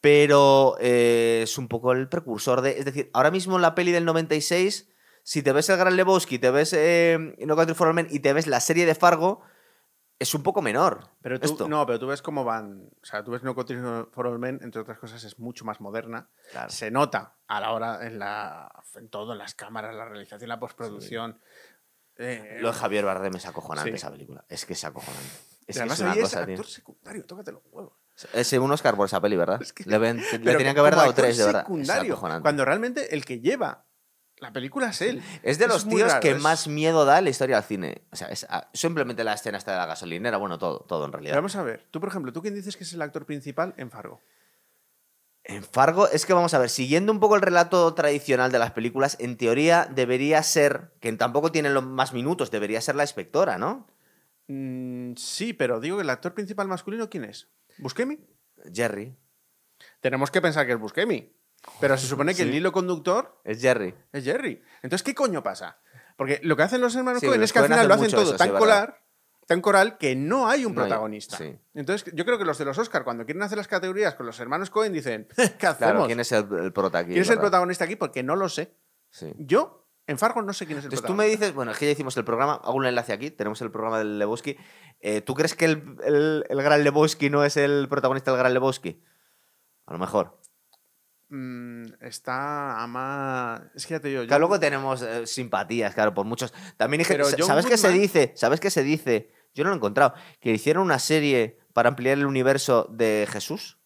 Pero 0.00 0.76
eh, 0.80 1.40
es 1.44 1.56
un 1.58 1.68
poco 1.68 1.92
el 1.92 2.08
precursor 2.08 2.60
de... 2.60 2.78
Es 2.78 2.84
decir, 2.84 3.10
ahora 3.12 3.30
mismo 3.30 3.58
la 3.58 3.74
peli 3.74 3.92
del 3.92 4.04
96, 4.04 4.88
si 5.22 5.42
te 5.42 5.52
ves 5.52 5.68
el 5.70 5.76
Gran 5.78 5.96
Lebowski, 5.96 6.38
te 6.38 6.50
ves 6.50 6.72
eh, 6.72 7.34
No 7.46 7.56
Country 7.56 7.74
for 7.74 7.88
Old 7.88 7.96
Men 7.96 8.08
y 8.10 8.20
te 8.20 8.32
ves 8.32 8.46
la 8.46 8.60
serie 8.60 8.86
de 8.86 8.94
Fargo, 8.94 9.40
es 10.18 10.34
un 10.34 10.42
poco 10.42 10.62
menor. 10.62 11.08
Pero 11.22 11.38
tú, 11.38 11.46
esto. 11.46 11.68
no, 11.68 11.84
pero 11.86 11.98
tú 11.98 12.06
ves 12.06 12.22
cómo 12.22 12.44
van. 12.44 12.88
O 13.02 13.04
sea, 13.04 13.22
tú 13.24 13.32
ves 13.32 13.42
No 13.42 13.54
Country 13.54 13.76
for 14.12 14.26
All 14.26 14.38
Men, 14.38 14.60
entre 14.62 14.80
otras 14.80 14.98
cosas, 14.98 15.22
es 15.24 15.38
mucho 15.38 15.64
más 15.64 15.80
moderna. 15.80 16.28
Claro. 16.52 16.70
Se 16.70 16.90
nota 16.90 17.36
a 17.46 17.60
la 17.60 17.72
hora, 17.72 18.06
en, 18.06 18.18
la, 18.18 18.70
en 18.94 19.08
todo, 19.08 19.32
en 19.32 19.38
las 19.38 19.54
cámaras, 19.54 19.94
la 19.94 20.04
realización, 20.06 20.48
la 20.48 20.58
postproducción. 20.58 21.40
Eh, 22.18 22.58
Lo 22.60 22.68
de 22.68 22.74
Javier 22.78 23.04
Bardem 23.04 23.36
es 23.36 23.46
acojonante 23.46 23.90
Sí. 23.90 23.96
esa 23.96 24.10
película. 24.10 24.44
Es 24.48 24.64
que 24.64 24.72
es 24.72 24.84
acojonante. 24.84 25.28
Es, 25.66 25.76
que 25.76 25.80
además 25.82 25.98
es 25.98 26.02
una 26.02 26.12
ahí 26.12 26.20
es 26.20 26.30
tío. 26.30 26.40
actor 26.40 26.66
secundario, 26.66 27.24
tócate 27.26 27.52
los 27.52 27.62
huevos. 27.70 27.92
Ese 28.32 28.58
un 28.58 28.70
Oscar 28.70 28.96
por 28.96 29.06
esa 29.06 29.20
peli, 29.20 29.36
¿verdad? 29.36 29.60
Es 29.60 29.72
que- 29.74 29.84
le, 29.84 29.98
tenían 29.98 30.74
que 30.74 30.80
haber 30.80 30.96
dado 30.96 31.12
tres, 31.12 31.36
de 31.36 31.44
verdad. 31.44 31.66
Es 31.78 31.90
acojonante. 31.90 32.42
cuando 32.42 32.64
realmente 32.64 33.14
el 33.14 33.24
que 33.26 33.40
lleva 33.40 33.84
la 34.38 34.52
película 34.52 34.88
es 34.90 35.00
él. 35.02 35.22
Es 35.42 35.58
de 35.58 35.66
los 35.66 35.88
tíos 35.88 36.08
raro, 36.10 36.20
que 36.20 36.32
es- 36.32 36.42
más 36.42 36.68
miedo 36.68 37.04
da 37.04 37.18
en 37.18 37.24
la 37.24 37.30
historia 37.30 37.56
del 37.56 37.64
cine. 37.64 38.02
O 38.12 38.16
sea, 38.16 38.28
es 38.28 38.46
ah, 38.50 38.68
simplemente 38.74 39.24
la 39.24 39.32
escena 39.34 39.56
esta 39.58 39.72
de 39.72 39.78
la 39.78 39.86
gasolinera, 39.86 40.36
bueno, 40.36 40.58
todo, 40.58 40.80
todo 40.80 41.04
en 41.06 41.10
Pero 41.10 41.18
realidad. 41.22 41.36
vamos 41.36 41.56
a 41.56 41.62
ver, 41.62 41.86
tú, 41.90 42.00
por 42.00 42.08
ejemplo, 42.10 42.32
¿tú 42.32 42.42
quién 42.42 42.54
dices 42.54 42.76
que 42.76 42.84
es 42.84 42.92
el 42.92 43.02
actor 43.02 43.24
principal 43.26 43.72
en 43.76 43.90
Fargo? 43.90 44.20
En 45.48 45.62
Fargo, 45.62 46.08
es 46.08 46.26
que 46.26 46.32
vamos 46.32 46.54
a 46.54 46.58
ver, 46.58 46.68
siguiendo 46.70 47.12
un 47.12 47.20
poco 47.20 47.36
el 47.36 47.40
relato 47.42 47.94
tradicional 47.94 48.50
de 48.50 48.58
las 48.58 48.72
películas, 48.72 49.16
en 49.20 49.36
teoría 49.36 49.84
debería 49.86 50.42
ser, 50.42 50.92
que 51.00 51.12
tampoco 51.12 51.52
tiene 51.52 51.70
los 51.70 51.84
más 51.84 52.12
minutos, 52.12 52.50
debería 52.50 52.80
ser 52.80 52.96
la 52.96 53.04
inspectora, 53.04 53.56
¿no? 53.56 53.86
Mm, 54.48 55.14
sí, 55.16 55.52
pero 55.52 55.78
digo 55.78 55.98
que 55.98 56.02
el 56.02 56.10
actor 56.10 56.34
principal 56.34 56.66
masculino, 56.66 57.08
¿quién 57.08 57.24
es? 57.24 57.48
¿Buscemi? 57.78 58.18
Jerry. 58.74 59.14
Tenemos 60.00 60.30
que 60.32 60.40
pensar 60.42 60.66
que 60.66 60.72
es 60.72 60.78
Buscemi. 60.80 61.32
Pero 61.80 61.96
se 61.98 62.06
supone 62.06 62.34
que 62.34 62.42
el 62.42 62.54
hilo 62.54 62.72
conductor 62.72 63.40
Es 63.44 63.60
Jerry. 63.60 63.94
es 64.12 64.24
Jerry. 64.24 64.62
Entonces, 64.82 65.02
¿qué 65.02 65.14
coño 65.14 65.42
pasa? 65.42 65.78
Porque 66.16 66.40
lo 66.42 66.56
que 66.56 66.62
hacen 66.62 66.80
los 66.80 66.94
hermanos 66.96 67.20
Sí, 67.20 67.26
Cohen 67.26 67.42
es 67.42 67.52
que 67.52 67.58
al 67.58 67.64
Coen 67.64 67.72
final 67.72 67.88
lo 67.88 67.94
hacen 67.94 68.06
hacen 68.06 68.16
mucho 68.18 68.24
todo 68.30 68.34
eso, 68.36 68.44
tan 68.50 68.58
colar, 68.58 69.02
tan 69.46 69.60
coral, 69.60 69.98
que 69.98 70.16
no 70.16 70.48
hay 70.48 70.64
un 70.64 70.74
No 70.74 70.80
hay- 70.82 70.88
protagonista. 70.88 71.36
sí. 71.36 71.58
Entonces, 71.74 72.10
yo 72.14 72.24
creo 72.24 72.38
que 72.38 72.44
los 72.46 72.56
de 72.58 72.64
los 72.64 72.78
Oscar, 72.78 73.04
cuando 73.04 73.24
quieren 73.26 73.42
hacer 73.42 73.58
las 73.58 73.68
categorías 73.68 74.14
con 74.14 74.24
los 74.26 74.40
hermanos 74.40 74.70
Cohen, 74.70 74.92
dicen, 74.92 75.28
¿qué 75.58 75.66
hacemos? 75.66 75.76
Claro, 75.92 76.06
¿quién 76.06 76.20
es 76.20 76.32
el, 76.32 76.46
el 76.62 76.72
prota 76.72 76.98
aquí? 77.00 77.10
¿Quién 77.10 77.20
es 77.22 77.28
el 77.28 77.36
verdad? 77.36 77.42
protagonista 77.50 77.84
aquí? 77.84 77.96
Porque 77.96 78.22
no 78.22 78.34
lo 78.36 78.48
sé. 78.48 78.74
Sí. 79.10 79.32
Yo, 79.38 79.86
en 80.06 80.18
Fargo, 80.18 80.40
no 80.40 80.52
sé 80.54 80.64
quién 80.66 80.78
es 80.78 80.84
el 80.84 80.88
Entonces 80.88 81.06
tú 81.06 81.12
me 81.12 81.16
protagonista. 81.24 81.44
dices, 81.44 81.54
bueno, 81.54 81.72
es 81.72 81.78
que 81.78 81.84
ya 81.86 81.92
hicimos 81.92 82.16
el 82.16 82.24
programa, 82.24 82.54
hago 82.54 82.74
un 82.74 82.86
enlace 82.86 83.12
aquí, 83.12 83.30
tenemos 83.30 83.60
el 83.60 83.70
programa 83.70 83.98
del 83.98 84.18
Lebowski. 84.18 84.56
Eh, 85.00 85.20
¿Tú 85.20 85.34
crees 85.34 85.54
que 85.54 85.66
el, 85.66 85.96
el- 86.04 86.44
el 86.48 86.62
Gran 86.62 86.82
Lebowski 86.82 87.28
no 87.28 87.44
es 87.44 87.56
el 87.58 87.86
protagonista 87.90 88.30
del 88.30 88.38
Gran 88.38 88.54
Lebowski? 88.54 89.02
A 89.84 89.92
lo 89.92 89.98
mejor. 89.98 90.40
Mm, 91.28 91.86
está 92.00 92.82
a 92.82 92.86
más... 92.86 93.62
Es 93.74 93.86
que 93.86 93.94
ya 93.94 94.00
te 94.00 94.08
digo, 94.08 94.22
yo... 94.22 94.28
Claro, 94.28 94.40
luego 94.40 94.60
tenemos 94.60 95.02
eh, 95.02 95.26
simpatías, 95.26 95.94
claro, 95.94 96.14
por 96.14 96.24
muchos. 96.24 96.52
También 96.76 97.02
Pero 97.06 97.26
John 97.36 97.46
¿sabes 97.46 97.66
qué 97.66 97.76
se 97.76 97.90
dice? 97.90 98.32
¿Sabes 98.36 98.60
qué 98.60 98.70
se 98.70 98.82
dice? 98.82 99.32
Yo 99.54 99.64
no 99.64 99.70
lo 99.70 99.76
he 99.76 99.78
encontrado. 99.78 100.14
Que 100.40 100.52
hicieron 100.52 100.84
una 100.84 100.98
serie 100.98 101.58
para 101.72 101.88
ampliar 101.88 102.18
el 102.18 102.26
universo 102.26 102.86
de 102.90 103.26
Jesús, 103.30 103.78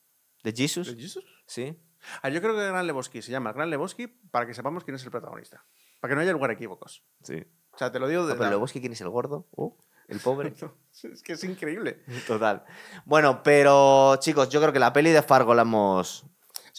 de 0.42 0.52
Jesus. 0.52 0.94
¿De 0.94 1.02
Jesus? 1.02 1.24
Sí. 1.46 1.76
Ah, 2.22 2.28
yo 2.28 2.40
creo 2.40 2.54
que 2.54 2.66
Gran 2.66 2.86
Lebowski 2.86 3.22
se 3.22 3.30
llama 3.30 3.52
Gran 3.52 3.70
Lebowski 3.70 4.06
para 4.06 4.46
que 4.46 4.54
sepamos 4.54 4.84
quién 4.84 4.94
es 4.94 5.04
el 5.04 5.10
protagonista. 5.10 5.64
Para 6.00 6.10
que 6.10 6.14
no 6.16 6.20
haya 6.22 6.32
lugar 6.32 6.50
a 6.50 6.54
equívocos. 6.54 7.04
Sí. 7.22 7.44
O 7.72 7.78
sea, 7.78 7.92
te 7.92 7.98
lo 7.98 8.08
digo 8.08 8.26
de 8.26 8.32
Ah, 8.32 8.36
pero 8.38 8.50
Lebowski, 8.50 8.80
¿quién 8.80 8.92
es 8.92 9.00
el 9.00 9.10
gordo? 9.10 9.48
Oh, 9.52 9.76
el 10.08 10.18
pobre. 10.20 10.52
Es 11.02 11.22
que 11.22 11.34
es 11.34 11.44
increíble. 11.44 12.02
Total. 12.26 12.64
Bueno, 13.04 13.42
pero 13.42 14.16
chicos, 14.16 14.48
yo 14.48 14.60
creo 14.60 14.72
que 14.72 14.78
la 14.78 14.92
peli 14.92 15.10
de 15.10 15.22
Fargo 15.22 15.54
la 15.54 15.62
hemos. 15.62 16.26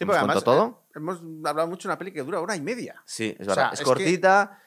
Sí, 0.02 0.04
¿hemos 0.04 0.14
porque 0.16 0.20
además 0.20 0.36
contado 0.44 0.58
todo? 0.58 0.84
eh, 0.88 0.92
hemos 0.96 1.48
hablado 1.48 1.68
mucho 1.68 1.88
de 1.88 1.92
una 1.94 1.98
peli 2.00 2.12
que 2.12 2.24
dura 2.24 2.40
hora 2.40 2.56
y 2.56 2.62
media. 2.62 3.02
Sí, 3.06 3.36
es 3.40 3.48
O 3.48 3.50
verdad. 3.52 3.56
sea, 3.56 3.68
es 3.68 3.74
es 3.74 3.80
que- 3.80 3.86
cortita. 3.86 4.60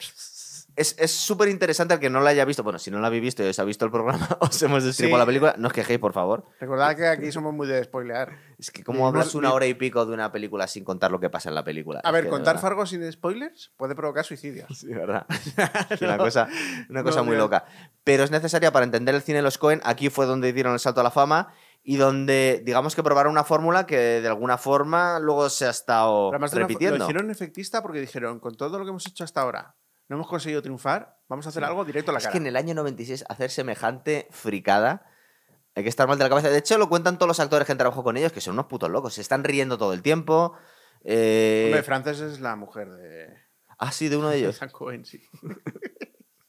Es 0.77 0.97
es 0.99 1.13
súper 1.13 1.49
interesante 1.51 1.95
el 1.95 2.01
que 2.01 2.11
no 2.11 2.21
la 2.21 2.31
haya 2.31 2.45
visto. 2.45 2.65
Bueno, 2.65 2.81
si 2.81 2.91
no 2.91 2.99
la 2.99 3.07
habéis 3.07 3.23
visto 3.23 3.45
y 3.45 3.47
os 3.49 3.57
ha 3.61 3.65
visto 3.65 3.85
el 3.85 3.93
programa, 3.93 4.27
os 4.41 4.61
hemos 4.61 4.83
descrito 4.83 5.15
Sí. 5.15 5.19
la 5.21 5.25
película. 5.25 5.55
No 5.57 5.69
os 5.69 5.73
quejéis, 5.73 6.01
por 6.01 6.13
favor. 6.13 6.45
Recordad 6.59 6.97
que 6.97 7.07
aquí 7.07 7.31
somos 7.31 7.55
muy 7.55 7.69
de 7.69 7.85
spoilear. 7.85 8.37
Es 8.59 8.73
que 8.73 8.83
como 8.83 8.99
Vivimos- 8.99 9.09
hablas 9.11 9.35
una 9.37 9.53
hora 9.53 9.67
y 9.67 9.75
pico 9.75 10.05
de 10.05 10.13
una 10.15 10.33
película 10.33 10.67
sin 10.67 10.83
contar 10.83 11.13
lo 11.13 11.21
que 11.21 11.31
pasa 11.31 11.49
en 11.49 11.55
la 11.55 11.63
película. 11.63 12.01
A 12.03 12.11
ver, 12.11 12.29
contar. 12.29 12.59
Fargo 12.59 12.87
sin 12.87 13.11
spoilers 13.13 13.71
puede 13.77 13.95
provocar 13.95 14.25
suicidios. 14.25 14.67
Sí, 14.77 14.89
verdad. 14.89 15.27
Es 15.91 16.03
una 16.03 16.19
cosa, 16.19 16.49
una 16.91 17.05
cosa 17.05 17.19
No, 17.19 17.25
muy 17.27 17.37
loca. 17.37 17.67
Pero 18.03 18.25
es 18.25 18.33
necesaria 18.33 18.73
para 18.73 18.85
entender 18.85 19.15
el 19.15 19.23
cine 19.23 19.37
de 19.39 19.43
los 19.43 19.59
Cohen. 19.59 19.81
Aquí 19.85 20.11
fue 20.11 20.27
donde 20.27 20.53
dieron 20.53 20.73
el 20.73 20.81
salto 20.81 21.01
a 21.01 21.05
la 21.05 21.13
fama 21.13 21.55
y 21.87 21.97
donde, 21.99 22.63
digamos 22.65 22.95
que 22.97 23.03
probaron 23.03 23.31
una 23.31 23.45
fórmula 23.45 23.87
que 23.87 23.97
de 24.21 24.27
alguna 24.27 24.57
forma 24.59 25.19
luego 25.21 25.49
se 25.51 25.67
ha 25.67 25.71
estado 25.71 26.33
repitiendo. 26.33 26.97
lo 26.99 27.05
hicieron 27.05 27.31
efectista 27.31 27.83
porque 27.83 28.01
dijeron, 28.01 28.41
con 28.41 28.57
todo 28.57 28.79
lo 28.79 28.85
que 28.85 28.91
hemos 28.91 29.07
hecho 29.07 29.23
hasta 29.23 29.43
ahora, 29.43 29.77
no 30.09 30.17
hemos 30.17 30.27
conseguido 30.29 30.63
triunfar, 30.63 31.19
vamos 31.29 31.47
a 31.47 31.51
hacer 31.51 31.63
Sí. 31.63 31.69
algo 31.69 31.85
directo 31.85 32.11
a 32.11 32.15
la 32.15 32.19
Es 32.19 32.25
cara. 32.25 32.33
que 32.33 32.39
en 32.39 32.47
el 32.47 32.57
año 32.57 32.75
96 32.75 33.25
hacer 33.29 33.51
semejante 33.51 34.27
fricada. 34.31 35.07
Hay 35.77 35.83
que 35.83 35.89
estar 35.89 36.07
mal 36.07 36.17
de 36.19 36.25
la 36.25 36.29
cabeza. 36.31 36.49
De 36.51 36.59
hecho, 36.59 36.79
lo 36.79 36.89
cuentan 36.89 37.19
todos 37.19 37.27
los 37.29 37.41
actores 37.41 37.67
que 37.67 37.73
han 37.73 37.79
trabajado 37.79 38.05
con 38.05 38.17
ellos, 38.17 38.31
que 38.33 38.41
son 38.41 38.55
unos 38.55 38.67
putos 38.67 38.89
locos. 38.91 39.15
Se 39.15 39.21
están 39.21 39.43
riendo 39.43 39.77
todo 39.77 39.93
el 39.93 40.03
tiempo. 40.03 40.55
Eh... 41.03 41.65
Hombre, 41.67 41.83
Frances 41.83 42.21
es 42.21 42.41
la 42.41 42.55
mujer 42.55 42.91
de... 42.93 43.27
Ah, 43.79 43.91
sí, 43.91 44.09
de 44.09 44.17
uno 44.17 44.29
de 44.29 44.37
ellos. 44.39 44.61
Cohen, 44.73 45.05
sí. 45.05 45.21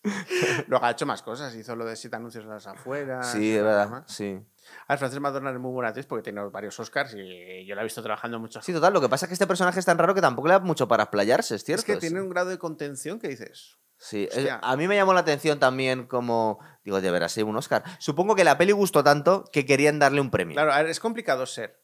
Luego 0.67 0.85
ha 0.85 0.91
hecho 0.91 1.05
más 1.05 1.21
cosas, 1.21 1.53
hizo 1.55 1.75
lo 1.75 1.85
de 1.85 1.95
siete 1.95 2.15
anuncios 2.15 2.45
a 2.45 2.49
las 2.49 2.67
afueras. 2.67 3.31
Sí, 3.31 3.55
es 3.55 3.63
verdad. 3.63 4.03
Sí. 4.07 4.39
A 4.87 4.93
ver, 4.93 4.99
Frances 4.99 5.19
McDormand 5.19 5.55
es 5.55 5.61
muy 5.61 5.71
buena 5.71 5.89
actriz 5.89 6.05
porque 6.05 6.23
tiene 6.23 6.41
varios 6.49 6.79
Oscars 6.79 7.13
y 7.15 7.65
yo 7.65 7.75
la 7.75 7.81
he 7.81 7.83
visto 7.83 8.01
trabajando 8.01 8.39
mucho. 8.39 8.61
Sí, 8.61 8.73
total. 8.73 8.93
Lo 8.93 9.01
que 9.01 9.09
pasa 9.09 9.25
es 9.25 9.29
que 9.29 9.33
este 9.33 9.47
personaje 9.47 9.79
es 9.79 9.85
tan 9.85 9.97
raro 9.97 10.13
que 10.13 10.21
tampoco 10.21 10.47
le 10.47 10.53
da 10.53 10.59
mucho 10.59 10.87
para 10.87 11.03
explayarse, 11.03 11.55
es 11.55 11.63
cierto. 11.63 11.81
es 11.81 11.85
que 11.85 11.97
tiene 11.97 12.21
un 12.21 12.29
grado 12.29 12.49
de 12.49 12.57
contención 12.57 13.19
que 13.19 13.27
dices. 13.27 13.77
Sí, 13.97 14.27
Hostia. 14.29 14.59
a 14.61 14.75
mí 14.75 14.87
me 14.87 14.95
llamó 14.95 15.13
la 15.13 15.21
atención 15.21 15.57
también 15.57 16.05
como, 16.05 16.59
digo, 16.83 16.99
de 16.99 17.11
veras, 17.11 17.31
sí, 17.31 17.43
un 17.43 17.55
Oscar. 17.55 17.83
Supongo 17.99 18.35
que 18.35 18.43
la 18.43 18.57
peli 18.57 18.73
gustó 18.73 19.03
tanto 19.03 19.45
que 19.51 19.65
querían 19.65 19.99
darle 19.99 20.19
un 20.19 20.31
premio. 20.31 20.53
Claro, 20.53 20.87
es 20.87 20.99
complicado 20.99 21.45
ser 21.45 21.81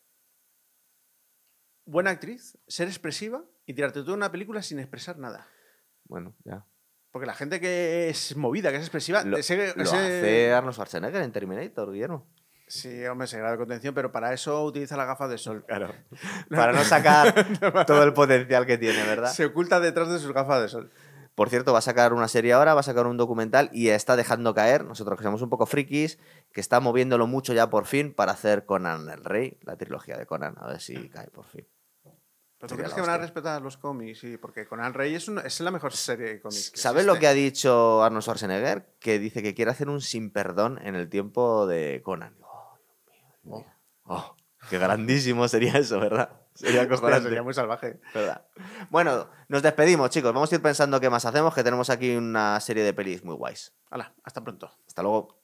buena 1.85 2.11
actriz, 2.11 2.57
ser 2.67 2.87
expresiva 2.87 3.43
y 3.65 3.73
tirarte 3.73 4.01
toda 4.01 4.13
una 4.13 4.31
película 4.31 4.61
sin 4.61 4.79
expresar 4.79 5.17
nada. 5.17 5.47
Bueno, 6.05 6.35
ya. 6.43 6.65
Porque 7.11 7.25
la 7.25 7.33
gente 7.33 7.59
que 7.59 8.09
es 8.09 8.35
movida, 8.37 8.69
que 8.71 8.77
es 8.77 8.83
expresiva, 8.83 9.23
Lo, 9.23 9.37
ese- 9.37 9.73
lo 9.75 9.83
ese- 9.83 9.95
hace 9.97 10.53
Arnold 10.53 10.73
Schwarzenegger 10.73 11.21
en 11.21 11.31
Terminator, 11.31 11.91
Guillermo. 11.91 12.25
Sí, 12.67 13.05
hombre, 13.05 13.27
se 13.27 13.37
graba 13.37 13.51
de 13.51 13.57
contención, 13.57 13.93
pero 13.93 14.13
para 14.13 14.31
eso 14.33 14.63
utiliza 14.63 14.95
la 14.95 15.03
gafa 15.03 15.27
de 15.27 15.37
sol. 15.37 15.65
Claro. 15.67 15.93
Para 16.49 16.71
no 16.71 16.83
sacar 16.85 17.33
todo 17.85 18.03
el 18.03 18.13
potencial 18.13 18.65
que 18.65 18.77
tiene, 18.77 19.03
¿verdad? 19.03 19.29
Se 19.31 19.45
oculta 19.45 19.79
detrás 19.81 20.09
de 20.09 20.19
sus 20.19 20.31
gafas 20.33 20.61
de 20.61 20.69
sol. 20.69 20.91
Por 21.35 21.49
cierto, 21.49 21.73
va 21.73 21.79
a 21.79 21.81
sacar 21.81 22.13
una 22.13 22.27
serie 22.27 22.53
ahora, 22.53 22.73
va 22.73 22.81
a 22.81 22.83
sacar 22.83 23.07
un 23.07 23.17
documental 23.17 23.69
y 23.73 23.89
está 23.89 24.15
dejando 24.15 24.53
caer, 24.53 24.83
nosotros 24.85 25.17
que 25.17 25.23
somos 25.23 25.41
un 25.41 25.49
poco 25.49 25.65
frikis, 25.65 26.17
que 26.53 26.61
está 26.61 26.79
moviéndolo 26.81 27.25
mucho 27.27 27.53
ya 27.53 27.69
por 27.69 27.85
fin 27.85 28.13
para 28.13 28.33
hacer 28.33 28.65
Conan 28.65 29.09
el 29.09 29.23
Rey, 29.23 29.57
la 29.63 29.75
trilogía 29.77 30.17
de 30.17 30.25
Conan, 30.25 30.55
a 30.57 30.67
ver 30.67 30.79
si 30.81 31.09
cae 31.09 31.27
por 31.27 31.45
fin. 31.47 31.65
¿Pero 32.61 32.75
tú 32.75 32.77
crees 32.77 32.93
que 32.93 33.01
van 33.01 33.09
a 33.09 33.17
respetar 33.17 33.59
los 33.59 33.75
cómics? 33.77 34.19
Sí, 34.19 34.37
porque 34.37 34.67
Conan 34.67 34.93
Rey 34.93 35.15
es, 35.15 35.27
es 35.27 35.59
la 35.61 35.71
mejor 35.71 35.93
serie 35.93 36.27
de 36.27 36.41
cómics. 36.41 36.69
que 36.69 36.79
¿Sabes 36.79 37.07
lo 37.07 37.17
que 37.17 37.25
ha 37.25 37.33
dicho 37.33 38.03
Arnold 38.03 38.21
Schwarzenegger? 38.21 38.85
Que 38.99 39.17
dice 39.17 39.41
que 39.41 39.55
quiere 39.55 39.71
hacer 39.71 39.89
un 39.89 39.99
sin 39.99 40.29
perdón 40.29 40.79
en 40.83 40.93
el 40.93 41.09
tiempo 41.09 41.65
de 41.65 42.01
Conan. 42.03 42.37
Oh, 42.43 42.77
Dios 42.77 42.97
mío, 43.43 43.57
mío. 43.57 43.65
Oh, 44.03 44.35
qué 44.69 44.77
grandísimo 44.77 45.47
sería 45.47 45.73
eso, 45.73 45.99
¿verdad? 45.99 46.29
Sería 46.53 46.83
Hostia, 46.91 47.19
sería 47.19 47.41
muy 47.41 47.55
salvaje. 47.55 47.99
¿verdad? 48.13 48.45
Bueno, 48.91 49.27
nos 49.47 49.63
despedimos, 49.63 50.11
chicos. 50.11 50.31
Vamos 50.31 50.51
a 50.51 50.55
ir 50.55 50.61
pensando 50.61 50.99
qué 50.99 51.09
más 51.09 51.25
hacemos, 51.25 51.55
que 51.55 51.63
tenemos 51.63 51.89
aquí 51.89 52.15
una 52.15 52.59
serie 52.59 52.83
de 52.83 52.93
pelis 52.93 53.23
muy 53.23 53.33
guays. 53.33 53.73
Hala, 53.89 54.13
hasta 54.23 54.43
pronto. 54.43 54.71
Hasta 54.85 55.01
luego. 55.01 55.35